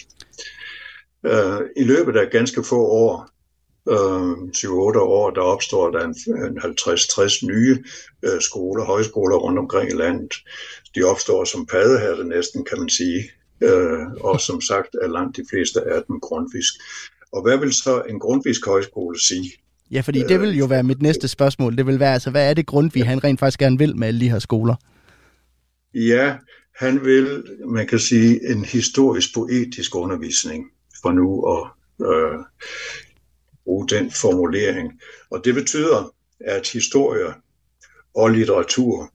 Øh, 1.26 1.60
I 1.76 1.84
løbet 1.84 2.16
af 2.16 2.30
ganske 2.30 2.64
få 2.64 2.80
år, 2.86 3.28
øh, 3.90 4.32
7-8 4.56 4.98
år, 4.98 5.30
der 5.30 5.40
opstår 5.40 5.90
der 5.90 6.04
en, 6.04 6.16
en 6.28 6.58
50-60 6.58 7.46
nye 7.46 7.84
øh, 8.22 8.40
skoler, 8.40 8.84
højskoler 8.84 9.36
rundt 9.36 9.58
omkring 9.58 9.90
i 9.90 9.94
landet. 9.94 10.34
De 10.94 11.02
opstår 11.02 11.44
som 11.44 11.66
paddehatte 11.66 12.24
næsten, 12.24 12.64
kan 12.64 12.78
man 12.78 12.88
sige, 12.88 13.30
øh, 13.60 14.06
og 14.20 14.40
som 14.40 14.60
sagt 14.60 14.94
er 15.02 15.08
langt 15.08 15.36
de 15.36 15.44
fleste 15.50 15.82
af 15.82 16.02
dem 16.08 16.20
grundfisk. 16.20 16.74
Og 17.32 17.42
hvad 17.42 17.58
vil 17.58 17.72
så 17.72 18.02
en 18.08 18.20
grundvisk 18.20 18.66
højskole 18.66 19.20
sige? 19.20 19.52
Ja, 19.90 20.00
fordi 20.00 20.22
det 20.28 20.40
vil 20.40 20.58
jo 20.58 20.66
være 20.66 20.82
mit 20.82 21.02
næste 21.02 21.28
spørgsmål. 21.28 21.76
Det 21.76 21.86
vil 21.86 22.00
være, 22.00 22.12
altså, 22.12 22.30
hvad 22.30 22.50
er 22.50 22.54
det 22.54 22.66
Grundtvig, 22.66 23.06
han 23.06 23.24
rent 23.24 23.40
faktisk 23.40 23.58
gerne 23.58 23.78
vil 23.78 23.96
med 23.96 24.08
alle 24.08 24.20
de 24.20 24.30
her 24.30 24.38
skoler? 24.38 24.74
Ja, 25.94 26.36
han 26.76 27.04
vil, 27.04 27.44
man 27.66 27.86
kan 27.86 27.98
sige, 27.98 28.50
en 28.50 28.64
historisk 28.64 29.34
poetisk 29.34 29.94
undervisning 29.94 30.64
for 31.02 31.12
nu 31.12 31.44
at 31.54 31.68
øh, 32.06 32.38
bruge 33.64 33.88
den 33.88 34.10
formulering. 34.10 35.00
Og 35.30 35.44
det 35.44 35.54
betyder, 35.54 36.14
at 36.40 36.68
historie 36.68 37.34
og 38.14 38.30
litteratur 38.30 39.12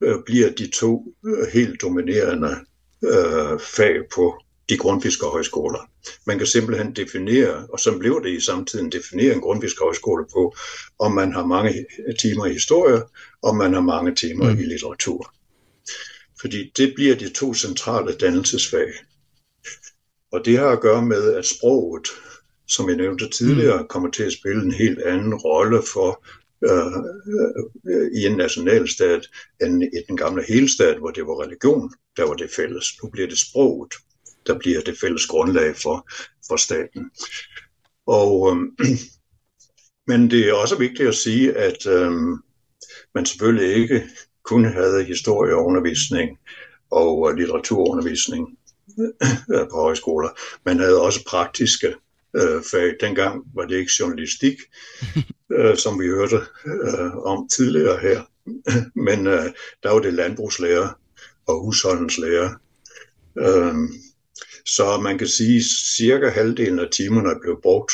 øh, 0.00 0.16
bliver 0.26 0.50
de 0.50 0.70
to 0.70 1.14
øh, 1.26 1.46
helt 1.52 1.82
dominerende 1.82 2.56
øh, 3.04 3.60
fag 3.60 3.94
på 4.14 4.42
de 4.68 4.76
grundfiske 4.76 5.26
højskoler. 5.26 5.89
Man 6.26 6.38
kan 6.38 6.46
simpelthen 6.46 6.92
definere, 6.92 7.66
og 7.72 7.80
så 7.80 7.98
blev 7.98 8.22
det 8.24 8.30
i 8.30 8.40
samtiden, 8.40 8.92
definere 8.92 9.34
en 9.34 9.40
grundfiske 9.40 9.80
højskole 9.80 10.26
på, 10.32 10.56
om 10.98 11.12
man 11.12 11.32
har 11.32 11.46
mange 11.46 11.86
timer 12.18 12.46
i 12.46 12.52
historie, 12.52 13.02
og 13.42 13.56
man 13.56 13.74
har 13.74 13.80
mange 13.80 14.14
timer 14.14 14.52
mm. 14.52 14.58
i 14.58 14.62
litteratur. 14.62 15.34
Fordi 16.40 16.72
det 16.76 16.92
bliver 16.94 17.16
de 17.16 17.28
to 17.28 17.54
centrale 17.54 18.12
dannelsesfag. 18.12 18.92
Og 20.32 20.44
det 20.44 20.58
har 20.58 20.68
at 20.68 20.80
gøre 20.80 21.02
med, 21.02 21.34
at 21.34 21.46
sproget, 21.46 22.08
som 22.68 22.88
jeg 22.88 22.96
nævnte 22.96 23.28
tidligere, 23.28 23.82
mm. 23.82 23.88
kommer 23.88 24.10
til 24.10 24.22
at 24.22 24.32
spille 24.32 24.62
en 24.62 24.72
helt 24.72 25.02
anden 25.02 25.34
rolle 25.34 25.82
for 25.92 26.24
øh, 26.64 27.02
øh, 27.86 28.10
i 28.12 28.26
en 28.26 28.36
nationalstat 28.36 29.28
end 29.62 29.82
i 29.82 30.00
den 30.08 30.16
gamle 30.16 30.44
helstat, 30.48 30.98
hvor 30.98 31.10
det 31.10 31.26
var 31.26 31.42
religion, 31.42 31.92
der 32.16 32.24
var 32.24 32.34
det 32.34 32.50
fælles. 32.56 32.86
Nu 33.02 33.10
bliver 33.10 33.28
det 33.28 33.38
sproget, 33.38 33.94
der 34.50 34.58
bliver 34.58 34.80
det 34.80 34.98
fælles 35.00 35.26
grundlag 35.26 35.76
for, 35.76 36.08
for 36.48 36.56
staten. 36.56 37.10
Og, 38.06 38.52
øh, 38.52 38.88
men 40.10 40.30
det 40.30 40.48
er 40.48 40.54
også 40.54 40.76
vigtigt 40.78 41.08
at 41.08 41.14
sige, 41.14 41.52
at 41.52 41.86
øh, 41.86 42.12
man 43.14 43.26
selvfølgelig 43.26 43.74
ikke 43.74 44.08
kun 44.44 44.64
havde 44.64 45.04
historieundervisning 45.04 46.38
og 46.90 47.34
litteraturundervisning 47.34 48.58
øh, 49.52 49.68
på 49.70 49.76
højskoler. 49.76 50.28
Man 50.64 50.78
havde 50.78 51.00
også 51.00 51.24
praktiske 51.26 51.94
øh, 52.34 52.62
fag. 52.70 52.96
Dengang 53.00 53.42
var 53.54 53.64
det 53.64 53.76
ikke 53.76 53.92
journalistik, 54.00 54.56
øh, 55.56 55.76
som 55.76 56.00
vi 56.00 56.06
hørte 56.06 56.40
øh, 56.66 57.16
om 57.16 57.48
tidligere 57.48 57.98
her, 57.98 58.22
men 59.06 59.26
øh, 59.26 59.44
der 59.82 59.90
var 59.90 59.98
det 59.98 60.14
landbrugslærer 60.14 60.98
og 61.46 61.64
husholdenslærer. 61.64 62.50
Øh, 63.38 63.74
så 64.66 65.00
man 65.00 65.18
kan 65.18 65.28
sige, 65.28 65.56
at 65.56 65.64
cirka 65.96 66.28
halvdelen 66.28 66.78
af 66.78 66.88
timerne 66.92 67.40
blev 67.42 67.60
brugt 67.62 67.92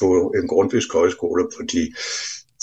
på 0.00 0.32
en 0.36 0.48
grundvisk 0.48 0.92
højskole 0.92 1.44
på 1.56 1.62
de, 1.72 1.92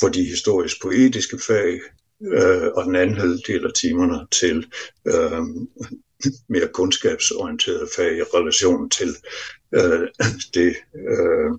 på 0.01 0.09
de 0.09 0.23
historisk-poetiske 0.23 1.39
fag, 1.47 1.79
øh, 2.21 2.67
og 2.75 2.85
den 2.85 2.95
anden 2.95 3.17
halvdel 3.17 3.65
af 3.65 3.73
timerne 3.73 4.27
til 4.31 4.65
øh, 5.07 5.41
mere 6.49 6.67
kundskabsorienterede 6.73 7.87
fag 7.95 8.17
i 8.17 8.21
relation 8.21 8.89
til 8.89 9.15
øh, 9.71 10.07
det 10.53 10.75
øh, 10.95 11.51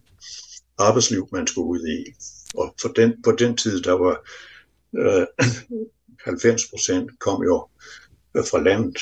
arbejdsliv, 0.79 1.29
man 1.33 1.47
skulle 1.47 1.69
ud 1.69 1.87
i. 1.87 2.15
Og 2.55 2.75
for 2.81 2.89
den, 2.89 3.23
på 3.23 3.33
den 3.33 3.57
tid, 3.57 3.83
der 3.83 3.93
var 3.93 4.29
øh, 4.99 5.27
90 6.25 6.69
procent 6.71 7.19
kom 7.19 7.43
jo 7.43 7.69
fra 8.35 8.63
landet, 8.63 8.99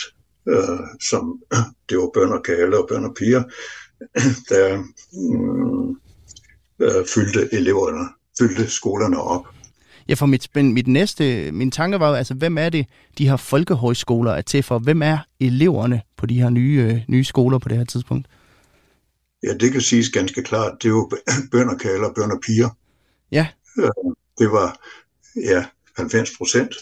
øh, 0.48 0.78
som 1.00 1.42
det 1.88 1.98
var 1.98 2.11
bønder 2.14 2.40
kale 2.40 2.78
og 2.78 2.88
bønder 2.88 3.12
piger, 3.18 3.42
der 4.48 4.84
øh, 6.80 6.88
øh, 6.88 7.06
fyldte 7.06 7.48
eleverne, 7.54 8.08
fyldte 8.38 8.70
skolerne 8.70 9.20
op. 9.20 9.46
Ja, 10.08 10.14
for 10.14 10.26
mit, 10.26 10.48
mit 10.54 10.87
næste, 10.87 11.52
min 11.52 11.70
tanke 11.70 12.00
var 12.00 12.08
jo, 12.08 12.14
altså, 12.14 12.34
hvem 12.34 12.58
er 12.58 12.68
det, 12.68 12.87
de 13.18 13.28
her 13.28 13.37
folkehøjskoler 13.37 14.32
er 14.32 14.40
til 14.42 14.62
for? 14.62 14.78
Hvem 14.78 15.02
er 15.02 15.18
eleverne 15.40 16.02
på 16.16 16.26
de 16.26 16.40
her 16.40 16.50
nye, 16.50 16.88
øh, 16.92 17.00
nye 17.08 17.24
skoler 17.24 17.58
på 17.58 17.68
det 17.68 17.76
her 17.76 17.84
tidspunkt? 17.84 18.26
Ja, 19.42 19.54
det 19.54 19.72
kan 19.72 19.80
siges 19.80 20.11
ganske 20.11 20.42
klart. 20.42 20.82
Det 20.82 20.88
er 20.88 20.92
jo 20.92 21.11
bønder 21.52 21.76
kalder, 21.76 22.12
bønder 22.12 22.38
piger. 22.46 22.68
Ja. 23.32 23.46
Øh, 23.78 23.90
det 24.38 24.50
var, 24.50 24.80
ja, 25.37 25.64
90 25.96 26.30
procent. 26.38 26.74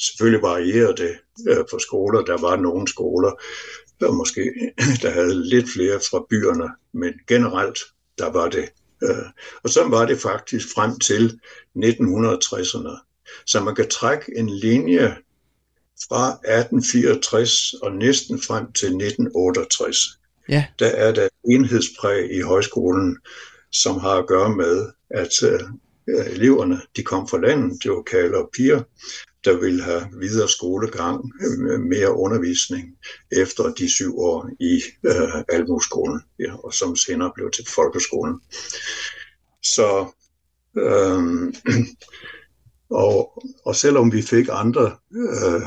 Selvfølgelig 0.00 0.42
varierede 0.42 0.96
det 0.96 1.16
øh, 1.48 1.64
på 1.70 1.78
skoler. 1.78 2.20
Der 2.20 2.40
var 2.40 2.56
nogle 2.56 2.88
skoler, 2.88 3.32
der 4.00 4.12
måske 4.12 4.40
der 5.02 5.10
havde 5.10 5.48
lidt 5.48 5.70
flere 5.70 6.00
fra 6.10 6.26
byerne, 6.30 6.68
men 6.92 7.12
generelt, 7.28 7.78
der 8.18 8.32
var 8.32 8.48
det 8.48 8.68
Øh, 9.02 9.26
og 9.62 9.70
så 9.70 9.84
var 9.88 10.06
det 10.06 10.18
faktisk 10.18 10.74
frem 10.74 10.98
til 10.98 11.40
1960'erne. 11.76 13.06
Så 13.46 13.60
man 13.60 13.74
kan 13.74 13.88
trække 13.88 14.38
en 14.38 14.50
linje 14.50 15.16
fra 16.08 16.28
1864 16.28 17.72
og 17.72 17.92
næsten 17.92 18.42
frem 18.42 18.72
til 18.72 18.86
1968. 18.86 19.96
Ja. 20.48 20.66
Der 20.78 20.86
er 20.86 21.12
der 21.12 21.28
enhedspræg 21.44 22.30
i 22.32 22.40
højskolen, 22.40 23.18
som 23.72 24.00
har 24.00 24.14
at 24.14 24.26
gøre 24.26 24.56
med, 24.56 24.88
at 25.10 25.42
uh, 25.42 25.68
eleverne 26.26 26.80
de 26.96 27.02
kom 27.02 27.28
fra 27.28 27.38
landet, 27.38 27.82
det 27.82 27.90
var 27.90 28.02
kalder 28.02 28.38
og 28.38 28.50
piger, 28.56 28.82
der 29.44 29.60
ville 29.60 29.82
have 29.82 30.06
videre 30.20 30.48
skolegang, 30.48 31.32
øh, 31.42 31.80
mere 31.80 32.16
undervisning 32.16 32.96
efter 33.32 33.64
de 33.64 33.94
syv 33.94 34.18
år 34.18 34.50
i 34.60 34.82
øh, 35.06 35.42
Almuskolen, 35.48 36.20
ja, 36.38 36.54
og 36.64 36.74
som 36.74 36.96
senere 36.96 37.32
blev 37.34 37.50
til 37.50 37.66
folkeskolen. 37.68 38.40
Så 39.62 40.06
øh, 40.78 41.54
og, 43.04 43.42
og 43.64 43.76
selvom 43.76 44.12
vi 44.12 44.22
fik 44.22 44.48
andre 44.50 44.96
øh, 45.16 45.62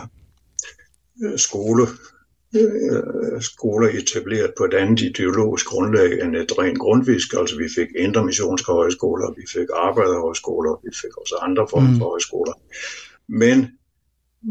skole, 1.37 1.87
øh, 2.55 3.41
skoler 3.41 3.89
etableret 3.89 4.53
på 4.57 4.63
et 4.63 4.73
andet 4.73 5.01
ideologisk 5.01 5.65
grundlag 5.65 6.21
end 6.21 6.35
et 6.35 6.57
rent 6.59 6.79
grundvisk, 6.79 7.33
altså 7.33 7.57
vi 7.57 7.67
fik 7.75 7.87
intermissionske 7.97 8.71
højskoler, 8.71 9.33
vi 9.37 9.45
fik 9.53 9.67
arbejderhøjskoler, 9.75 10.81
vi 10.83 10.91
fik 11.01 11.17
også 11.17 11.35
andre 11.41 11.67
former 11.69 11.87
for 11.87 12.05
mm. 12.05 12.11
højskoler, 12.11 12.53
men 13.29 13.59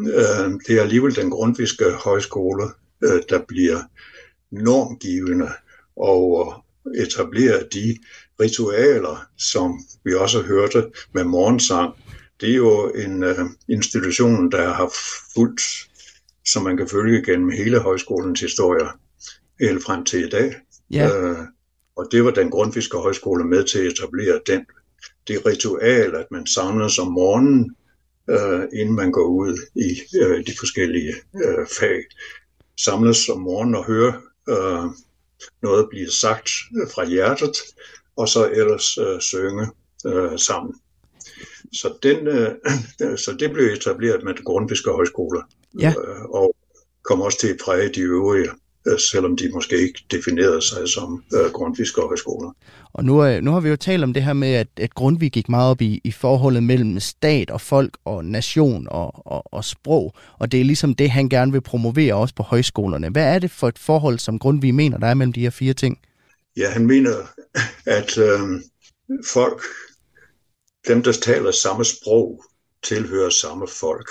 øh, 0.01 0.51
det 0.67 0.79
er 0.79 0.83
alligevel 0.83 1.17
den 1.17 1.31
grundviske 1.31 1.85
højskole, 1.91 2.65
øh, 3.05 3.23
der 3.29 3.45
bliver 3.49 3.79
normgivende 4.51 5.49
og 5.97 6.65
etablerer 6.95 7.69
de 7.69 7.99
ritualer, 8.41 9.27
som 9.39 9.81
vi 10.05 10.15
også 10.15 10.43
hørte 10.43 10.91
med 11.15 11.25
morgensang. 11.25 11.95
Det 12.41 12.51
er 12.51 12.57
jo 12.57 12.89
en 12.89 13.23
øh, 13.23 13.39
institution, 13.69 14.51
der 14.51 14.73
har 14.73 14.93
fulgt, 15.35 15.63
som 16.47 16.63
man 16.63 16.77
kan 16.77 16.89
følge 16.89 17.25
gennem 17.25 17.51
hele 17.51 17.79
højskolens 17.79 18.41
historie, 18.41 18.89
helt 19.61 19.85
frem 19.85 20.05
til 20.05 20.25
i 20.25 20.29
dag. 20.29 20.55
Ja. 20.91 21.19
Øh, 21.19 21.39
og 21.97 22.09
det 22.13 22.25
var 22.25 22.31
den 22.31 22.51
grundfiske 22.51 22.99
højskole 22.99 23.45
med 23.45 23.65
til 23.65 23.79
at 23.79 23.93
etablere 23.93 24.41
den. 24.47 24.67
Det 25.29 25.47
ritual, 25.47 26.15
at 26.15 26.27
man 26.31 26.47
samles 26.47 26.99
om 26.99 27.13
morgenen 27.13 27.77
øh, 28.31 28.63
inden 28.73 28.97
man 28.97 29.13
går 29.13 29.27
ud 29.27 29.59
i 29.75 30.19
øh, 30.23 30.47
de 30.47 30.53
forskellige 30.59 31.15
øh, 31.45 31.67
fag. 31.81 32.05
Samles 32.81 33.29
om 33.29 33.41
morgenen 33.41 33.75
og 33.75 33.87
høre 33.87 34.21
øh, 34.49 34.91
noget 35.63 35.89
blive 35.91 36.11
sagt 36.11 36.51
fra 36.95 37.09
hjertet, 37.09 37.57
og 38.17 38.29
så 38.29 38.51
ellers 38.51 38.99
øh, 38.99 39.21
synge 39.21 39.67
øh, 40.07 40.39
sammen. 40.39 40.75
Så, 41.73 41.95
den, 42.03 42.27
øh, 42.27 42.55
så 43.25 43.37
det 43.39 43.51
blev 43.53 43.67
etableret 43.67 44.25
med 44.25 44.45
grundfiske 44.45 44.91
højskoler, 44.91 45.43
ja. 45.81 45.95
øh, 46.07 46.25
og 46.25 46.57
kom 47.03 47.21
også 47.21 47.39
til 47.39 47.49
at 47.49 47.59
præge 47.65 47.89
de 47.89 48.01
øvrige 48.01 48.49
Øh, 48.49 48.62
selvom 48.99 49.37
de 49.37 49.51
måske 49.53 49.83
ikke 49.83 50.05
definerede 50.11 50.63
sig 50.63 50.89
som 50.89 51.25
øh, 51.35 51.53
grundfiskerhøjskoler. 51.53 52.51
Og 52.93 53.05
nu, 53.05 53.25
øh, 53.25 53.43
nu 53.43 53.51
har 53.51 53.61
vi 53.61 53.69
jo 53.69 53.77
talt 53.77 54.05
om 54.05 54.13
det 54.13 54.23
her 54.23 54.33
med, 54.33 54.55
at, 54.55 54.69
at 54.77 54.95
Grundtvig 54.95 55.33
gik 55.33 55.49
meget 55.49 55.71
op 55.71 55.81
i, 55.81 56.01
i 56.05 56.13
forholdet 56.13 56.63
mellem 56.63 57.01
stat 57.01 57.51
og 57.51 57.61
folk 57.61 57.97
og 58.05 58.25
nation 58.25 58.87
og, 58.91 59.27
og, 59.27 59.55
og 59.55 59.65
sprog, 59.65 60.15
og 60.39 60.53
det 60.53 60.61
er 60.61 60.65
ligesom 60.65 60.95
det, 60.95 61.11
han 61.11 61.29
gerne 61.29 61.53
vil 61.53 61.61
promovere 61.61 62.15
også 62.15 62.35
på 62.35 62.43
højskolerne. 62.43 63.09
Hvad 63.09 63.35
er 63.35 63.39
det 63.39 63.51
for 63.51 63.69
et 63.69 63.79
forhold, 63.79 64.19
som 64.19 64.39
Grundtvig 64.39 64.75
mener, 64.75 64.99
der 64.99 65.07
er 65.07 65.15
mellem 65.15 65.33
de 65.33 65.41
her 65.41 65.51
fire 65.51 65.75
ting? 65.75 65.99
Ja, 66.57 66.71
han 66.71 66.87
mener, 66.87 67.17
at 67.87 68.19
øh, 68.19 68.41
folk, 69.27 69.63
dem 70.89 71.03
der 71.03 71.13
taler 71.13 71.51
samme 71.51 71.85
sprog, 71.85 72.45
tilhører 72.83 73.31
samme 73.31 73.67
folk 73.81 74.09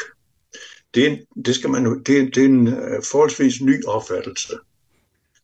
det, 0.93 1.11
er 1.11 1.17
det, 1.45 1.55
skal 1.55 1.69
man, 1.69 2.03
det, 2.03 2.17
er, 2.17 2.29
det 2.29 2.37
er 2.37 2.45
en 2.45 2.67
øh, 2.67 3.03
forholdsvis 3.11 3.61
ny 3.61 3.85
opfattelse. 3.85 4.57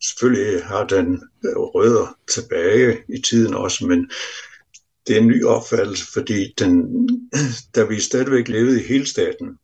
Selvfølgelig 0.03 0.63
har 0.63 0.87
den 0.87 1.23
øh, 1.45 1.57
rødder 1.57 2.17
tilbage 2.33 3.03
i 3.09 3.21
tiden 3.21 3.53
også, 3.53 3.85
men 3.85 4.11
det 5.07 5.15
er 5.15 5.21
en 5.21 5.27
ny 5.27 5.43
opfattelse, 5.43 6.11
fordi 6.13 6.53
den, 6.59 7.09
da 7.75 7.83
vi 7.83 7.99
stadigvæk 7.99 8.47
levede 8.47 8.81
i 8.83 8.87
hele 8.87 9.05
staten, 9.05 9.57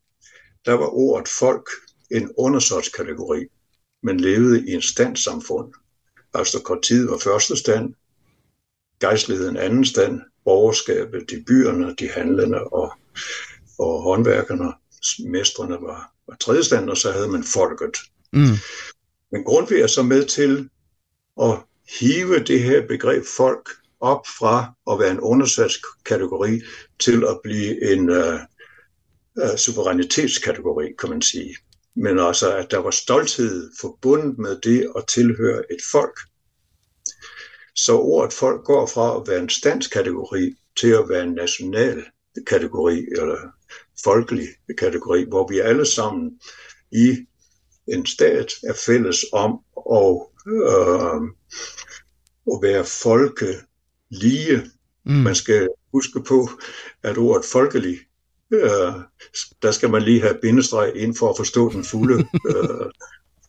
der 0.65 0.73
var 0.73 0.87
ordet 0.87 1.27
folk 1.27 1.69
en 2.11 2.31
undersortskategori, 2.37 3.45
men 4.03 4.19
levede 4.19 4.69
i 4.69 4.73
en 4.73 4.81
standsamfund. 4.81 5.73
Altså 6.33 6.61
kort 6.61 6.81
tid 6.81 7.09
var 7.09 7.17
første 7.17 7.57
stand, 7.57 7.93
gejstligheden 8.99 9.57
anden 9.57 9.85
stand, 9.85 10.21
borgerskabet, 10.45 11.29
de 11.29 11.43
byerne, 11.47 11.95
de 11.99 12.09
handlende 12.09 12.63
og, 12.63 12.93
og 13.79 14.01
håndværkerne, 14.01 14.73
mestrene 15.25 15.77
var, 15.81 16.11
var 16.27 16.35
tredje 16.39 16.63
stand, 16.63 16.89
og 16.89 16.97
så 16.97 17.11
havde 17.11 17.27
man 17.27 17.43
folket. 17.43 17.97
Mm. 18.33 18.57
Men 19.31 19.43
Grundtvig 19.43 19.81
er 19.81 19.87
så 19.87 20.03
med 20.03 20.25
til 20.25 20.69
at 21.41 21.59
hive 21.99 22.39
det 22.39 22.63
her 22.63 22.87
begreb 22.87 23.23
folk 23.37 23.69
op 23.99 24.27
fra 24.39 24.73
at 24.91 24.99
være 24.99 25.11
en 25.11 25.19
undersat 25.19 25.71
kategori 26.05 26.61
til 26.99 27.23
at 27.29 27.39
blive 27.43 27.93
en 27.93 28.09
uh, 28.09 28.39
uh, 29.43 29.55
suverænitetskategori, 29.57 30.93
kan 30.99 31.09
man 31.09 31.21
sige. 31.21 31.55
Men 31.95 32.19
altså, 32.19 32.57
at 32.57 32.71
der 32.71 32.77
var 32.77 32.91
stolthed 32.91 33.71
forbundet 33.81 34.37
med 34.37 34.59
det 34.61 34.91
at 34.97 35.07
tilhøre 35.07 35.71
et 35.71 35.81
folk. 35.91 36.19
Så 37.75 37.97
ordet 37.97 38.33
folk 38.33 38.63
går 38.63 38.85
fra 38.85 39.21
at 39.21 39.27
være 39.27 39.39
en 39.39 39.49
standskategori 39.49 40.55
til 40.77 40.87
at 40.87 41.09
være 41.09 41.23
en 41.23 41.33
national 41.33 42.03
kategori, 42.47 43.05
eller 43.11 43.37
folkelig 44.03 44.47
kategori, 44.77 45.25
hvor 45.27 45.47
vi 45.47 45.59
alle 45.59 45.85
sammen 45.85 46.39
i 46.91 47.17
en 47.87 48.05
stat 48.05 48.53
er 48.63 48.73
fælles 48.85 49.25
om 49.33 49.59
at, 49.91 50.27
øh, 50.47 51.21
at 52.53 52.59
være 52.61 52.85
folkelige. 52.85 54.71
Mm. 55.05 55.13
Man 55.13 55.35
skal 55.35 55.69
huske 55.93 56.23
på, 56.23 56.49
at 57.03 57.17
ordet 57.17 57.45
folkelig, 57.45 57.99
øh, 58.53 58.93
der 59.61 59.71
skal 59.71 59.89
man 59.89 60.01
lige 60.01 60.21
have 60.21 60.39
bindestreg 60.41 60.91
ind 60.95 61.15
for 61.15 61.29
at 61.29 61.37
forstå 61.37 61.71
den 61.71 61.83
fulde 61.83 62.15
øh, 62.55 62.85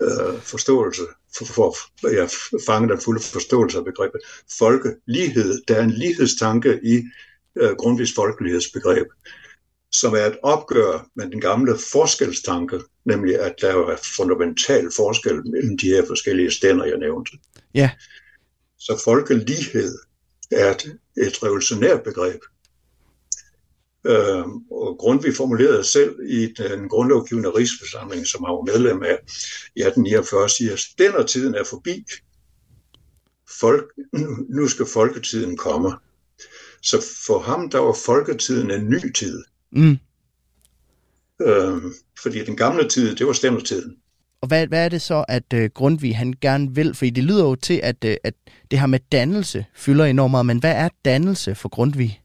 øh, 0.03 0.41
forståelse, 0.41 1.03
for, 1.37 1.45
for 1.45 1.77
ja, 2.11 2.27
fange 2.67 2.89
den 2.89 3.01
fulde 3.01 3.21
forståelse 3.23 3.79
af 3.79 3.85
begrebet. 3.85 4.21
Folkelighed, 4.59 5.63
der 5.69 5.75
er 5.77 5.83
en 5.83 5.91
lighedstanke 5.91 6.81
i 6.83 7.03
øh, 7.57 7.71
Grundtvigs 7.71 8.15
folkelighedsbegreb 8.15 9.07
som 9.95 10.15
er 10.15 10.27
et 10.27 10.39
opgør 10.43 11.09
med 11.17 11.31
den 11.31 11.41
gamle 11.41 11.79
forskelstanke, 11.93 12.81
nemlig 13.05 13.41
at 13.41 13.55
der 13.61 13.69
er 13.69 13.97
fundamental 14.17 14.91
forskel 14.97 15.47
mellem 15.47 15.79
de 15.79 15.87
her 15.87 16.07
forskellige 16.07 16.51
stænder, 16.51 16.85
jeg 16.85 16.99
nævnte. 16.99 17.33
Ja. 17.75 17.91
Så 18.79 19.01
folkelighed 19.05 19.99
er 20.51 20.71
et, 20.71 20.99
et 21.17 21.43
revolutionært 21.43 22.03
begreb. 22.03 22.41
Øh, 24.07 24.45
og 24.71 24.97
Grundtvig 24.99 25.37
formulerede 25.37 25.85
selv 25.85 26.17
i 26.29 26.53
den 26.59 26.89
grundlovgivende 26.89 27.51
rigsforsamling, 27.51 28.27
som 28.27 28.45
han 28.45 28.55
var 28.55 28.73
medlem 28.73 29.03
af 29.03 29.19
i 29.77 29.81
1849, 29.81 30.49
siger, 30.49 30.77
stændertiden 30.77 31.55
er 31.55 31.65
forbi. 31.65 32.05
Folk, 33.61 33.93
nu 34.57 34.69
skal 34.69 34.87
folketiden 34.87 35.57
komme. 35.57 35.93
Så 36.83 37.05
for 37.27 37.39
ham, 37.39 37.71
der 37.71 37.79
var 37.79 37.97
folketiden 38.05 38.71
en 38.71 38.89
ny 38.89 39.13
tid. 39.13 39.45
Mm. 39.75 39.99
Øh, 41.47 41.83
fordi 42.23 42.45
den 42.45 42.57
gamle 42.57 42.89
tid, 42.89 43.17
det 43.17 43.27
var 43.27 43.33
stemmertiden. 43.33 43.97
Og 44.41 44.49
hvad, 44.49 44.67
hvad 44.67 44.85
er 44.85 44.89
det 44.89 45.03
så, 45.03 45.25
at 45.29 45.53
uh, 45.55 45.65
Grundtvig 45.65 46.17
han 46.17 46.35
gerne 46.41 46.75
vil? 46.75 46.95
Fordi 46.95 47.11
det 47.11 47.25
lyder 47.25 47.45
jo 47.45 47.55
til, 47.55 47.81
at, 47.83 48.05
uh, 48.05 48.11
at 48.25 48.35
det 48.71 48.79
her 48.81 48.87
med 48.87 49.01
dannelse 49.13 49.67
fylder 49.75 50.05
enormt 50.05 50.31
meget, 50.31 50.47
men 50.47 50.59
hvad 50.59 50.73
er 50.73 50.89
dannelse 51.05 51.55
for 51.55 51.69
Grundtvig? 51.69 52.23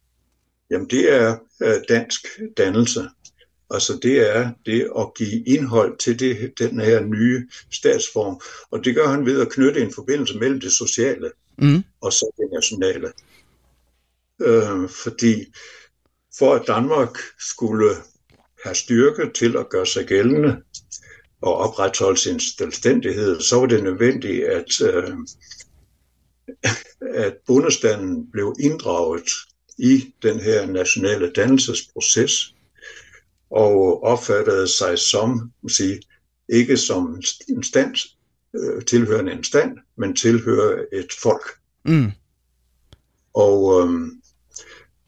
Jamen 0.72 0.88
det 0.90 1.14
er 1.16 1.38
uh, 1.66 1.74
dansk 1.90 2.28
dannelse. 2.58 3.10
Altså 3.72 4.00
det 4.04 4.36
er 4.38 4.52
det 4.66 4.90
at 5.00 5.08
give 5.18 5.44
indhold 5.44 5.98
til 5.98 6.20
det, 6.20 6.54
den 6.60 6.80
her 6.80 7.04
nye 7.04 7.48
statsform. 7.72 8.42
Og 8.72 8.86
det 8.86 8.96
gør 8.96 9.08
han 9.08 9.26
ved 9.26 9.42
at 9.42 9.50
knytte 9.50 9.82
en 9.82 9.94
forbindelse 9.96 10.38
mellem 10.38 10.60
det 10.60 10.72
sociale 10.72 11.32
mm. 11.58 11.84
og 12.02 12.14
så 12.14 12.32
det 12.38 12.50
nationale. 12.54 13.08
Uh, 14.40 14.90
fordi 14.90 15.46
for 16.40 16.54
at 16.56 16.68
Danmark 16.68 17.18
skulle 17.40 17.96
have 18.64 18.76
styrke 18.76 19.32
til 19.36 19.58
at 19.58 19.70
gøre 19.70 19.86
sig 19.86 20.06
gældende 20.06 20.62
og 21.42 21.56
opretholde 21.56 22.18
sin 22.18 22.40
selvstændighed, 22.40 23.42
så 23.42 23.60
var 23.60 23.66
det 23.66 23.84
nødvendigt, 23.84 24.44
at, 24.44 24.82
øh, 24.82 25.18
at 27.02 27.34
bundestanden 27.48 28.32
blev 28.32 28.56
inddraget 28.60 29.30
i 29.78 30.14
den 30.24 30.40
her 30.40 30.66
nationale 30.66 31.32
dannelsesproces 31.32 32.56
og 33.50 34.04
opfattede 34.04 34.68
sig 34.68 35.00
som, 35.00 35.52
sige, 35.68 36.02
ikke 36.50 36.78
som 36.78 37.22
en 37.50 37.64
stand, 37.64 37.96
øh, 38.56 38.86
tilhørende 38.86 39.32
en 39.32 39.44
stand, 39.44 39.78
men 39.98 40.16
tilhører 40.16 40.86
et 40.94 41.14
folk. 41.22 41.44
Mm. 41.86 42.12
Og 43.34 43.82
øh, 43.82 44.08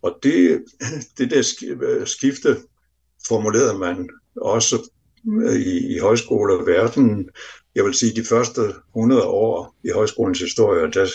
og 0.02 0.20
det, 0.24 0.64
det 1.18 1.32
der 1.32 1.42
skifte 2.06 2.58
formulerede 3.28 3.78
man 3.78 4.10
også 4.38 4.90
i, 5.56 5.96
i 5.96 5.98
højskoleverden. 5.98 7.30
Jeg 7.76 7.86
vil 7.86 7.94
sige, 7.94 8.22
de 8.22 8.26
første 8.26 8.62
100 8.96 9.24
år 9.24 9.76
i 9.84 9.90
højskolens 9.90 10.40
historie, 10.40 10.92
der 10.92 11.10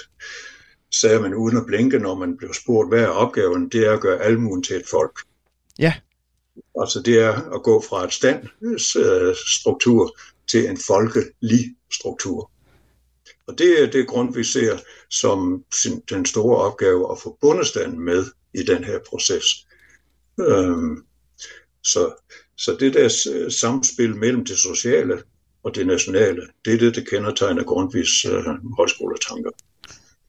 sagde 0.94 1.20
man 1.20 1.34
uden 1.34 1.56
at 1.56 1.66
blinke, 1.66 1.98
når 1.98 2.14
man 2.14 2.36
blev 2.36 2.54
spurgt, 2.54 2.88
hvad 2.88 3.02
er 3.02 3.08
opgaven? 3.08 3.68
Det 3.68 3.86
er 3.86 3.92
at 3.92 4.00
gøre 4.00 4.22
almuen 4.22 4.62
til 4.62 4.76
et 4.76 4.88
folk. 4.90 5.18
Ja. 5.78 5.94
Altså 6.80 7.02
det 7.02 7.18
er 7.18 7.54
at 7.54 7.62
gå 7.62 7.84
fra 7.88 8.04
et 8.04 8.12
standstruktur 8.12 10.18
til 10.48 10.68
en 10.68 10.78
folkelig 10.86 11.74
struktur. 11.92 12.50
Og 13.46 13.58
det 13.58 13.82
er 13.82 13.90
det 13.90 14.06
grund, 14.06 14.34
vi 14.34 14.44
ser 14.44 14.78
som 15.10 15.64
den 16.10 16.26
store 16.26 16.56
opgave 16.56 17.12
at 17.12 17.18
få 17.18 17.38
bundestanden 17.40 18.00
med 18.00 18.24
i 18.56 18.62
den 18.62 18.84
her 18.84 18.98
proces. 19.10 19.44
Øhm, 20.40 21.04
så, 21.82 22.14
så 22.56 22.76
det 22.80 22.94
der 22.94 23.08
samspil 23.50 24.16
mellem 24.16 24.44
det 24.44 24.58
sociale 24.58 25.22
og 25.62 25.74
det 25.74 25.86
nationale, 25.86 26.42
det 26.64 26.74
er 26.74 26.78
det, 26.78 26.94
der 26.94 27.00
kendetegner 27.10 27.64
Grundtvigs 27.64 28.24
øh, 28.24 28.44
højskoletanker. 28.76 29.50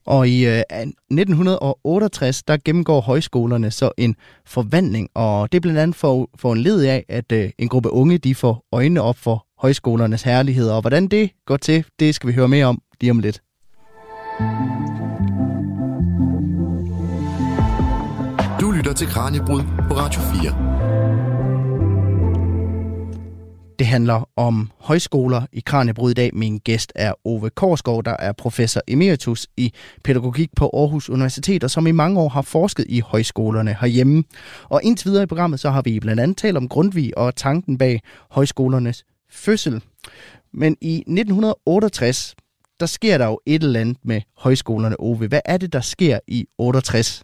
Og 0.05 0.27
i 0.27 0.45
øh, 0.45 0.59
1968, 0.59 2.43
der 2.43 2.57
gennemgår 2.65 3.01
højskolerne 3.01 3.71
så 3.71 3.91
en 3.97 4.15
forvandling, 4.45 5.09
og 5.13 5.51
det 5.51 5.57
er 5.57 5.61
blandt 5.61 5.79
andet 5.79 5.95
for, 5.95 6.29
for 6.37 6.53
en 6.53 6.61
led 6.61 6.83
af, 6.83 7.05
at 7.09 7.31
øh, 7.31 7.49
en 7.57 7.69
gruppe 7.69 7.91
unge 7.91 8.17
de 8.17 8.35
får 8.35 8.65
øjnene 8.71 9.01
op 9.01 9.17
for 9.17 9.45
højskolernes 9.57 10.21
herligheder. 10.21 10.73
Og 10.73 10.81
hvordan 10.81 11.07
det 11.07 11.31
går 11.45 11.57
til, 11.57 11.85
det 11.99 12.15
skal 12.15 12.27
vi 12.27 12.33
høre 12.33 12.47
mere 12.47 12.65
om 12.65 12.81
lige 13.01 13.11
om 13.11 13.19
lidt. 13.19 13.41
Mm. 14.39 14.76
Til 18.97 19.07
Kranjebrud 19.07 19.61
på 19.61 19.93
Radio 19.97 20.21
4. 20.21 20.31
Det 23.79 23.87
handler 23.87 24.29
om 24.35 24.71
højskoler 24.79 25.41
i 25.53 25.63
Kranjebrud 25.65 26.11
i 26.11 26.13
dag. 26.13 26.31
Min 26.33 26.57
gæst 26.57 26.91
er 26.95 27.13
Ove 27.25 27.49
Korsgaard, 27.49 28.03
der 28.03 28.15
er 28.19 28.31
professor 28.31 28.81
emeritus 28.87 29.47
i 29.57 29.73
pædagogik 30.03 30.49
på 30.55 30.69
Aarhus 30.73 31.09
Universitet, 31.09 31.63
og 31.63 31.71
som 31.71 31.87
i 31.87 31.91
mange 31.91 32.19
år 32.19 32.29
har 32.29 32.41
forsket 32.41 32.85
i 32.89 32.99
højskolerne 32.99 33.77
herhjemme. 33.81 34.23
Og 34.63 34.83
indtil 34.83 35.09
videre 35.09 35.23
i 35.23 35.25
programmet, 35.25 35.59
så 35.59 35.69
har 35.69 35.81
vi 35.81 35.99
blandt 35.99 36.21
andet 36.21 36.37
talt 36.37 36.57
om 36.57 36.67
Grundtvig 36.67 37.17
og 37.17 37.35
tanken 37.35 37.77
bag 37.77 38.01
højskolernes 38.31 39.05
fødsel. 39.31 39.83
Men 40.53 40.77
i 40.81 40.95
1968, 40.95 42.35
der 42.79 42.85
sker 42.85 43.17
der 43.17 43.25
jo 43.25 43.39
et 43.45 43.63
eller 43.63 43.79
andet 43.79 43.97
med 44.03 44.21
højskolerne, 44.37 44.99
Ove. 44.99 45.27
Hvad 45.27 45.41
er 45.45 45.57
det, 45.57 45.73
der 45.73 45.81
sker 45.81 46.19
i 46.27 46.45
68? 46.57 47.23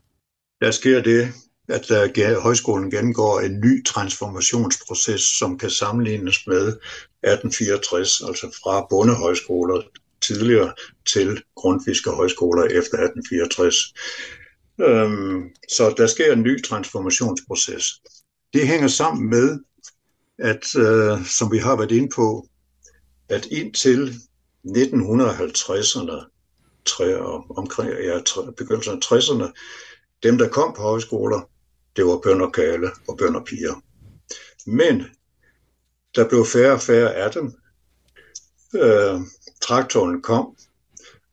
Der 0.62 0.72
sker 0.72 1.02
det, 1.02 1.34
at 1.70 1.92
øh, 1.92 2.16
der, 2.16 2.40
højskolen 2.40 2.92
gennemgår 2.92 3.40
en 3.40 3.60
ny 3.60 3.86
transformationsproces, 3.86 5.22
som 5.22 5.58
kan 5.58 5.70
sammenlignes 5.70 6.48
med 6.48 6.68
1864, 6.68 8.22
altså 8.28 8.58
fra 8.64 8.88
bondehøjskoler 8.90 9.82
tidligere 10.22 10.74
til 11.14 11.44
grundviske 11.56 12.10
højskoler 12.10 12.64
efter 12.64 12.98
1864. 12.98 13.94
Øhm, 14.82 15.50
så 15.70 15.94
der 15.98 16.08
sker 16.08 16.34
en 16.34 16.44
ny 16.44 16.64
transformationsproces. 16.64 18.02
Det 18.54 18.68
hænger 18.68 18.88
sammen 18.88 19.30
med, 19.30 19.60
at 20.40 20.76
øh, 20.76 21.26
som 21.26 21.52
vi 21.52 21.58
har 21.58 21.76
været 21.76 21.92
inde 21.92 22.10
på, 22.16 22.48
at 23.30 23.46
indtil 23.46 24.14
1950'erne, 24.68 26.30
omkring 27.58 27.90
ja, 27.90 28.20
begyndelsen 28.58 28.94
af 28.94 29.06
60'erne, 29.06 29.52
dem, 30.24 30.38
der 30.38 30.48
kom 30.48 30.74
på 30.74 30.82
højskoler, 30.82 31.50
det 31.96 32.06
var 32.06 32.20
bønder 32.24 32.50
kale 32.50 32.92
og 33.08 33.18
bønder 33.18 33.44
piger. 33.44 33.84
Men 34.66 35.04
der 36.16 36.30
blev 36.30 36.46
færre 36.46 36.74
og 36.74 36.82
færre 36.82 37.16
af 37.16 37.32
dem. 37.32 37.54
Øh, 38.76 39.20
traktoren 39.62 40.22
kom 40.22 40.56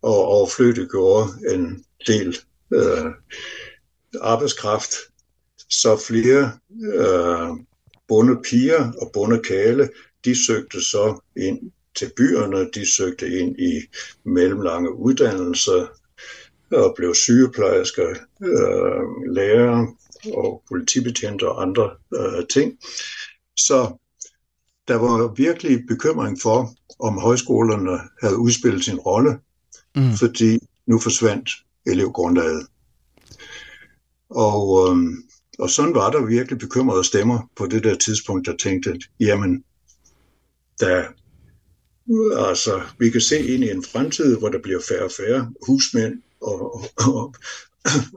og 0.02 0.24
overflødiggjorde 0.24 1.28
en 1.54 1.84
del 2.06 2.36
øh, 2.72 3.06
arbejdskraft, 4.20 4.94
så 5.70 5.96
flere 5.96 6.52
øh, 6.94 7.48
bunde 8.08 8.42
piger 8.42 8.92
og 9.00 9.10
bunde 9.12 9.42
kale, 9.42 9.88
de 10.24 10.46
søgte 10.46 10.84
så 10.84 11.20
ind 11.36 11.72
til 11.94 12.12
byerne, 12.16 12.70
de 12.74 12.94
søgte 12.94 13.28
ind 13.28 13.58
i 13.58 13.80
mellemlange 14.24 14.94
uddannelser, 14.94 15.86
og 16.72 16.94
blev 16.96 17.14
sygeplejersker, 17.14 18.08
øh, 18.42 19.32
lærere 19.34 19.94
og 20.34 20.62
politibetjente 20.68 21.48
og 21.48 21.62
andre 21.62 21.90
øh, 22.14 22.46
ting. 22.46 22.78
Så 23.56 23.98
der 24.88 24.96
var 24.96 25.34
virkelig 25.34 25.86
bekymring 25.88 26.40
for, 26.42 26.74
om 26.98 27.18
højskolerne 27.18 28.00
havde 28.22 28.38
udspillet 28.38 28.84
sin 28.84 28.98
rolle, 28.98 29.38
mm. 29.96 30.12
fordi 30.12 30.58
nu 30.86 30.98
forsvandt 30.98 31.50
elevgrundlaget. 31.86 32.66
Og, 34.30 34.88
øhm, 34.88 35.16
og 35.58 35.70
sådan 35.70 35.94
var 35.94 36.10
der 36.10 36.24
virkelig 36.24 36.58
bekymrede 36.58 37.04
stemmer 37.04 37.50
på 37.56 37.66
det 37.66 37.84
der 37.84 37.94
tidspunkt, 37.94 38.46
der 38.46 38.56
tænkte, 38.56 39.00
jamen, 39.20 39.64
der, 40.80 41.04
altså, 42.48 42.82
vi 42.98 43.10
kan 43.10 43.20
se 43.20 43.46
ind 43.46 43.64
i 43.64 43.70
en 43.70 43.84
fremtid, 43.84 44.36
hvor 44.36 44.48
der 44.48 44.58
bliver 44.62 44.80
færre 44.88 45.04
og 45.04 45.10
færre 45.16 45.52
husmænd 45.66 46.22
og, 46.40 46.74
og, 46.74 46.84
og, 46.96 47.34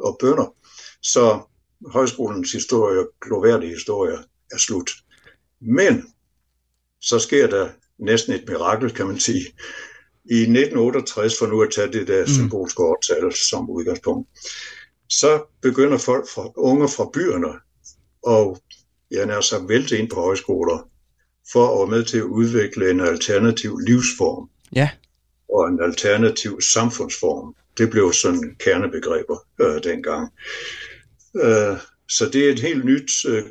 og 0.07 0.17
bønder. 0.19 0.53
Så 1.01 1.52
højskolens 1.91 2.51
historie, 2.51 3.05
gloværdige 3.21 3.73
historie, 3.73 4.17
er 4.51 4.57
slut. 4.57 4.91
Men 5.61 6.13
så 7.01 7.19
sker 7.19 7.47
der 7.47 7.69
næsten 7.97 8.33
et 8.33 8.43
mirakel, 8.47 8.91
kan 8.91 9.07
man 9.07 9.19
sige. 9.19 9.45
I 10.25 10.39
1968, 10.41 11.39
for 11.39 11.47
nu 11.47 11.61
at 11.61 11.71
tage 11.71 11.91
det 11.91 12.07
der 12.07 12.21
mm. 12.21 12.27
symbolske 12.27 12.83
årtal 12.83 13.33
som 13.33 13.69
udgangspunkt, 13.69 14.29
så 15.09 15.43
begynder 15.61 15.97
folk 15.97 16.29
fra, 16.29 16.51
unge 16.55 16.89
fra 16.89 17.09
byerne 17.13 17.53
og 18.23 18.61
ja, 19.11 19.25
nær 19.25 19.41
så 19.41 19.65
vælte 19.67 19.97
ind 19.97 20.09
på 20.09 20.15
højskoler 20.15 20.89
for 21.51 21.73
at 21.73 21.79
være 21.79 21.97
med 21.97 22.05
til 22.05 22.17
at 22.17 22.23
udvikle 22.23 22.89
en 22.89 22.99
alternativ 22.99 23.77
livsform. 23.77 24.49
Ja. 24.75 24.89
Og 25.49 25.67
en 25.67 25.79
alternativ 25.83 26.61
samfundsform. 26.61 27.55
Det 27.77 27.89
blev 27.89 28.13
sådan 28.13 28.55
kernebegreber 28.59 29.37
øh, 29.61 29.83
dengang. 29.83 30.31
Øh, 31.35 31.77
så 32.09 32.29
det 32.33 32.47
er 32.47 32.51
et 32.51 32.59
helt 32.59 32.85
nyt 32.85 33.11
øh, 33.27 33.43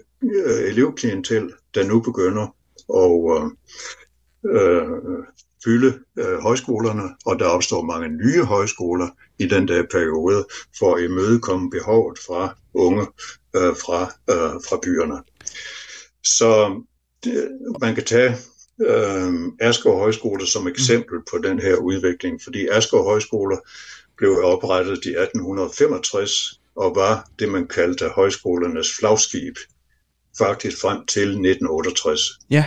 elevklientel, 0.71 1.53
der 1.75 1.85
nu 1.85 2.01
begynder 2.01 2.55
at 2.95 3.11
øh, 3.35 4.57
øh, 4.57 5.25
fylde 5.65 5.99
øh, 6.19 6.39
højskolerne, 6.39 7.03
og 7.27 7.39
der 7.39 7.47
opstår 7.47 7.83
mange 7.83 8.09
nye 8.09 8.45
højskoler 8.45 9.09
i 9.39 9.47
den 9.47 9.69
der 9.69 9.83
periode 9.91 10.47
for 10.79 10.95
at 10.95 11.03
imødekomme 11.03 11.71
behovet 11.71 12.19
fra 12.19 12.57
unge 12.75 13.07
øh, 13.57 13.77
fra, 13.77 14.03
øh, 14.31 14.61
fra 14.69 14.79
byerne. 14.83 15.23
Så 16.25 16.83
det, 17.25 17.49
man 17.81 17.95
kan 17.95 18.05
tage 18.05 18.37
øh, 18.81 19.33
Asker 19.61 19.91
Højskole 19.91 20.47
som 20.47 20.69
eksempel 20.69 21.19
på 21.31 21.39
den 21.39 21.59
her 21.59 21.77
udvikling, 21.77 22.41
fordi 22.43 22.69
Asker 22.69 23.03
Højskole 23.03 23.59
blev 24.17 24.39
oprettet 24.45 25.05
i 25.05 25.09
1865 25.09 26.62
og 26.77 26.97
var 26.97 27.29
det, 27.39 27.49
man 27.49 27.67
kaldte 27.67 28.09
højskolernes 28.09 28.89
flagskib, 28.99 29.57
faktisk 30.39 30.81
frem 30.81 31.07
til 31.07 31.29
1968. 31.29 32.21
Ja. 32.51 32.67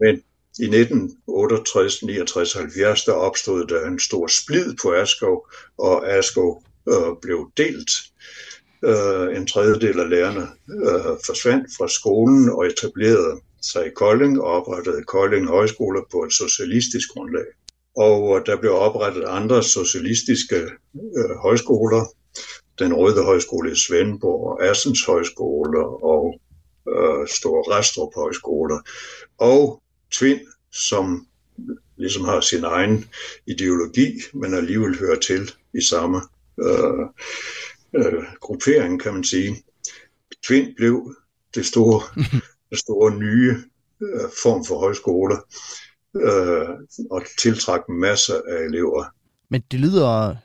Men 0.00 0.22
i 0.58 0.64
1968, 0.64 2.02
69, 2.02 2.52
70, 2.52 3.04
der 3.04 3.12
opstod 3.12 3.66
der 3.66 3.86
en 3.86 4.00
stor 4.00 4.26
splid 4.26 4.74
på 4.82 4.92
Askov, 4.92 5.48
og 5.78 6.08
Askov 6.08 6.62
øh, 6.88 7.12
blev 7.22 7.50
delt. 7.56 7.90
Øh, 8.84 9.36
en 9.36 9.46
tredjedel 9.46 10.00
af 10.00 10.10
lærerne 10.10 10.46
øh, 10.68 11.16
forsvandt 11.26 11.66
fra 11.78 11.88
skolen 11.88 12.48
og 12.50 12.66
etablerede 12.66 13.40
sig 13.62 13.86
i 13.86 13.90
Kolding 13.90 14.40
og 14.40 14.46
oprettede 14.46 15.04
Kolding 15.04 15.48
Højskole 15.48 16.00
på 16.12 16.24
et 16.24 16.32
socialistisk 16.32 17.08
grundlag. 17.08 17.46
Og 17.96 18.42
der 18.46 18.56
blev 18.56 18.72
oprettet 18.72 19.24
andre 19.26 19.62
socialistiske 19.62 20.56
øh, 21.18 21.36
højskoler. 21.42 22.04
Den 22.78 22.94
Røde 22.94 23.24
Højskole 23.24 23.72
i 23.72 23.76
Svendborg, 23.76 24.62
Assens 24.62 25.04
Højskole 25.04 25.86
og 25.86 26.40
øh, 26.88 27.28
Store 27.28 27.76
Restrup 27.76 28.14
Højskole. 28.14 28.74
Og 29.38 29.82
Tvind, 30.12 30.40
som 30.72 31.26
ligesom 31.96 32.24
har 32.24 32.40
sin 32.40 32.64
egen 32.64 33.04
ideologi, 33.46 34.12
men 34.34 34.54
alligevel 34.54 34.98
hører 34.98 35.18
til 35.18 35.50
i 35.74 35.80
samme 35.80 36.20
øh, 36.60 37.06
øh, 37.96 38.24
gruppering, 38.40 39.00
kan 39.02 39.14
man 39.14 39.24
sige. 39.24 39.64
Tvind 40.46 40.76
blev 40.76 41.14
det 41.54 41.66
store, 41.66 42.02
det 42.70 42.78
store 42.78 43.14
nye 43.14 43.56
øh, 44.02 44.30
form 44.42 44.64
for 44.64 44.78
højskole, 44.78 45.36
øh, 46.16 46.68
og 47.10 47.22
tiltræk 47.38 47.80
masser 47.88 48.40
af 48.48 48.64
elever. 48.64 49.04
Men 49.50 49.62
det 49.70 49.80
lyder, 49.80 50.36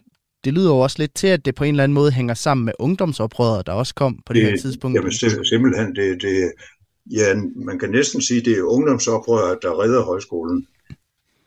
det 0.44 0.54
lyder 0.54 0.70
jo 0.70 0.80
også 0.80 0.96
lidt 1.00 1.14
til, 1.16 1.28
at 1.28 1.46
det 1.46 1.56
på 1.56 1.64
en 1.64 1.70
eller 1.74 1.84
anden 1.84 1.94
måde 1.94 2.12
hænger 2.12 2.34
sammen 2.34 2.66
med 2.66 2.74
ungdomsoprøret, 2.80 3.68
der 3.68 3.74
også 3.74 3.96
kom 3.96 4.20
på 4.26 4.34
det, 4.34 4.42
det 4.42 4.52
her 4.52 4.58
tidspunkt. 4.58 4.96
Jamen 4.96 5.12
simpelthen, 5.46 5.96
det, 5.96 6.22
det, 6.22 6.52
Ja, 7.12 7.36
man 7.56 7.80
kan 7.80 7.90
næsten 7.90 8.22
sige, 8.22 8.42
det 8.42 8.58
er 8.58 8.64
ungdomsoprøret, 8.64 9.60
der 9.62 9.82
redder 9.82 10.04
højskolen. 10.04 10.68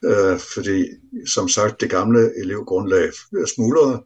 Øh, 0.04 0.38
fordi, 0.54 0.87
som 1.26 1.48
sagt, 1.48 1.80
det 1.80 1.90
gamle 1.90 2.38
elevgrundlag 2.38 3.11
smuldrede, 3.54 4.04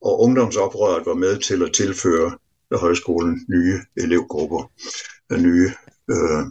og 0.00 0.20
ungdomsoprøret 0.20 1.06
var 1.06 1.14
med 1.14 1.38
til 1.38 1.62
at 1.62 1.72
tilføre 1.72 2.38
højskolen 2.72 3.46
nye 3.48 3.78
elevgrupper, 3.96 4.72
nye 5.36 5.70
øh, 6.10 6.44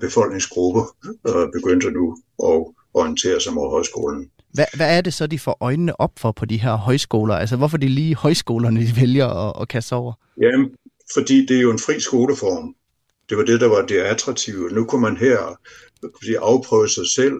befolkningsgrupper, 0.00 0.96
øh, 1.28 1.52
begyndte 1.52 1.90
nu 1.90 2.16
at 2.42 2.74
orientere 2.94 3.40
sig 3.40 3.52
mod 3.52 3.70
højskolen. 3.70 4.30
Hvad, 4.58 4.66
hvad 4.76 4.96
er 4.96 5.00
det 5.00 5.14
så, 5.14 5.26
de 5.26 5.38
får 5.38 5.56
øjnene 5.60 6.00
op 6.00 6.12
for 6.18 6.32
på 6.32 6.44
de 6.44 6.56
her 6.56 6.74
højskoler? 6.74 7.34
Altså, 7.34 7.56
hvorfor 7.56 7.76
de 7.76 7.86
det 7.86 7.90
lige 7.90 8.14
højskolerne, 8.14 8.80
de 8.80 8.96
vælger 9.00 9.26
at, 9.26 9.62
at 9.62 9.68
kaste 9.68 9.92
over? 9.92 10.12
Jamen, 10.42 10.70
fordi 11.14 11.46
det 11.46 11.56
er 11.56 11.60
jo 11.60 11.70
en 11.70 11.78
fri 11.78 12.00
skoleform. 12.00 12.74
Det 13.28 13.36
var 13.36 13.44
det, 13.44 13.60
der 13.60 13.66
var 13.66 13.86
det 13.86 13.98
attraktive. 13.98 14.70
Nu 14.70 14.84
kunne 14.84 15.02
man 15.02 15.16
her 15.16 15.58
sige, 16.22 16.38
afprøve 16.38 16.88
sig 16.88 17.04
selv. 17.14 17.36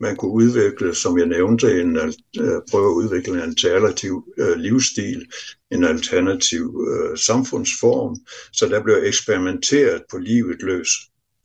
Man 0.00 0.16
kunne 0.16 0.32
udvikle, 0.32 0.94
som 0.94 1.18
jeg 1.18 1.26
nævnte, 1.26 1.80
en, 1.80 1.96
øh, 1.96 2.60
prøve 2.70 2.90
at 2.90 2.94
udvikle 2.94 3.34
en 3.34 3.40
alternativ 3.40 4.24
øh, 4.38 4.56
livsstil, 4.56 5.26
en 5.70 5.84
alternativ 5.84 6.86
øh, 6.88 7.18
samfundsform. 7.18 8.16
Så 8.52 8.66
der 8.66 8.82
blev 8.82 8.96
eksperimenteret 9.04 10.02
på 10.10 10.18
livet 10.18 10.62
løs 10.62 10.88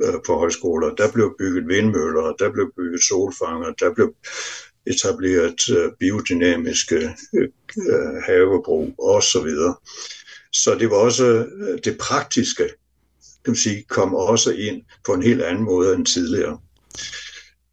øh, 0.03 0.13
på 0.25 0.37
højskoler. 0.37 0.95
Der 0.95 1.11
blev 1.11 1.35
bygget 1.39 1.67
vindmøller, 1.67 2.33
der 2.39 2.51
blev 2.51 2.71
bygget 2.77 3.03
solfanger, 3.03 3.71
der 3.79 3.93
blev 3.93 4.13
etableret 4.89 5.69
øh, 5.69 5.91
biodynamiske 5.99 7.15
øh, 7.33 7.49
øh 7.77 8.21
havebrug 8.25 8.95
osv. 8.99 9.49
Så 10.51 10.75
det 10.79 10.89
var 10.89 10.97
også 10.97 11.25
øh, 11.25 11.79
det 11.83 11.97
praktiske 11.97 12.69
kan 13.47 13.51
man 13.51 13.55
sige, 13.55 13.83
kom 13.83 14.15
også 14.15 14.51
ind 14.51 14.81
på 15.05 15.13
en 15.13 15.23
helt 15.23 15.41
anden 15.41 15.63
måde 15.63 15.95
end 15.95 16.05
tidligere. 16.05 16.59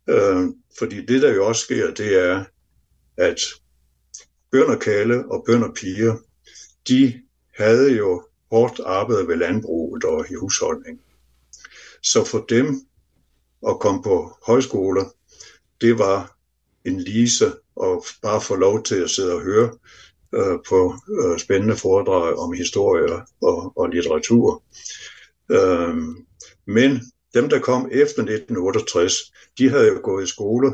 Øh, 0.08 0.46
fordi 0.78 1.06
det, 1.06 1.22
der 1.22 1.34
jo 1.34 1.46
også 1.46 1.62
sker, 1.62 1.94
det 1.94 2.20
er, 2.20 2.44
at 3.16 3.40
bønderkale 4.50 5.30
og 5.30 5.44
bønderpiger, 5.46 6.16
de 6.88 7.22
havde 7.58 7.96
jo 7.96 8.22
hårdt 8.50 8.80
arbejdet 8.86 9.28
ved 9.28 9.36
landbruget 9.36 10.04
og 10.04 10.26
i 10.30 10.34
husholdning. 10.34 11.00
Så 12.02 12.24
for 12.24 12.44
dem 12.48 12.80
at 13.68 13.78
komme 13.80 14.02
på 14.02 14.38
højskoler, 14.46 15.04
det 15.80 15.98
var 15.98 16.33
en 16.84 17.00
lise 17.00 17.52
og 17.76 18.04
bare 18.22 18.40
få 18.40 18.54
lov 18.56 18.82
til 18.82 18.94
at 18.94 19.10
sidde 19.10 19.34
og 19.34 19.42
høre 19.42 19.70
øh, 20.34 20.58
på 20.68 20.94
øh, 21.20 21.38
spændende 21.38 21.76
foredrag 21.76 22.38
om 22.38 22.52
historie 22.52 23.12
og, 23.42 23.72
og 23.76 23.88
litteratur. 23.88 24.62
Øh, 25.50 25.96
men 26.66 27.00
dem, 27.34 27.48
der 27.48 27.58
kom 27.58 27.88
efter 27.92 28.22
1968, 28.22 29.12
de 29.58 29.70
havde 29.70 29.88
jo 29.88 30.00
gået 30.02 30.24
i 30.24 30.26
skole 30.26 30.72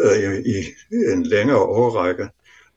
øh, 0.00 0.38
i 0.38 0.56
en 1.12 1.22
længere 1.22 1.62
årrække, 1.62 2.28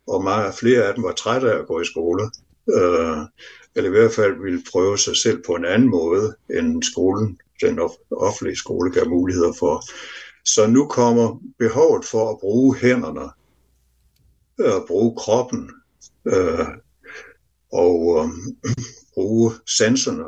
og 0.08 0.24
meget 0.24 0.56
flere 0.56 0.84
af 0.84 0.94
dem 0.94 1.04
var 1.04 1.12
trætte 1.12 1.52
af 1.52 1.60
at 1.60 1.68
gå 1.68 1.82
i 1.82 1.86
skole, 1.86 2.24
øh, 2.70 3.18
eller 3.76 3.90
i 3.90 3.94
hvert 3.94 4.14
fald 4.14 4.42
ville 4.44 4.64
prøve 4.72 4.98
sig 4.98 5.18
selv 5.18 5.44
på 5.46 5.54
en 5.56 5.66
anden 5.66 5.90
måde, 5.90 6.36
end 6.50 6.84
skolen, 6.84 7.40
den 7.62 7.80
offentlige 8.12 8.56
skole 8.56 8.92
gav 8.92 9.10
muligheder 9.10 9.54
for. 9.60 9.84
Så 10.46 10.68
nu 10.68 10.88
kommer 10.88 11.42
behovet 11.60 12.06
for 12.06 12.32
at 12.32 12.40
bruge 12.40 12.76
hænderne, 12.76 13.30
at 14.76 14.86
bruge 14.88 15.16
kroppen, 15.18 15.72
øh, 16.26 16.68
og 17.72 18.26
øh, 18.26 18.30
bruge 19.14 19.52
sanserne 19.68 20.26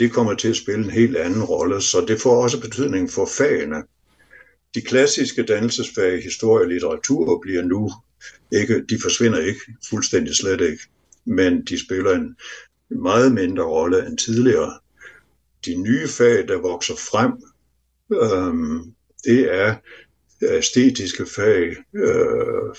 det 0.00 0.12
kommer 0.12 0.34
til 0.34 0.48
at 0.48 0.56
spille 0.56 0.84
en 0.84 0.90
helt 0.90 1.16
anden 1.16 1.44
rolle, 1.44 1.82
så 1.82 2.04
det 2.08 2.20
får 2.20 2.42
også 2.42 2.60
betydning 2.60 3.10
for 3.10 3.26
fagene. 3.38 3.82
De 4.74 4.80
klassiske 4.80 5.42
dannelsesfag, 5.42 6.22
historie 6.22 6.64
og 6.64 6.68
litteratur, 6.68 7.40
bliver 7.40 7.62
nu 7.62 7.90
ikke, 8.52 8.84
de 8.88 8.98
forsvinder 9.02 9.38
ikke 9.38 9.60
fuldstændig 9.90 10.36
slet 10.36 10.60
ikke, 10.60 10.82
men 11.24 11.64
de 11.64 11.84
spiller 11.86 12.10
en 12.10 12.36
meget 12.90 13.32
mindre 13.32 13.64
rolle 13.64 14.06
end 14.06 14.18
tidligere. 14.18 14.78
De 15.66 15.74
nye 15.76 16.08
fag, 16.08 16.48
der 16.48 16.60
vokser 16.60 16.94
frem, 16.94 17.32
øhm, 18.12 18.94
det 19.24 19.54
er 19.54 19.74
øh, 20.42 20.58
æstetiske 20.58 21.26
fag, 21.26 21.76
øh, 21.94 22.74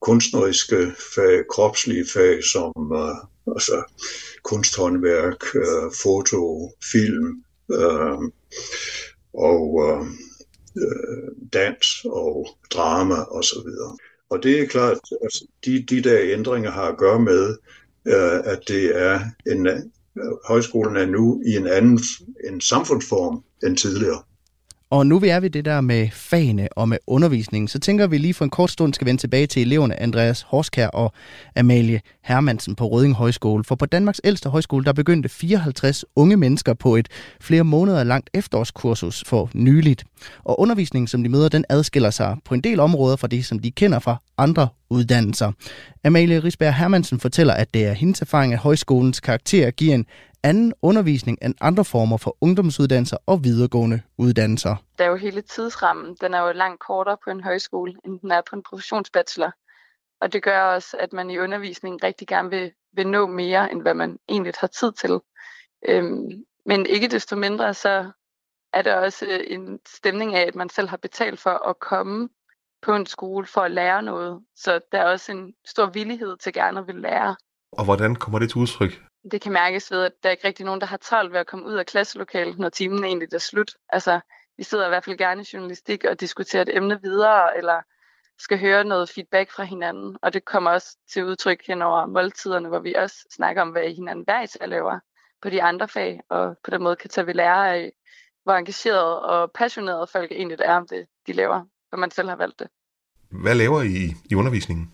kunstneriske 0.00 0.92
fag, 1.14 1.44
kropslige 1.50 2.06
fag 2.14 2.44
som 2.44 2.92
øh, 2.92 3.54
altså 3.54 3.82
kunsthåndværk, 4.42 5.54
øh, 5.54 5.92
foto, 6.02 6.72
film 6.92 7.44
øh, 7.72 8.18
og 9.34 9.82
øh, 9.86 10.06
øh 10.76 11.28
dans 11.52 11.86
og 12.04 12.48
drama 12.70 13.14
osv. 13.14 13.56
Og, 13.58 13.98
og 14.30 14.42
det 14.42 14.60
er 14.60 14.66
klart, 14.66 14.92
at 14.92 15.18
altså, 15.22 15.46
de, 15.64 15.84
de 15.88 16.02
der 16.02 16.20
ændringer 16.22 16.70
har 16.70 16.88
at 16.88 16.98
gøre 16.98 17.20
med, 17.20 17.56
øh, 18.06 18.52
at 18.52 18.60
det 18.68 18.98
er 18.98 19.20
en, 19.46 19.66
øh, 19.66 19.80
højskolen 20.48 20.96
er 20.96 21.06
nu 21.06 21.42
i 21.46 21.56
en 21.56 21.66
anden 21.66 22.00
en 22.48 22.60
samfundsform 22.60 23.44
end 23.66 23.76
tidligere. 23.76 24.22
Og 24.94 25.06
nu 25.06 25.18
vi 25.18 25.28
er 25.28 25.40
ved 25.40 25.50
det 25.50 25.64
der 25.64 25.80
med 25.80 26.08
fagene 26.12 26.68
og 26.72 26.88
med 26.88 26.98
undervisningen, 27.06 27.68
så 27.68 27.78
tænker 27.78 28.06
vi 28.06 28.18
lige 28.18 28.34
for 28.34 28.44
en 28.44 28.50
kort 28.50 28.70
stund 28.70 28.94
skal 28.94 29.06
vende 29.06 29.20
tilbage 29.20 29.46
til 29.46 29.62
eleverne 29.62 30.00
Andreas 30.00 30.42
Horskær 30.42 30.86
og 30.86 31.12
Amalie 31.56 32.00
Hermansen 32.22 32.74
på 32.74 32.86
Røding 32.86 33.14
Højskole. 33.14 33.64
For 33.64 33.74
på 33.74 33.86
Danmarks 33.86 34.20
ældste 34.24 34.48
højskole, 34.48 34.84
der 34.84 34.92
begyndte 34.92 35.28
54 35.28 36.04
unge 36.16 36.36
mennesker 36.36 36.74
på 36.74 36.96
et 36.96 37.08
flere 37.40 37.64
måneder 37.64 38.04
langt 38.04 38.30
efterårskursus 38.34 39.24
for 39.26 39.50
nyligt. 39.54 40.04
Og 40.44 40.60
undervisningen, 40.60 41.08
som 41.08 41.22
de 41.22 41.28
møder, 41.28 41.48
den 41.48 41.64
adskiller 41.68 42.10
sig 42.10 42.36
på 42.44 42.54
en 42.54 42.60
del 42.60 42.80
områder 42.80 43.16
fra 43.16 43.28
det, 43.28 43.44
som 43.44 43.58
de 43.58 43.70
kender 43.70 43.98
fra 43.98 44.16
andre 44.38 44.68
uddannelser. 44.94 45.52
Amalie 46.04 46.38
Risberg 46.44 46.74
Hermansen 46.74 47.20
fortæller, 47.20 47.54
at 47.54 47.74
det 47.74 47.86
er 47.86 47.92
hendes 47.92 48.20
erfaring, 48.20 48.52
at 48.52 48.58
højskolens 48.58 49.20
karakter 49.20 49.70
giver 49.70 49.94
en 49.94 50.06
anden 50.42 50.72
undervisning 50.82 51.38
end 51.42 51.54
andre 51.60 51.84
former 51.84 52.16
for 52.16 52.36
ungdomsuddannelser 52.40 53.16
og 53.26 53.44
videregående 53.44 54.00
uddannelser. 54.18 54.76
Der 54.98 55.04
er 55.04 55.08
jo 55.08 55.16
hele 55.16 55.42
tidsrammen. 55.42 56.16
Den 56.20 56.34
er 56.34 56.40
jo 56.40 56.52
langt 56.52 56.80
kortere 56.80 57.16
på 57.24 57.30
en 57.30 57.44
højskole, 57.44 57.94
end 58.04 58.20
den 58.20 58.30
er 58.30 58.42
på 58.50 58.56
en 58.56 58.62
professionsbachelor. 58.62 59.52
Og 60.20 60.32
det 60.32 60.42
gør 60.42 60.60
også, 60.60 60.96
at 61.00 61.12
man 61.12 61.30
i 61.30 61.38
undervisningen 61.38 62.00
rigtig 62.02 62.28
gerne 62.28 62.50
vil, 62.50 62.72
vil 62.92 63.08
nå 63.08 63.26
mere, 63.26 63.72
end 63.72 63.82
hvad 63.82 63.94
man 63.94 64.18
egentlig 64.28 64.52
har 64.58 64.66
tid 64.66 64.92
til. 64.92 65.20
Øhm, 65.88 66.44
men 66.66 66.86
ikke 66.86 67.08
desto 67.08 67.36
mindre, 67.36 67.74
så 67.74 68.10
er 68.72 68.82
der 68.82 68.94
også 68.94 69.26
øh, 69.26 69.40
en 69.46 69.78
stemning 69.86 70.34
af, 70.34 70.46
at 70.46 70.54
man 70.54 70.68
selv 70.68 70.88
har 70.88 70.96
betalt 70.96 71.40
for 71.40 71.68
at 71.68 71.78
komme 71.78 72.28
på 72.84 72.94
en 72.94 73.06
skole 73.06 73.46
for 73.46 73.60
at 73.60 73.70
lære 73.70 74.02
noget. 74.02 74.42
Så 74.56 74.80
der 74.92 74.98
er 74.98 75.04
også 75.04 75.32
en 75.32 75.54
stor 75.66 75.86
villighed 75.86 76.36
til 76.36 76.52
gerne 76.52 76.80
at 76.80 76.86
vil 76.86 76.94
lære. 76.94 77.36
Og 77.72 77.84
hvordan 77.84 78.16
kommer 78.16 78.38
det 78.38 78.50
til 78.50 78.58
udtryk? 78.58 79.02
Det 79.30 79.40
kan 79.40 79.52
mærkes 79.52 79.90
ved, 79.90 80.04
at 80.04 80.12
der 80.22 80.28
er 80.28 80.30
ikke 80.30 80.48
rigtig 80.48 80.66
nogen, 80.66 80.80
der 80.80 80.86
har 80.86 80.96
travlt 80.96 81.32
ved 81.32 81.40
at 81.40 81.46
komme 81.46 81.66
ud 81.66 81.74
af 81.74 81.86
klasselokalet, 81.86 82.58
når 82.58 82.68
timen 82.68 83.04
egentlig 83.04 83.28
er 83.32 83.38
slut. 83.38 83.74
Altså, 83.88 84.20
vi 84.56 84.62
sidder 84.62 84.86
i 84.86 84.88
hvert 84.88 85.04
fald 85.04 85.18
gerne 85.18 85.42
i 85.42 85.48
journalistik 85.52 86.04
og 86.04 86.20
diskuterer 86.20 86.62
et 86.62 86.76
emne 86.76 87.02
videre, 87.02 87.56
eller 87.56 87.82
skal 88.38 88.58
høre 88.60 88.84
noget 88.84 89.08
feedback 89.08 89.50
fra 89.50 89.64
hinanden. 89.64 90.16
Og 90.22 90.32
det 90.32 90.44
kommer 90.44 90.70
også 90.70 90.96
til 91.12 91.24
udtryk 91.24 91.66
hen 91.66 91.82
over 91.82 92.06
måltiderne, 92.06 92.68
hvor 92.68 92.78
vi 92.78 92.94
også 92.94 93.16
snakker 93.36 93.62
om, 93.62 93.68
hvad 93.68 93.94
hinanden 93.94 94.24
hver 94.24 94.42
især 94.42 94.66
laver 94.66 95.00
på 95.42 95.50
de 95.50 95.62
andre 95.62 95.88
fag, 95.88 96.20
og 96.28 96.56
på 96.64 96.70
den 96.70 96.82
måde 96.82 96.96
kan 96.96 97.10
tage 97.10 97.26
ved 97.26 97.34
lære 97.34 97.74
af, 97.74 97.92
hvor 98.44 98.52
engageret 98.52 99.20
og 99.20 99.52
passioneret 99.52 100.08
folk 100.08 100.32
egentlig 100.32 100.58
er 100.60 100.76
om 100.76 100.86
det, 100.88 101.06
de 101.26 101.32
laver, 101.32 101.64
hvor 101.94 102.00
man 102.06 102.10
selv 102.10 102.28
har 102.28 102.36
valgt 102.44 102.58
det. 102.58 102.68
Hvad 103.42 103.54
laver 103.62 103.80
I 103.82 104.00
i 104.30 104.34
undervisningen? 104.40 104.86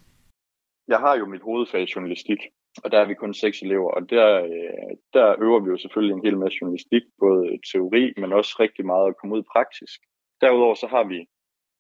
Jeg 0.88 0.98
har 0.98 1.14
jo 1.20 1.26
mit 1.26 1.42
hovedfag 1.48 1.82
journalistik, 1.94 2.40
og 2.82 2.92
der 2.92 2.98
er 3.01 3.09
vi 3.11 3.14
kun 3.14 3.34
seks 3.34 3.62
elever, 3.62 3.90
og 3.96 4.11
der, 4.11 4.28
øh, 4.53 4.92
der 5.16 5.26
øver 5.44 5.61
vi 5.61 5.70
jo 5.70 5.78
selvfølgelig 5.78 6.14
en 6.14 6.24
hel 6.26 6.38
masse 6.38 6.59
journalistik, 6.61 7.03
både 7.18 7.59
teori, 7.72 8.05
men 8.16 8.32
også 8.32 8.53
rigtig 8.61 8.86
meget 8.86 9.09
at 9.09 9.16
komme 9.18 9.36
ud 9.36 9.42
praktisk. 9.55 9.98
Derudover 10.40 10.74
så 10.74 10.86
har 10.86 11.05
vi 11.12 11.18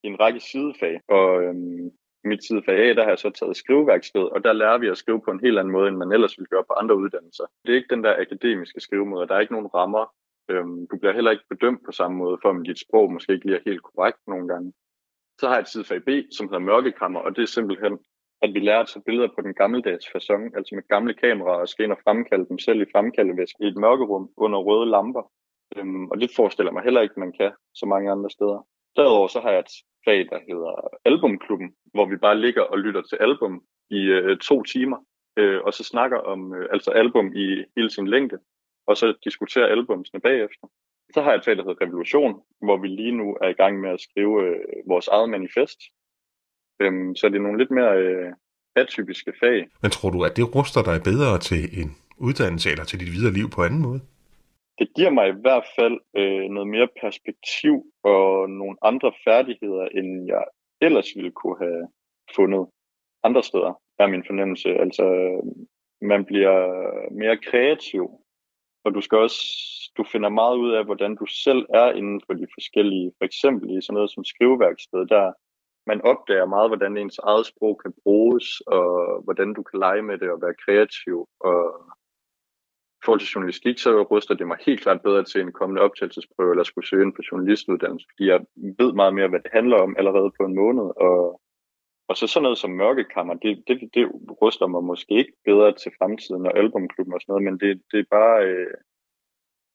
en 0.08 0.20
række 0.20 0.40
sidefag, 0.40 0.94
og 1.08 1.42
øhm, 1.44 1.90
mit 2.24 2.44
sidefag 2.46 2.76
A, 2.84 2.88
der 2.96 3.02
har 3.02 3.12
jeg 3.14 3.18
så 3.18 3.30
taget 3.30 3.56
skriveværksted, 3.56 4.24
og 4.34 4.44
der 4.44 4.52
lærer 4.52 4.78
vi 4.78 4.88
at 4.88 4.98
skrive 5.02 5.20
på 5.24 5.30
en 5.30 5.44
helt 5.44 5.58
anden 5.58 5.72
måde, 5.72 5.88
end 5.88 5.96
man 5.96 6.12
ellers 6.12 6.38
ville 6.38 6.52
gøre 6.54 6.64
på 6.68 6.74
andre 6.80 6.96
uddannelser. 6.96 7.46
Det 7.64 7.70
er 7.72 7.76
ikke 7.76 7.94
den 7.94 8.04
der 8.04 8.20
akademiske 8.24 8.80
skrivemåde, 8.80 9.28
der 9.28 9.34
er 9.34 9.40
ikke 9.40 9.56
nogen 9.56 9.74
rammer. 9.74 10.04
Øhm, 10.50 10.86
du 10.90 10.94
bliver 10.98 11.12
heller 11.12 11.30
ikke 11.30 11.50
bedømt 11.54 11.82
på 11.86 11.92
samme 11.92 12.16
måde, 12.16 12.38
for 12.42 12.48
om 12.48 12.64
dit 12.64 12.80
sprog 12.80 13.12
måske 13.12 13.32
ikke 13.32 13.46
lige 13.46 13.58
er 13.58 13.68
helt 13.70 13.82
korrekt 13.82 14.20
nogle 14.26 14.48
gange. 14.48 14.72
Så 15.40 15.48
har 15.48 15.54
jeg 15.54 15.62
et 15.62 15.68
sidefag 15.68 16.00
B, 16.04 16.10
som 16.36 16.46
hedder 16.46 16.68
mørkekammer, 16.70 17.20
og 17.20 17.36
det 17.36 17.42
er 17.42 17.46
simpelthen 17.56 17.98
at 18.42 18.54
vi 18.54 18.58
lærer 18.58 18.80
at 18.80 18.88
tage 18.88 19.02
billeder 19.06 19.28
på 19.28 19.40
den 19.40 19.54
gammeldags 19.54 20.06
façon, 20.06 20.42
altså 20.56 20.74
med 20.74 20.88
gamle 20.88 21.14
kameraer 21.14 21.60
og 21.60 21.68
skal 21.68 21.84
ind 21.84 21.92
og 21.92 21.98
fremkalde 22.04 22.46
dem 22.48 22.58
selv 22.58 22.82
i 22.82 22.92
fremkaldevæske 22.92 23.64
i 23.64 23.66
et 23.66 23.76
mørkerum 23.76 24.30
under 24.36 24.58
røde 24.58 24.90
lamper. 24.90 25.24
Øhm, 25.76 26.06
og 26.10 26.20
det 26.20 26.30
forestiller 26.36 26.72
mig 26.72 26.82
heller 26.82 27.00
ikke, 27.00 27.20
man 27.20 27.32
kan 27.32 27.52
så 27.74 27.86
mange 27.86 28.10
andre 28.10 28.30
steder. 28.30 28.66
Derudover 28.96 29.28
så 29.28 29.40
har 29.40 29.50
jeg 29.50 29.60
et 29.60 29.74
fag, 30.04 30.18
der 30.30 30.38
hedder 30.48 30.72
Albumklubben, 31.04 31.74
hvor 31.94 32.06
vi 32.06 32.16
bare 32.16 32.38
ligger 32.38 32.62
og 32.62 32.78
lytter 32.78 33.02
til 33.02 33.16
album 33.20 33.62
i 33.90 34.00
øh, 34.00 34.38
to 34.38 34.62
timer, 34.62 34.98
øh, 35.36 35.60
og 35.66 35.74
så 35.74 35.84
snakker 35.84 36.18
om 36.18 36.54
øh, 36.54 36.68
altså 36.72 36.90
album 36.90 37.32
i 37.36 37.64
hele 37.76 37.90
sin 37.90 38.08
længde, 38.08 38.38
og 38.86 38.96
så 38.96 39.14
diskuterer 39.24 39.66
albumsene 39.66 40.20
bagefter. 40.20 40.66
Så 41.14 41.22
har 41.22 41.30
jeg 41.30 41.38
et 41.38 41.44
fag, 41.44 41.56
der 41.56 41.62
hedder 41.62 41.84
Revolution, 41.86 42.42
hvor 42.62 42.76
vi 42.76 42.88
lige 42.88 43.16
nu 43.16 43.36
er 43.42 43.48
i 43.48 43.58
gang 43.62 43.80
med 43.80 43.90
at 43.90 44.00
skrive 44.00 44.46
øh, 44.46 44.58
vores 44.86 45.08
eget 45.08 45.30
manifest, 45.30 45.80
Øhm, 46.80 47.16
så 47.16 47.28
det 47.28 47.36
er 47.36 47.46
nogle 47.46 47.58
lidt 47.58 47.70
mere 47.70 47.94
øh, 48.04 48.32
atypiske 48.76 49.32
fag. 49.40 49.58
Men 49.82 49.90
tror 49.90 50.10
du, 50.10 50.24
at 50.24 50.36
det 50.36 50.54
ruster 50.56 50.82
dig 50.82 50.98
bedre 51.10 51.38
til 51.38 51.62
en 51.80 51.90
uddannelse 52.26 52.70
eller 52.70 52.84
til 52.84 53.00
dit 53.00 53.12
videre 53.16 53.32
liv 53.32 53.50
på 53.50 53.62
anden 53.62 53.82
måde? 53.82 54.00
Det 54.78 54.88
giver 54.96 55.10
mig 55.10 55.28
i 55.28 55.40
hvert 55.44 55.66
fald 55.76 55.96
øh, 56.20 56.46
noget 56.54 56.68
mere 56.68 56.88
perspektiv 57.02 57.74
og 58.02 58.50
nogle 58.50 58.76
andre 58.82 59.12
færdigheder, 59.24 59.84
end 59.98 60.26
jeg 60.26 60.44
ellers 60.80 61.08
ville 61.16 61.30
kunne 61.30 61.58
have 61.66 61.88
fundet 62.36 62.66
andre 63.22 63.42
steder, 63.42 63.72
er 63.98 64.06
min 64.06 64.24
fornemmelse. 64.26 64.68
Altså, 64.68 65.04
man 66.00 66.24
bliver 66.24 66.56
mere 67.20 67.36
kreativ, 67.36 68.04
og 68.84 68.94
du 68.94 69.00
skal 69.00 69.18
også, 69.18 69.40
du 70.00 70.04
finder 70.12 70.28
meget 70.40 70.56
ud 70.64 70.70
af, 70.78 70.84
hvordan 70.84 71.12
du 71.20 71.26
selv 71.26 71.62
er 71.74 71.88
inden 71.92 72.20
for 72.26 72.34
de 72.40 72.46
forskellige, 72.56 73.12
for 73.18 73.24
eksempel 73.24 73.66
i 73.70 73.82
sådan 73.82 73.94
noget 73.94 74.10
som 74.10 74.24
skriveværksted, 74.24 75.06
der 75.14 75.32
man 75.86 76.00
opdager 76.12 76.46
meget, 76.46 76.70
hvordan 76.70 76.96
ens 76.96 77.18
eget 77.18 77.46
sprog 77.46 77.80
kan 77.82 77.92
bruges, 78.02 78.46
og 78.60 78.86
hvordan 79.24 79.54
du 79.54 79.62
kan 79.62 79.78
lege 79.78 80.02
med 80.02 80.18
det 80.18 80.30
og 80.30 80.42
være 80.42 80.60
kreativ. 80.64 81.16
Og 81.40 81.60
i 83.00 83.02
forhold 83.04 83.20
til 83.20 83.32
journalistik, 83.34 83.78
så 83.78 83.90
ruster 84.02 84.34
det 84.34 84.46
mig 84.46 84.58
helt 84.66 84.80
klart 84.80 85.02
bedre 85.02 85.24
til 85.24 85.40
en 85.40 85.52
kommende 85.52 85.82
optagelsesprøve, 85.82 86.50
eller 86.50 86.64
skulle 86.64 86.88
søge 86.88 87.04
ind 87.04 87.14
på 87.14 87.22
journalistuddannelse, 87.30 88.06
fordi 88.10 88.24
jeg 88.32 88.40
ved 88.80 88.92
meget 88.92 89.14
mere, 89.14 89.28
hvad 89.28 89.40
det 89.40 89.50
handler 89.58 89.78
om 89.86 89.96
allerede 89.98 90.30
på 90.38 90.42
en 90.46 90.54
måned. 90.54 90.86
Og, 91.08 91.40
og 92.08 92.16
så 92.16 92.26
sådan 92.26 92.42
noget 92.42 92.58
som 92.58 92.70
mørkekammer, 92.70 93.34
det, 93.34 93.64
det, 93.68 93.76
det 93.94 94.04
ruster 94.42 94.66
mig 94.66 94.84
måske 94.84 95.14
ikke 95.14 95.32
bedre 95.44 95.72
til 95.72 95.92
fremtiden 95.98 96.46
og 96.46 96.58
albumklubben 96.58 97.14
og 97.14 97.20
sådan 97.20 97.32
noget, 97.32 97.44
men 97.48 97.56
det, 97.62 97.82
det 97.90 97.98
er 98.00 98.08
bare 98.10 98.36
øh, 98.48 98.74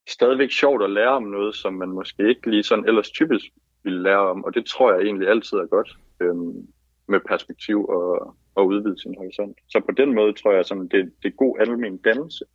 stadigvæk 0.07 0.51
sjovt 0.51 0.83
at 0.83 0.89
lære 0.89 1.15
om 1.15 1.23
noget, 1.23 1.55
som 1.55 1.73
man 1.73 1.89
måske 1.89 2.29
ikke 2.29 2.49
lige 2.49 2.63
sådan 2.63 2.85
ellers 2.87 3.09
typisk 3.09 3.45
ville 3.83 4.03
lære 4.03 4.29
om, 4.29 4.43
og 4.43 4.53
det 4.53 4.65
tror 4.65 4.93
jeg 4.93 5.01
egentlig 5.01 5.27
altid 5.29 5.57
er 5.57 5.65
godt 5.65 5.97
øhm, 6.19 6.67
med 7.07 7.19
perspektiv 7.29 7.85
og, 7.85 8.35
og 8.55 8.67
udvide 8.67 9.01
sin 9.01 9.15
horisont. 9.17 9.57
Så 9.69 9.79
på 9.79 9.91
den 9.97 10.15
måde 10.15 10.33
tror 10.33 10.53
jeg, 10.53 10.65
sådan, 10.65 10.87
det, 10.87 11.11
det 11.23 11.27
er 11.27 11.35
god 11.35 11.57
almen 11.59 11.97
dannelse. 11.97 12.45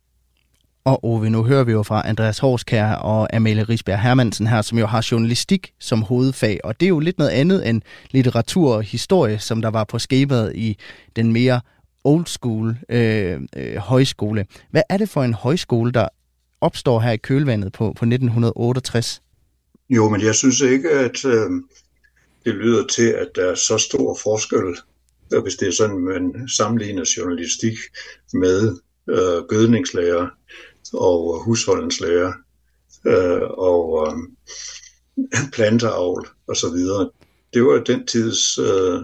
Og 0.85 1.03
Ove, 1.03 1.29
nu 1.29 1.43
hører 1.43 1.63
vi 1.63 1.71
jo 1.71 1.83
fra 1.83 2.07
Andreas 2.07 2.39
Horskær 2.39 2.93
og 2.95 3.35
Amalie 3.35 3.63
Risberg 3.63 3.99
Hermansen 3.99 4.47
her, 4.47 4.61
som 4.61 4.77
jo 4.77 4.85
har 4.85 5.07
journalistik 5.11 5.73
som 5.79 6.01
hovedfag, 6.01 6.59
og 6.63 6.79
det 6.79 6.85
er 6.85 6.89
jo 6.89 6.99
lidt 6.99 7.17
noget 7.17 7.31
andet 7.31 7.69
end 7.69 7.81
litteratur 8.11 8.75
og 8.75 8.83
historie, 8.83 9.39
som 9.39 9.61
der 9.61 9.69
var 9.69 9.83
på 9.83 9.99
skemaet 9.99 10.55
i 10.55 10.77
den 11.15 11.33
mere 11.33 11.61
old 12.03 12.25
school 12.25 12.77
øh, 12.89 13.41
øh, 13.57 13.75
højskole. 13.75 14.45
Hvad 14.69 14.81
er 14.89 14.97
det 14.97 15.09
for 15.09 15.23
en 15.23 15.33
højskole, 15.33 15.91
der 15.91 16.07
opstår 16.61 16.99
her 16.99 17.11
i 17.11 17.17
kølvandet 17.17 17.73
på, 17.73 17.83
på 17.83 18.05
1968? 18.05 19.21
Jo, 19.89 20.09
men 20.09 20.21
jeg 20.21 20.35
synes 20.35 20.61
ikke, 20.61 20.89
at 20.89 21.25
øh, 21.25 21.49
det 22.45 22.55
lyder 22.55 22.87
til, 22.87 23.07
at 23.07 23.27
der 23.35 23.51
er 23.51 23.55
så 23.55 23.77
stor 23.77 24.17
forskel, 24.23 24.77
øh, 25.33 25.41
hvis 25.43 25.55
det 25.55 25.67
er 25.67 25.71
sådan, 25.71 25.97
man 25.97 26.49
sammenligner 26.57 27.13
journalistik 27.17 27.77
med 28.33 28.77
øh, 29.09 29.43
gødningslærer 29.47 30.27
og 30.93 31.43
husholdenslærer 31.43 32.33
øh, 33.07 33.41
og 33.41 34.07
øh, 34.07 34.13
planteavl 35.53 36.27
osv. 36.47 36.77
Det 37.53 37.65
var 37.65 37.83
den 37.83 38.07
tids 38.07 38.57
øh, 38.57 39.01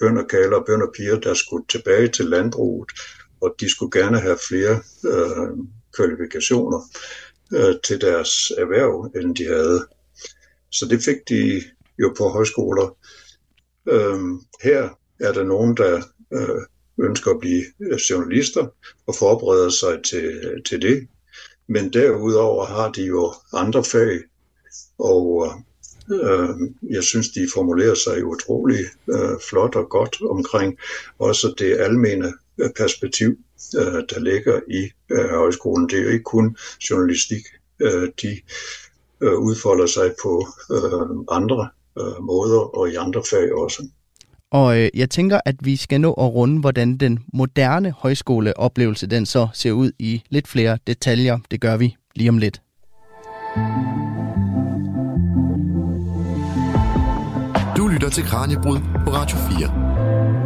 bønderkaler 0.00 0.56
og 0.56 0.66
bønderpiger, 0.66 1.20
der 1.20 1.34
skulle 1.34 1.64
tilbage 1.68 2.08
til 2.08 2.24
landbruget, 2.24 2.90
og 3.40 3.54
de 3.60 3.70
skulle 3.70 4.00
gerne 4.00 4.20
have 4.20 4.38
flere 4.48 4.80
øh, 5.04 5.48
kvalifikationer 5.96 6.80
øh, 7.54 7.74
til 7.84 8.00
deres 8.00 8.30
erhverv, 8.58 9.10
end 9.16 9.36
de 9.36 9.46
havde. 9.46 9.86
Så 10.70 10.86
det 10.86 11.02
fik 11.02 11.16
de 11.28 11.62
jo 11.98 12.14
på 12.18 12.28
højskoler. 12.28 12.96
Øh, 13.88 14.20
her 14.62 14.88
er 15.20 15.32
der 15.32 15.44
nogen, 15.44 15.76
der 15.76 16.02
øh, 16.32 16.62
ønsker 17.08 17.30
at 17.30 17.40
blive 17.40 17.64
journalister 18.10 18.66
og 19.06 19.14
forbereder 19.14 19.68
sig 19.68 20.02
til, 20.10 20.62
til 20.68 20.82
det. 20.82 21.08
Men 21.68 21.92
derudover 21.92 22.66
har 22.66 22.92
de 22.92 23.02
jo 23.04 23.34
andre 23.52 23.84
fag, 23.84 24.20
og 24.98 25.52
Øh, 26.12 26.48
jeg 26.90 27.04
synes, 27.04 27.28
de 27.28 27.48
formulerer 27.54 27.94
sig 27.94 28.24
utrolig 28.24 28.84
øh, 29.10 29.38
flot 29.48 29.76
og 29.76 29.88
godt 29.88 30.16
omkring 30.30 30.78
også 31.18 31.54
det 31.58 31.80
almene 31.80 32.32
øh, 32.58 32.70
perspektiv, 32.76 33.38
øh, 33.78 34.02
der 34.10 34.20
ligger 34.20 34.60
i 34.70 34.90
øh, 35.10 35.30
højskolen. 35.30 35.88
Det 35.88 35.98
er 35.98 36.02
jo 36.02 36.08
ikke 36.08 36.22
kun 36.22 36.56
journalistik. 36.90 37.44
Øh, 37.80 38.08
de 38.22 38.40
øh, 39.20 39.38
udfolder 39.38 39.86
sig 39.86 40.14
på 40.22 40.46
øh, 40.70 41.24
andre 41.30 41.68
øh, 41.98 42.24
måder 42.24 42.78
og 42.78 42.90
i 42.90 42.94
andre 42.94 43.22
fag 43.30 43.54
også. 43.54 43.88
Og 44.50 44.78
øh, 44.78 44.88
jeg 44.94 45.10
tænker, 45.10 45.40
at 45.44 45.56
vi 45.60 45.76
skal 45.76 46.00
nå 46.00 46.12
at 46.12 46.34
runde, 46.34 46.60
hvordan 46.60 46.96
den 46.96 47.18
moderne 47.34 47.90
højskoleoplevelse 47.98 49.06
den 49.06 49.26
så 49.26 49.48
ser 49.54 49.72
ud 49.72 49.92
i 49.98 50.22
lidt 50.28 50.48
flere 50.48 50.78
detaljer. 50.86 51.38
Det 51.50 51.60
gør 51.60 51.76
vi 51.76 51.96
lige 52.14 52.28
om 52.28 52.38
lidt. 52.38 52.60
Du 57.76 57.88
lytter 57.88 58.08
til 58.10 58.24
Kranjebrud 58.24 58.78
på 59.04 59.10
Radio 59.10 59.36
4. 59.36 60.45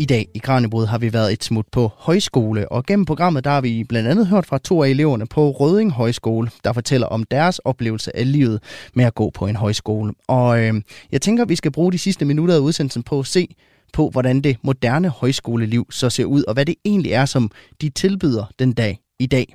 I 0.00 0.04
dag 0.04 0.28
i 0.34 0.38
Kranjebrud 0.38 0.86
har 0.86 0.98
vi 0.98 1.12
været 1.12 1.32
et 1.32 1.44
smut 1.44 1.66
på 1.72 1.90
højskole, 1.96 2.72
og 2.72 2.86
gennem 2.86 3.04
programmet 3.04 3.44
der 3.44 3.50
har 3.50 3.60
vi 3.60 3.84
blandt 3.84 4.08
andet 4.08 4.26
hørt 4.26 4.46
fra 4.46 4.58
to 4.58 4.82
af 4.82 4.88
eleverne 4.88 5.26
på 5.26 5.50
Røding 5.50 5.92
Højskole, 5.92 6.50
der 6.64 6.72
fortæller 6.72 7.06
om 7.06 7.24
deres 7.24 7.58
oplevelse 7.58 8.16
af 8.16 8.32
livet 8.32 8.62
med 8.94 9.04
at 9.04 9.14
gå 9.14 9.30
på 9.30 9.46
en 9.46 9.56
højskole. 9.56 10.12
Og 10.28 10.60
øh, 10.60 10.74
jeg 11.12 11.22
tænker, 11.22 11.42
at 11.42 11.48
vi 11.48 11.56
skal 11.56 11.72
bruge 11.72 11.92
de 11.92 11.98
sidste 11.98 12.24
minutter 12.24 12.54
af 12.54 12.58
udsendelsen 12.58 13.02
på 13.02 13.18
at 13.18 13.26
se 13.26 13.56
på, 13.92 14.08
hvordan 14.10 14.40
det 14.40 14.56
moderne 14.62 15.08
højskoleliv 15.08 15.86
så 15.90 16.10
ser 16.10 16.24
ud, 16.24 16.44
og 16.44 16.54
hvad 16.54 16.66
det 16.66 16.74
egentlig 16.84 17.12
er, 17.12 17.24
som 17.24 17.50
de 17.80 17.88
tilbyder 17.88 18.44
den 18.58 18.72
dag 18.72 18.98
i 19.18 19.26
dag. 19.26 19.46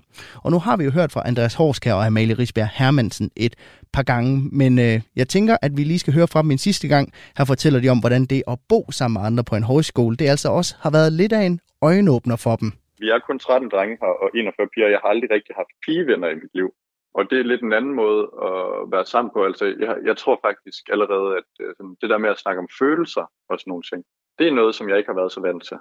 Og 0.43 0.51
nu 0.51 0.59
har 0.59 0.77
vi 0.77 0.83
jo 0.83 0.91
hørt 0.91 1.11
fra 1.11 1.27
Andreas 1.29 1.55
Horskær 1.55 1.93
og 1.93 2.05
Amalie 2.05 2.37
Risbjerg 2.41 2.69
Hermansen 2.79 3.31
et 3.35 3.55
par 3.93 4.03
gange, 4.03 4.49
men 4.51 4.79
øh, 4.79 4.95
jeg 5.15 5.27
tænker, 5.27 5.57
at 5.61 5.71
vi 5.77 5.83
lige 5.83 5.99
skal 5.99 6.13
høre 6.13 6.27
fra 6.33 6.41
dem 6.41 6.51
en 6.51 6.57
sidste 6.57 6.87
gang. 6.87 7.05
Her 7.37 7.45
fortæller 7.45 7.79
de 7.79 7.89
om, 7.89 7.99
hvordan 7.99 8.25
det 8.25 8.43
at 8.47 8.57
bo 8.69 8.79
sammen 8.91 9.15
med 9.17 9.27
andre 9.29 9.43
på 9.49 9.55
en 9.55 9.63
højskole, 9.63 10.15
det 10.15 10.27
altså 10.27 10.49
også 10.59 10.75
har 10.83 10.91
været 10.91 11.11
lidt 11.13 11.33
af 11.33 11.43
en 11.49 11.59
øjenåbner 11.81 12.37
for 12.45 12.55
dem. 12.55 12.69
Vi 12.99 13.09
er 13.09 13.19
kun 13.19 13.39
13 13.39 13.69
drenge 13.69 13.97
her 14.01 14.13
og 14.23 14.29
41 14.35 14.67
piger. 14.73 14.87
Jeg 14.87 14.99
har 15.03 15.09
aldrig 15.13 15.29
rigtig 15.31 15.55
haft 15.55 15.73
pigevenner 15.85 16.29
i 16.29 16.35
mit 16.35 16.53
liv. 16.53 16.69
Og 17.17 17.29
det 17.29 17.39
er 17.39 17.43
lidt 17.43 17.61
en 17.61 17.73
anden 17.73 17.95
måde 18.03 18.21
at 18.49 18.91
være 18.93 19.05
sammen 19.05 19.31
på. 19.35 19.39
Altså, 19.49 19.65
jeg, 19.65 19.95
jeg 20.09 20.17
tror 20.17 20.39
faktisk 20.47 20.83
allerede, 20.93 21.29
at 21.39 21.49
øh, 21.65 21.73
det 22.01 22.09
der 22.09 22.17
med 22.17 22.29
at 22.29 22.39
snakke 22.39 22.59
om 22.59 22.69
følelser 22.79 23.25
og 23.49 23.59
sådan 23.59 23.71
nogle 23.71 23.83
ting, 23.91 24.03
det 24.39 24.47
er 24.47 24.53
noget, 24.59 24.75
som 24.75 24.89
jeg 24.89 24.97
ikke 24.97 25.11
har 25.11 25.19
været 25.21 25.31
så 25.31 25.41
vant 25.41 25.63
til. 25.69 25.77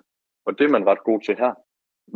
Og 0.47 0.59
det 0.59 0.64
er 0.64 0.74
man 0.76 0.87
ret 0.87 1.05
god 1.05 1.20
til 1.26 1.37
her. 1.43 1.53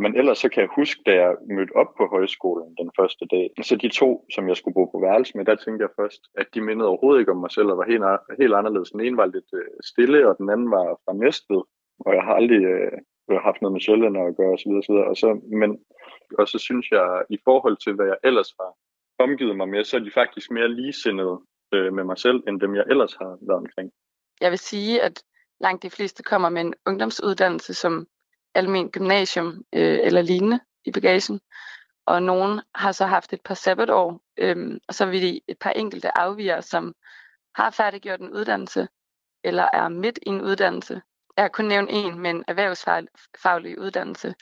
Men 0.03 0.17
ellers 0.19 0.37
så 0.37 0.49
kan 0.49 0.61
jeg 0.61 0.69
huske, 0.75 1.01
da 1.05 1.13
jeg 1.23 1.35
mødte 1.55 1.75
op 1.75 1.91
på 1.97 2.07
højskolen 2.07 2.75
den 2.81 2.89
første 2.99 3.25
dag, 3.31 3.45
så 3.63 3.75
de 3.75 3.89
to, 3.89 4.09
som 4.35 4.47
jeg 4.49 4.57
skulle 4.57 4.73
bo 4.73 4.85
på 4.85 4.99
værelse 5.07 5.37
med, 5.37 5.45
der 5.45 5.55
tænkte 5.55 5.83
jeg 5.83 5.97
først, 5.99 6.21
at 6.41 6.47
de 6.53 6.61
mindede 6.61 6.89
overhovedet 6.89 7.19
ikke 7.19 7.31
om 7.31 7.37
mig 7.45 7.51
selv 7.51 7.67
og 7.71 7.77
var 7.77 7.87
helt, 7.91 8.03
helt 8.41 8.55
anderledes. 8.59 8.91
Den 8.91 9.01
ene 9.01 9.17
var 9.17 9.25
lidt 9.25 9.51
øh, 9.53 9.71
stille, 9.91 10.29
og 10.29 10.37
den 10.37 10.49
anden 10.49 10.71
var 10.71 10.87
fra 11.05 11.13
Næstved, 11.13 11.61
og 12.05 12.11
jeg 12.15 12.23
har 12.23 12.33
aldrig 12.39 12.63
øh, 12.73 12.91
haft 13.47 13.61
noget 13.61 13.73
med 13.73 13.81
sjællænder 13.81 14.21
at 14.25 14.37
gøre 14.39 14.53
osv. 14.57 14.71
osv. 14.81 14.95
Og, 15.11 15.15
så, 15.21 15.29
men, 15.61 15.69
og 16.39 16.47
så 16.47 16.57
synes 16.67 16.91
jeg, 16.91 17.07
i 17.29 17.37
forhold 17.47 17.77
til, 17.83 17.93
hvad 17.93 18.05
jeg 18.05 18.17
ellers 18.23 18.51
har 18.59 18.71
omgivet 19.25 19.55
mig 19.57 19.69
med, 19.69 19.83
så 19.83 19.97
er 19.97 20.01
de 20.01 20.11
faktisk 20.21 20.51
mere 20.51 20.69
ligesindede 20.79 21.37
øh, 21.73 21.93
med 21.93 22.03
mig 22.03 22.17
selv, 22.17 22.39
end 22.47 22.59
dem 22.59 22.75
jeg 22.75 22.85
ellers 22.89 23.13
har 23.21 23.31
været 23.47 23.61
omkring. 23.63 23.91
Jeg 24.41 24.51
vil 24.51 24.59
sige, 24.59 25.01
at 25.01 25.23
langt 25.59 25.83
de 25.83 25.89
fleste 25.89 26.23
kommer 26.23 26.49
med 26.49 26.61
en 26.61 26.73
ungdomsuddannelse, 26.87 27.73
som 27.73 28.07
almen 28.57 28.89
gymnasium 28.89 29.47
øh, 29.73 29.99
eller 30.03 30.21
lignende 30.21 30.59
i 30.85 30.91
bagagen. 30.91 31.39
Og 32.05 32.23
nogen 32.23 32.61
har 32.75 32.91
så 32.91 33.05
haft 33.05 33.33
et 33.33 33.41
par 33.45 33.53
sabbatår, 33.53 34.21
øh, 34.37 34.79
og 34.87 34.93
så 34.93 35.05
vil 35.05 35.21
de 35.21 35.41
et 35.47 35.57
par 35.59 35.69
enkelte 35.69 36.17
afviger, 36.17 36.61
som 36.61 36.93
har 37.55 37.69
færdiggjort 37.71 38.19
en 38.19 38.33
uddannelse, 38.33 38.87
eller 39.43 39.67
er 39.73 39.89
midt 39.89 40.19
i 40.21 40.29
en 40.29 40.41
uddannelse. 40.41 41.01
Jeg 41.37 41.43
har 41.43 41.49
kun 41.49 41.65
nævnt 41.65 41.89
en 41.91 42.19
med 42.19 42.29
en 42.29 42.43
erhvervsfaglig 42.47 43.79
uddannelse. 43.79 44.35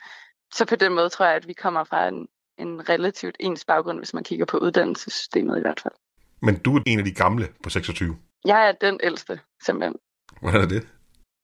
Så 0.54 0.66
på 0.66 0.76
den 0.76 0.94
måde 0.94 1.08
tror 1.08 1.26
jeg, 1.26 1.34
at 1.34 1.48
vi 1.48 1.52
kommer 1.52 1.84
fra 1.84 2.08
en, 2.08 2.28
en 2.58 2.88
relativt 2.88 3.36
ens 3.40 3.64
baggrund, 3.64 3.98
hvis 3.98 4.14
man 4.14 4.24
kigger 4.24 4.44
på 4.44 4.58
uddannelsessystemet 4.58 5.58
i 5.58 5.60
hvert 5.60 5.80
fald. 5.80 5.94
Men 6.42 6.58
du 6.58 6.76
er 6.76 6.82
en 6.86 6.98
af 6.98 7.04
de 7.04 7.14
gamle 7.14 7.48
på 7.62 7.70
26. 7.70 8.16
Jeg 8.44 8.68
er 8.68 8.72
den 8.72 9.00
ældste, 9.02 9.40
simpelthen. 9.66 9.94
Hvordan 10.40 10.60
er 10.60 10.66
det? 10.66 10.88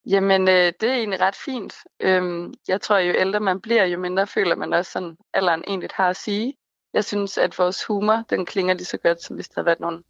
Jamen, 0.05 0.47
øh, 0.47 0.73
det 0.81 0.83
er 0.83 0.93
egentlig 0.93 1.21
ret 1.21 1.35
fint. 1.35 1.73
Øhm, 1.99 2.53
jeg 2.67 2.81
tror, 2.81 2.97
jo 2.97 3.13
ældre 3.17 3.39
man 3.39 3.61
bliver, 3.61 3.85
jo 3.85 3.99
mindre 3.99 4.27
føler 4.27 4.55
man 4.55 4.73
også, 4.73 4.91
sådan 4.91 5.17
alderen 5.33 5.63
egentlig 5.67 5.89
har 5.93 6.09
at 6.09 6.17
sige. 6.17 6.53
Jeg 6.93 7.05
synes, 7.05 7.37
at 7.37 7.57
vores 7.57 7.85
humor, 7.85 8.23
den 8.29 8.45
klinger 8.45 8.73
lige 8.73 8.85
så 8.85 8.97
godt, 8.97 9.23
som 9.23 9.35
hvis 9.35 9.47
der 9.47 9.53
havde 9.55 9.65
været 9.65 9.79
nogle 9.79 10.03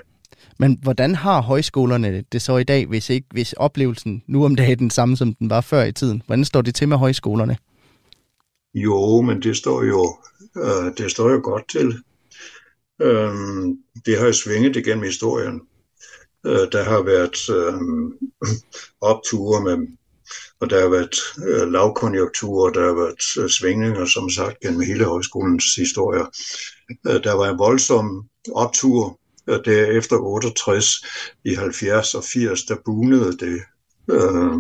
Men 0.60 0.80
hvordan 0.82 1.16
har 1.16 1.42
højskolerne 1.42 2.24
det 2.32 2.42
så 2.42 2.58
i 2.58 2.64
dag, 2.64 2.86
hvis 2.86 3.10
ikke 3.10 3.28
hvis 3.32 3.54
oplevelsen 3.54 4.24
nu 4.28 4.46
om 4.46 4.56
dagen 4.56 4.72
er 4.72 4.76
den 4.76 4.90
samme, 4.90 5.18
som 5.18 5.34
den 5.34 5.50
var 5.50 5.62
før 5.62 5.84
i 5.84 5.92
tiden? 5.92 6.22
Hvordan 6.26 6.46
står 6.46 6.62
det 6.62 6.76
til 6.76 6.88
med 6.88 6.98
højskolerne? 6.98 7.58
Jo, 8.74 9.22
men 9.22 9.42
det 9.42 9.58
står 9.58 9.84
jo, 9.84 10.18
øh, 10.58 10.98
det 10.98 11.12
står 11.12 11.30
jo 11.30 11.42
godt 11.44 11.70
til. 11.70 12.04
Øh, 13.02 13.34
det 14.06 14.20
har 14.20 14.26
jo 14.26 14.34
svinget 14.34 14.76
igennem 14.76 15.04
historien. 15.04 15.62
Øh, 16.46 16.68
der 16.72 16.84
har 16.84 17.02
været 17.02 17.50
øh, 17.50 17.74
opture 19.02 19.64
med 19.64 19.88
og 20.62 20.70
der 20.70 20.82
har 20.82 20.90
været 20.90 21.16
øh, 21.48 21.72
lavkonjunkturer, 21.72 22.72
der 22.72 22.82
har 22.82 22.94
været 22.94 23.44
øh, 23.44 23.50
svingninger, 23.50 24.06
som 24.06 24.30
sagt, 24.30 24.60
gennem 24.60 24.82
hele 24.82 25.06
højskolens 25.06 25.76
historie. 25.76 26.26
Øh, 27.08 27.24
der 27.24 27.34
var 27.34 27.50
en 27.50 27.60
voldsom 27.60 28.26
optur 28.52 29.20
øh, 29.48 29.60
derefter 29.66 30.18
68, 30.18 30.86
i 31.46 31.54
70 31.54 32.16
og 32.16 32.24
80, 32.24 32.64
der 32.64 32.76
bunede 32.86 33.38
det 33.38 33.62
øh, 34.12 34.54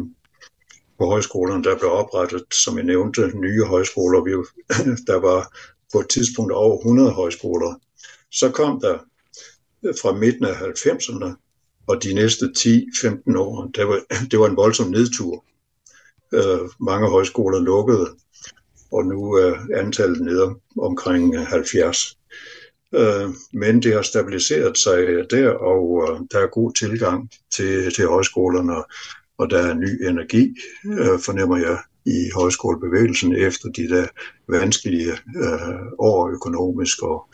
på 0.97 1.05
højskolerne, 1.05 1.63
der 1.63 1.77
blev 1.77 1.91
oprettet, 1.91 2.43
som 2.53 2.77
jeg 2.77 2.85
nævnte, 2.85 3.31
nye 3.35 3.63
højskoler. 3.63 4.23
Vi, 4.23 4.31
der 5.09 5.19
var 5.19 5.57
på 5.93 5.99
et 5.99 6.09
tidspunkt 6.09 6.51
over 6.51 6.77
100 6.77 7.11
højskoler. 7.11 7.75
Så 8.31 8.51
kom 8.51 8.81
der 8.81 8.97
øh, 9.85 9.93
fra 10.01 10.13
midten 10.13 10.45
af 10.45 10.53
90'erne 10.53 11.33
og 11.87 12.03
de 12.03 12.13
næste 12.13 12.45
10-15 12.57 13.37
år, 13.37 13.69
der 13.75 13.83
var, 13.83 13.99
det 14.31 14.39
var 14.39 14.47
en 14.47 14.55
voldsom 14.57 14.89
nedtur. 14.89 15.45
Øh, 16.33 16.69
mange 16.79 17.09
højskoler 17.09 17.59
lukkede, 17.59 18.07
og 18.91 19.05
nu 19.05 19.33
er 19.33 19.55
antallet 19.75 20.21
nede 20.21 20.55
omkring 20.77 21.37
70. 21.47 22.17
Øh, 22.95 23.29
men 23.53 23.83
det 23.83 23.93
har 23.93 24.01
stabiliseret 24.01 24.77
sig 24.77 25.25
der, 25.29 25.49
og 25.49 26.07
øh, 26.09 26.19
der 26.31 26.39
er 26.39 26.47
god 26.47 26.73
tilgang 26.73 27.29
til, 27.51 27.93
til 27.93 28.07
højskolerne, 28.07 28.83
og 29.37 29.49
der 29.49 29.57
er 29.57 29.73
ny 29.73 30.05
energi, 30.07 30.55
øh, 30.85 31.19
fornemmer 31.19 31.57
jeg, 31.57 31.77
i 32.05 32.29
højskolebevægelsen 32.35 33.35
efter 33.35 33.69
de 33.69 33.89
der 33.89 34.07
vanskelige 34.47 35.11
øh, 35.11 35.85
år 35.99 36.29
økonomisk 36.29 37.03
og, 37.03 37.27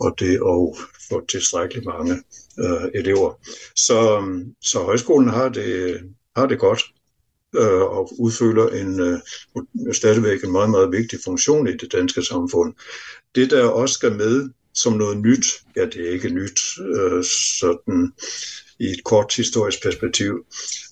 og 0.00 0.14
det 0.18 0.34
at 0.34 0.86
få 1.08 1.26
tilstrækkeligt 1.26 1.86
mange 1.86 2.12
øh, 2.58 2.88
elever. 2.94 3.34
Så, 3.76 4.22
så 4.62 4.78
højskolen 4.78 5.28
har 5.28 5.48
det, 5.48 6.00
har 6.36 6.46
det 6.46 6.58
godt 6.58 6.82
øh, 7.56 7.82
og 7.82 8.12
udfylder 8.18 8.68
en 8.68 9.00
øh, 9.00 9.18
stadigvæk 9.92 10.44
en 10.44 10.52
meget, 10.52 10.70
meget 10.70 10.92
vigtig 10.92 11.18
funktion 11.24 11.68
i 11.68 11.76
det 11.76 11.92
danske 11.92 12.22
samfund. 12.22 12.74
Det, 13.34 13.50
der 13.50 13.64
også 13.64 13.94
skal 13.94 14.16
med 14.16 14.50
som 14.74 14.92
noget 14.92 15.18
nyt, 15.18 15.46
ja, 15.76 15.84
det 15.84 16.08
er 16.08 16.10
ikke 16.10 16.28
nyt 16.28 16.60
øh, 16.78 17.24
sådan 17.58 18.12
i 18.78 18.84
et 18.84 19.04
kort 19.04 19.34
historisk 19.36 19.82
perspektiv, 19.82 20.46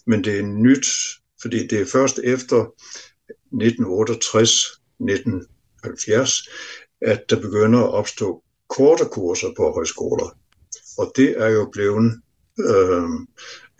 men 0.06 0.24
det 0.24 0.38
er 0.38 0.42
nyt, 0.42 0.86
fordi 1.42 1.66
det 1.66 1.80
er 1.80 1.86
først 1.86 2.20
efter 2.24 2.64
1968-1970, 3.54 3.58
at 7.00 7.30
der 7.30 7.40
begynder 7.40 7.78
at 7.78 7.90
opstå 7.90 8.42
korte 8.68 9.04
kurser 9.04 9.48
på 9.56 9.72
højskoler. 9.72 10.38
Og 10.98 11.12
det 11.16 11.34
er 11.38 11.48
jo 11.48 11.68
blevet 11.72 12.20
øh, 12.58 13.08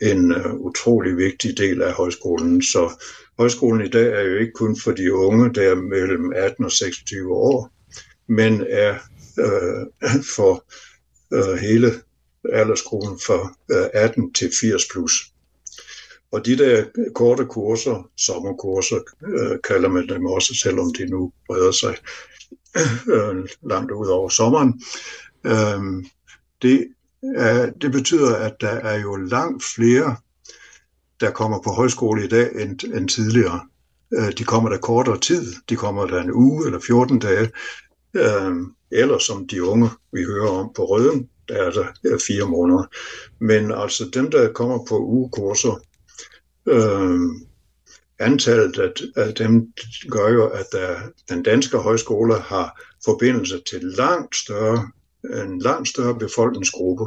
en 0.03 0.33
øh, 0.33 0.55
utrolig 0.55 1.17
vigtig 1.17 1.59
del 1.59 1.83
af 1.83 1.93
højskolen. 1.93 2.63
Så 2.63 3.03
højskolen 3.39 3.87
i 3.87 3.89
dag 3.89 4.13
er 4.13 4.23
jo 4.23 4.37
ikke 4.37 4.53
kun 4.53 4.77
for 4.81 4.93
de 4.93 5.15
unge, 5.15 5.55
der 5.55 5.71
er 5.71 5.75
mellem 5.75 6.33
18 6.37 6.65
og 6.65 6.73
26 6.73 7.35
år, 7.35 7.71
men 8.29 8.65
er 8.69 8.95
øh, 9.39 9.87
for 10.37 10.65
øh, 11.33 11.59
hele 11.59 11.93
aldersgruppen 12.53 13.19
fra 13.27 13.55
øh, 13.71 13.87
18 13.95 14.33
til 14.33 14.51
80 14.61 14.83
plus. 14.93 15.13
Og 16.33 16.47
de 16.47 16.59
der 16.59 16.85
korte 17.15 17.45
kurser, 17.45 18.11
sommerkurser, 18.17 19.01
øh, 19.27 19.59
kalder 19.65 19.89
man 19.89 20.09
dem 20.09 20.27
også, 20.27 20.55
selvom 20.55 20.95
de 20.95 21.07
nu 21.07 21.33
breder 21.47 21.73
sig 21.73 21.97
øh, 23.15 23.49
langt 23.63 23.91
ud 23.91 24.07
over 24.07 24.29
sommeren. 24.29 24.83
Øh, 25.45 26.05
det, 26.63 26.89
Øh, 27.25 27.69
det 27.83 27.93
betyder, 27.93 28.37
at 28.37 28.61
der 28.61 28.69
er 28.69 29.01
jo 29.01 29.17
langt 29.17 29.65
flere, 29.77 30.17
der 31.21 31.31
kommer 31.31 31.63
på 31.63 31.71
højskole 31.71 32.25
i 32.25 32.29
dag 32.29 32.63
end, 32.63 32.85
end 32.85 33.09
tidligere. 33.09 33.61
Øh, 34.15 34.33
de 34.39 34.45
kommer 34.45 34.71
der 34.71 34.79
kortere 34.79 35.21
tid, 35.21 35.55
de 35.69 35.77
kommer 35.77 36.07
der 36.07 36.23
en 36.23 36.33
uge 36.33 36.67
eller 36.67 36.81
14 36.81 37.19
dage, 37.19 37.51
øh, 38.15 38.57
eller 38.91 39.19
som 39.19 39.49
de 39.49 39.65
unge, 39.65 39.91
vi 40.13 40.25
hører 40.25 40.49
om 40.49 40.73
på 40.77 40.85
Røden, 40.85 41.29
der 41.49 41.55
er 41.55 41.71
der 41.71 42.19
fire 42.27 42.49
måneder. 42.49 42.85
Men 43.39 43.73
altså 43.73 44.11
dem, 44.15 44.31
der 44.31 44.53
kommer 44.53 44.85
på 44.89 44.99
ugekurser, 44.99 45.81
øh, 46.69 47.21
antallet 48.19 48.79
af, 48.79 48.93
af 49.17 49.35
dem 49.35 49.73
gør 50.11 50.29
jo, 50.29 50.49
at 50.49 50.67
der, 50.73 51.01
den 51.29 51.43
danske 51.43 51.79
højskole 51.79 52.35
har 52.35 52.81
forbindelse 53.05 53.63
til 53.71 53.81
langt 53.83 54.37
større, 54.37 54.91
en 55.25 55.59
langt 55.59 55.89
større 55.89 56.19
befolkningsgruppe 56.19 57.05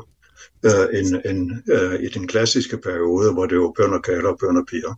øh, 0.66 0.99
end, 0.99 1.16
end 1.26 1.51
øh, 1.74 1.99
i 2.03 2.07
den 2.07 2.28
klassiske 2.28 2.78
periode, 2.78 3.34
hvor 3.34 3.45
det 3.45 3.59
var 3.59 3.72
bønder 3.78 3.99
kalder 3.99 4.30
og 4.30 4.38
bønder 4.39 4.63
piger. 4.70 4.95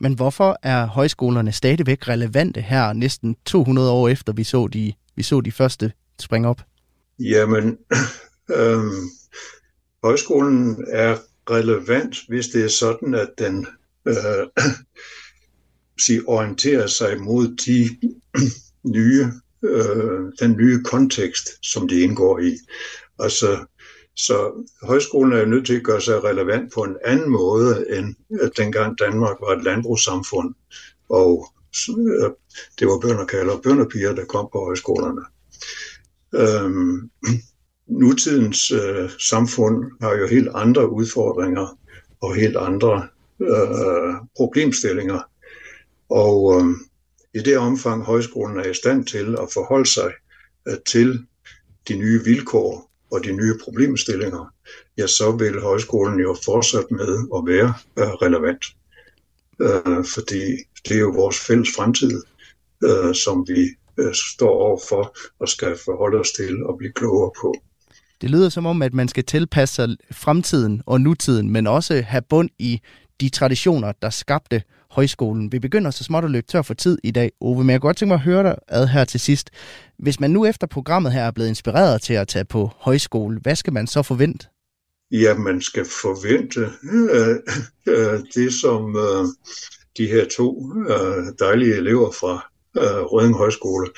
Men 0.00 0.14
hvorfor 0.14 0.58
er 0.62 0.86
højskolerne 0.86 1.52
stadigvæk 1.52 2.08
relevante 2.08 2.60
her 2.60 2.92
næsten 2.92 3.36
200 3.44 3.90
år 3.90 4.08
efter 4.08 4.32
vi 4.32 4.44
så 4.44 4.66
de, 4.66 4.92
vi 5.16 5.22
så 5.22 5.40
de 5.40 5.52
første 5.52 5.92
springe 6.20 6.48
op? 6.48 6.60
Jamen, 7.18 7.78
øh, 8.56 8.82
højskolen 10.04 10.84
er 10.88 11.16
relevant, 11.50 12.16
hvis 12.28 12.46
det 12.46 12.64
er 12.64 12.68
sådan, 12.68 13.14
at 13.14 13.28
den 13.38 13.66
øh, 14.06 14.46
sige, 16.06 16.28
orienterer 16.28 16.86
sig 16.86 17.20
mod 17.20 17.56
de 17.56 17.88
nye, 18.96 19.26
øh, 19.64 20.32
den 20.40 20.56
nye 20.56 20.82
kontekst, 20.84 21.48
som 21.62 21.88
de 21.88 22.00
indgår 22.00 22.38
i. 22.38 22.58
Altså, 23.18 23.64
så 24.16 24.66
højskolen 24.82 25.32
er 25.32 25.38
jo 25.38 25.46
nødt 25.46 25.66
til 25.66 25.76
at 25.76 25.84
gøre 25.84 26.00
sig 26.00 26.24
relevant 26.24 26.72
på 26.72 26.82
en 26.82 26.96
anden 27.04 27.30
måde, 27.30 27.84
end 27.98 28.14
at 28.40 28.50
dengang 28.56 28.98
Danmark 28.98 29.36
var 29.40 29.56
et 29.56 29.64
landbrugssamfund, 29.64 30.54
og 31.08 31.46
øh, 31.88 32.30
det 32.78 32.86
var 32.86 32.98
bønderkaller 32.98 33.52
og 33.52 33.62
bønderpiger, 33.62 34.14
der 34.14 34.24
kom 34.24 34.48
på 34.52 34.58
højskolerne. 34.58 35.22
Øhm, 36.34 37.10
nutidens 37.86 38.70
øh, 38.70 39.10
samfund 39.18 39.84
har 40.00 40.16
jo 40.16 40.26
helt 40.26 40.48
andre 40.54 40.92
udfordringer 40.92 41.78
og 42.20 42.34
helt 42.34 42.56
andre 42.56 43.08
øh, 43.40 44.14
problemstillinger. 44.36 45.20
Og 46.08 46.54
øh, 46.56 46.66
i 47.34 47.38
det 47.38 47.58
omfang 47.58 48.04
højskolen 48.04 48.58
er 48.58 48.70
i 48.70 48.74
stand 48.74 49.06
til 49.06 49.36
at 49.42 49.48
forholde 49.52 49.86
sig 49.86 50.12
øh, 50.68 50.76
til 50.86 51.26
de 51.88 51.96
nye 51.96 52.24
vilkår 52.24 52.90
og 53.10 53.24
de 53.24 53.32
nye 53.32 53.54
problemstillinger, 53.64 54.52
ja, 54.98 55.06
så 55.06 55.30
vil 55.30 55.60
højskolen 55.60 56.20
jo 56.20 56.36
fortsætte 56.44 56.94
med 56.94 57.28
at 57.36 57.46
være 57.46 57.74
øh, 57.98 58.08
relevant. 58.08 58.64
Øh, 59.60 60.04
fordi 60.14 60.42
det 60.88 60.96
er 60.96 61.00
jo 61.00 61.10
vores 61.10 61.38
fælles 61.38 61.68
fremtid, 61.76 62.22
som 63.14 63.46
vi 63.48 63.68
står 63.96 64.12
står 64.34 64.48
overfor 64.48 65.16
og 65.40 65.48
skal 65.48 65.76
forholde 65.84 66.18
os 66.20 66.32
til 66.32 66.66
og 66.66 66.78
blive 66.78 66.92
klogere 66.92 67.30
på. 67.40 67.54
Det 68.20 68.30
lyder 68.30 68.48
som 68.48 68.66
om, 68.66 68.82
at 68.82 68.94
man 68.94 69.08
skal 69.08 69.24
tilpasse 69.24 69.74
sig 69.74 69.88
fremtiden 70.12 70.82
og 70.86 71.00
nutiden, 71.00 71.50
men 71.50 71.66
også 71.66 72.02
have 72.06 72.22
bund 72.22 72.50
i 72.58 72.80
de 73.20 73.28
traditioner, 73.28 73.92
der 74.02 74.10
skabte 74.10 74.62
højskolen. 74.92 75.52
Vi 75.52 75.58
begynder 75.58 75.90
så 75.90 76.04
småt 76.04 76.24
at 76.24 76.30
løbe 76.30 76.46
tør 76.46 76.62
for 76.62 76.74
tid 76.74 76.98
i 77.04 77.10
dag, 77.10 77.32
Ove, 77.40 77.64
men 77.64 77.70
jeg 77.70 77.80
kunne 77.80 77.88
godt 77.88 77.96
tænke 77.96 78.08
mig 78.08 78.14
at 78.14 78.20
høre 78.20 78.42
dig 78.42 78.56
ad 78.68 78.86
her 78.86 79.04
til 79.04 79.20
sidst. 79.20 79.50
Hvis 79.98 80.20
man 80.20 80.30
nu 80.30 80.46
efter 80.46 80.66
programmet 80.66 81.12
her 81.12 81.22
er 81.22 81.30
blevet 81.30 81.48
inspireret 81.48 82.02
til 82.02 82.14
at 82.14 82.28
tage 82.28 82.44
på 82.44 82.70
højskole, 82.76 83.38
hvad 83.42 83.56
skal 83.56 83.72
man 83.72 83.86
så 83.86 84.02
forvente? 84.02 84.46
Ja, 85.10 85.34
man 85.34 85.60
skal 85.60 85.84
forvente 85.84 86.60
øh, 86.92 87.36
øh, 87.94 88.20
det, 88.34 88.54
som 88.54 88.96
øh, 88.96 89.24
de 89.96 90.06
her 90.06 90.28
to 90.36 90.72
øh, 90.88 91.24
dejlige 91.38 91.74
elever 91.74 92.10
fra 92.10 92.50
øh, 92.76 93.02
Røding 93.02 93.36
Højskole 93.36 93.88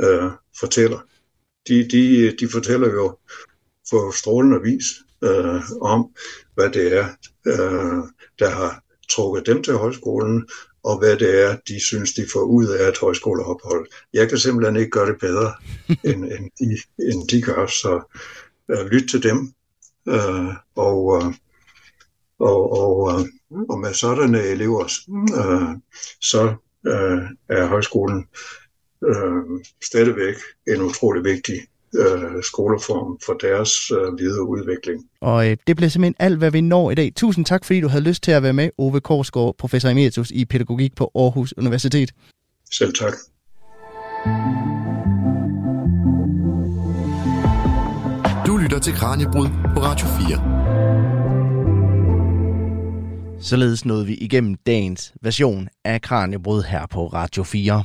øh, 0.00 0.30
fortæller. 0.60 0.98
De, 1.68 1.88
de, 1.88 2.36
de 2.40 2.48
fortæller 2.48 2.88
jo 2.92 3.18
på 3.90 4.12
strålende 4.16 4.62
vis 4.62 4.84
øh, 5.24 5.62
om, 5.80 6.10
hvad 6.54 6.70
det 6.70 6.96
er, 6.98 7.06
øh, 7.46 8.02
der 8.38 8.50
har 8.50 8.82
trukket 9.10 9.46
dem 9.46 9.62
til 9.62 9.74
højskolen, 9.74 10.48
og 10.82 10.98
hvad 10.98 11.16
det 11.16 11.42
er, 11.44 11.56
de 11.68 11.80
synes, 11.80 12.12
de 12.12 12.26
får 12.32 12.40
ud 12.40 12.66
af 12.66 12.88
et 12.88 12.98
højskoleophold. 12.98 13.86
Jeg 14.12 14.28
kan 14.28 14.38
simpelthen 14.38 14.76
ikke 14.76 14.90
gøre 14.90 15.10
det 15.12 15.20
bedre, 15.20 15.52
end, 16.10 16.24
end, 16.24 16.50
de, 16.58 16.78
end 17.12 17.28
de 17.28 17.42
gør, 17.42 17.66
så 17.66 18.18
øh, 18.70 18.86
lyt 18.86 19.08
til 19.08 19.22
dem. 19.22 19.52
Øh, 20.08 20.54
og, 20.76 21.16
øh, 21.16 21.34
og, 22.38 22.72
og, 22.72 23.12
øh, 23.12 23.26
og 23.68 23.78
med 23.78 23.94
sådanne 23.94 24.42
elever, 24.42 24.84
øh, 25.40 25.76
så 26.20 26.54
øh, 26.86 27.22
er 27.48 27.66
højskolen 27.66 28.26
øh, 29.04 29.64
stadigvæk 29.84 30.36
en 30.66 30.82
utrolig 30.82 31.24
vigtig 31.24 31.60
øh, 31.94 32.42
skoleform 32.42 33.18
for 33.26 33.32
deres 33.32 33.90
øh, 33.90 34.18
videre 34.18 34.48
udvikling. 34.48 35.04
Og 35.20 35.50
øh, 35.50 35.56
det 35.66 35.76
bliver 35.76 35.88
simpelthen 35.88 36.14
alt, 36.18 36.38
hvad 36.38 36.50
vi 36.50 36.60
når 36.60 36.90
i 36.90 36.94
dag. 36.94 37.12
Tusind 37.16 37.44
tak, 37.44 37.64
fordi 37.64 37.80
du 37.80 37.88
havde 37.88 38.04
lyst 38.04 38.22
til 38.22 38.32
at 38.32 38.42
være 38.42 38.52
med, 38.52 38.70
Ove 38.78 39.00
Korsgaard, 39.00 39.54
professor 39.58 39.88
emeritus 39.88 40.30
i 40.30 40.44
pædagogik 40.44 40.96
på 40.96 41.10
Aarhus 41.14 41.54
Universitet. 41.56 42.12
Selv 42.72 42.92
tak. 42.94 43.14
Du 48.46 48.56
lytter 48.56 48.78
til 48.78 48.92
Kranjebrud 48.92 49.48
på 49.74 49.80
Radio 49.80 50.06
4. 50.06 50.68
Således 53.40 53.84
nåede 53.84 54.06
vi 54.06 54.14
igennem 54.14 54.54
dagens 54.54 55.12
version 55.22 55.68
af 55.84 56.02
Kranjebrud 56.02 56.62
her 56.62 56.86
på 56.86 57.06
Radio 57.06 57.42
4. 57.42 57.84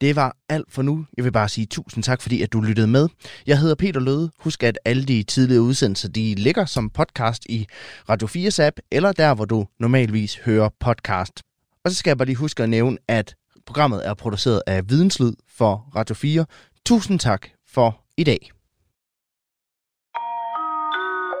Det 0.00 0.16
var 0.16 0.36
alt 0.48 0.72
for 0.72 0.82
nu. 0.82 1.06
Jeg 1.16 1.24
vil 1.24 1.32
bare 1.32 1.48
sige 1.48 1.66
tusind 1.66 2.04
tak, 2.04 2.22
fordi 2.22 2.42
at 2.42 2.52
du 2.52 2.60
lyttede 2.60 2.86
med. 2.86 3.08
Jeg 3.46 3.58
hedder 3.58 3.74
Peter 3.74 4.00
Løde. 4.00 4.30
Husk, 4.38 4.62
at 4.62 4.78
alle 4.84 5.04
de 5.04 5.22
tidligere 5.22 5.62
udsendelser, 5.62 6.08
de 6.08 6.34
ligger 6.34 6.64
som 6.64 6.90
podcast 6.90 7.46
i 7.48 7.66
Radio 8.08 8.28
4's 8.28 8.62
app, 8.62 8.76
eller 8.90 9.12
der, 9.12 9.34
hvor 9.34 9.44
du 9.44 9.66
normalvis 9.80 10.36
hører 10.36 10.68
podcast. 10.80 11.42
Og 11.84 11.90
så 11.90 11.96
skal 11.96 12.10
jeg 12.10 12.18
bare 12.18 12.26
lige 12.26 12.36
huske 12.36 12.62
at 12.62 12.68
nævne, 12.68 12.98
at 13.08 13.34
programmet 13.66 14.06
er 14.06 14.14
produceret 14.14 14.62
af 14.66 14.90
Videnslyd 14.90 15.32
for 15.56 15.90
Radio 15.96 16.14
4. 16.14 16.46
Tusind 16.86 17.18
tak 17.18 17.46
for 17.68 18.00
i 18.16 18.24
dag. 18.24 18.50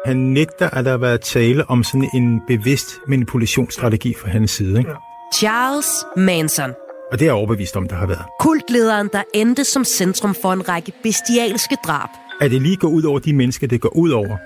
Han 0.04 0.16
nægter, 0.16 0.70
at 0.70 0.84
der 0.84 0.90
har 0.90 0.98
været 0.98 1.20
tale 1.20 1.70
om 1.70 1.84
sådan 1.84 2.10
en 2.14 2.40
bevidst 2.46 2.86
manipulationsstrategi 3.08 4.14
fra 4.20 4.28
hans 4.28 4.50
side. 4.50 4.78
Ikke? 4.78 4.90
Charles 5.34 6.04
Manson. 6.16 6.70
Og 7.14 7.20
det 7.20 7.24
er 7.24 7.28
jeg 7.28 7.34
overbevist 7.34 7.76
om, 7.76 7.88
der 7.88 7.96
har 7.96 8.06
været. 8.06 8.24
Kultlederen, 8.40 9.08
der 9.12 9.22
endte 9.34 9.64
som 9.64 9.84
centrum 9.84 10.34
for 10.42 10.52
en 10.52 10.68
række 10.68 10.92
bestialske 11.02 11.76
drab. 11.86 12.08
At 12.40 12.50
det 12.50 12.62
lige 12.62 12.76
går 12.76 12.88
ud 12.88 13.02
over 13.02 13.18
de 13.18 13.32
mennesker, 13.32 13.66
det 13.66 13.80
går 13.80 13.96
ud 13.96 14.10
over, 14.10 14.36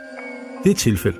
det 0.62 0.66
er 0.66 0.70
et 0.70 0.76
tilfælde. 0.76 1.18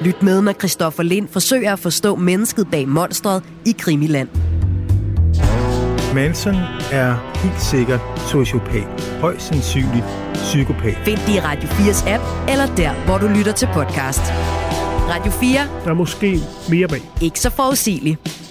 Lyt 0.00 0.22
med, 0.22 0.42
når 0.42 0.52
Christoffer 0.52 1.02
Lind 1.02 1.28
forsøger 1.28 1.72
at 1.72 1.78
forstå 1.78 2.16
mennesket 2.16 2.68
bag 2.70 2.88
monstret 2.88 3.42
i 3.66 3.74
Krimiland. 3.78 4.28
Manson 6.14 6.54
er 6.92 7.36
helt 7.42 7.62
sikkert 7.62 8.00
sociopat. 8.30 9.18
Højst 9.20 9.46
sandsynligt 9.46 10.04
psykopat. 10.34 10.96
Find 11.04 11.18
det 11.26 11.34
i 11.34 11.40
Radio 11.40 11.68
4's 11.68 12.08
app, 12.08 12.50
eller 12.50 12.76
der, 12.76 13.04
hvor 13.06 13.18
du 13.18 13.26
lytter 13.26 13.52
til 13.52 13.68
podcast. 13.74 14.22
Radio 15.08 15.32
4. 15.32 15.60
Der 15.84 15.90
er 15.90 15.94
måske 15.94 16.40
mere 16.70 16.88
bag. 16.88 17.02
Ikke 17.22 17.40
så 17.40 17.50
forudsigeligt. 17.50 18.44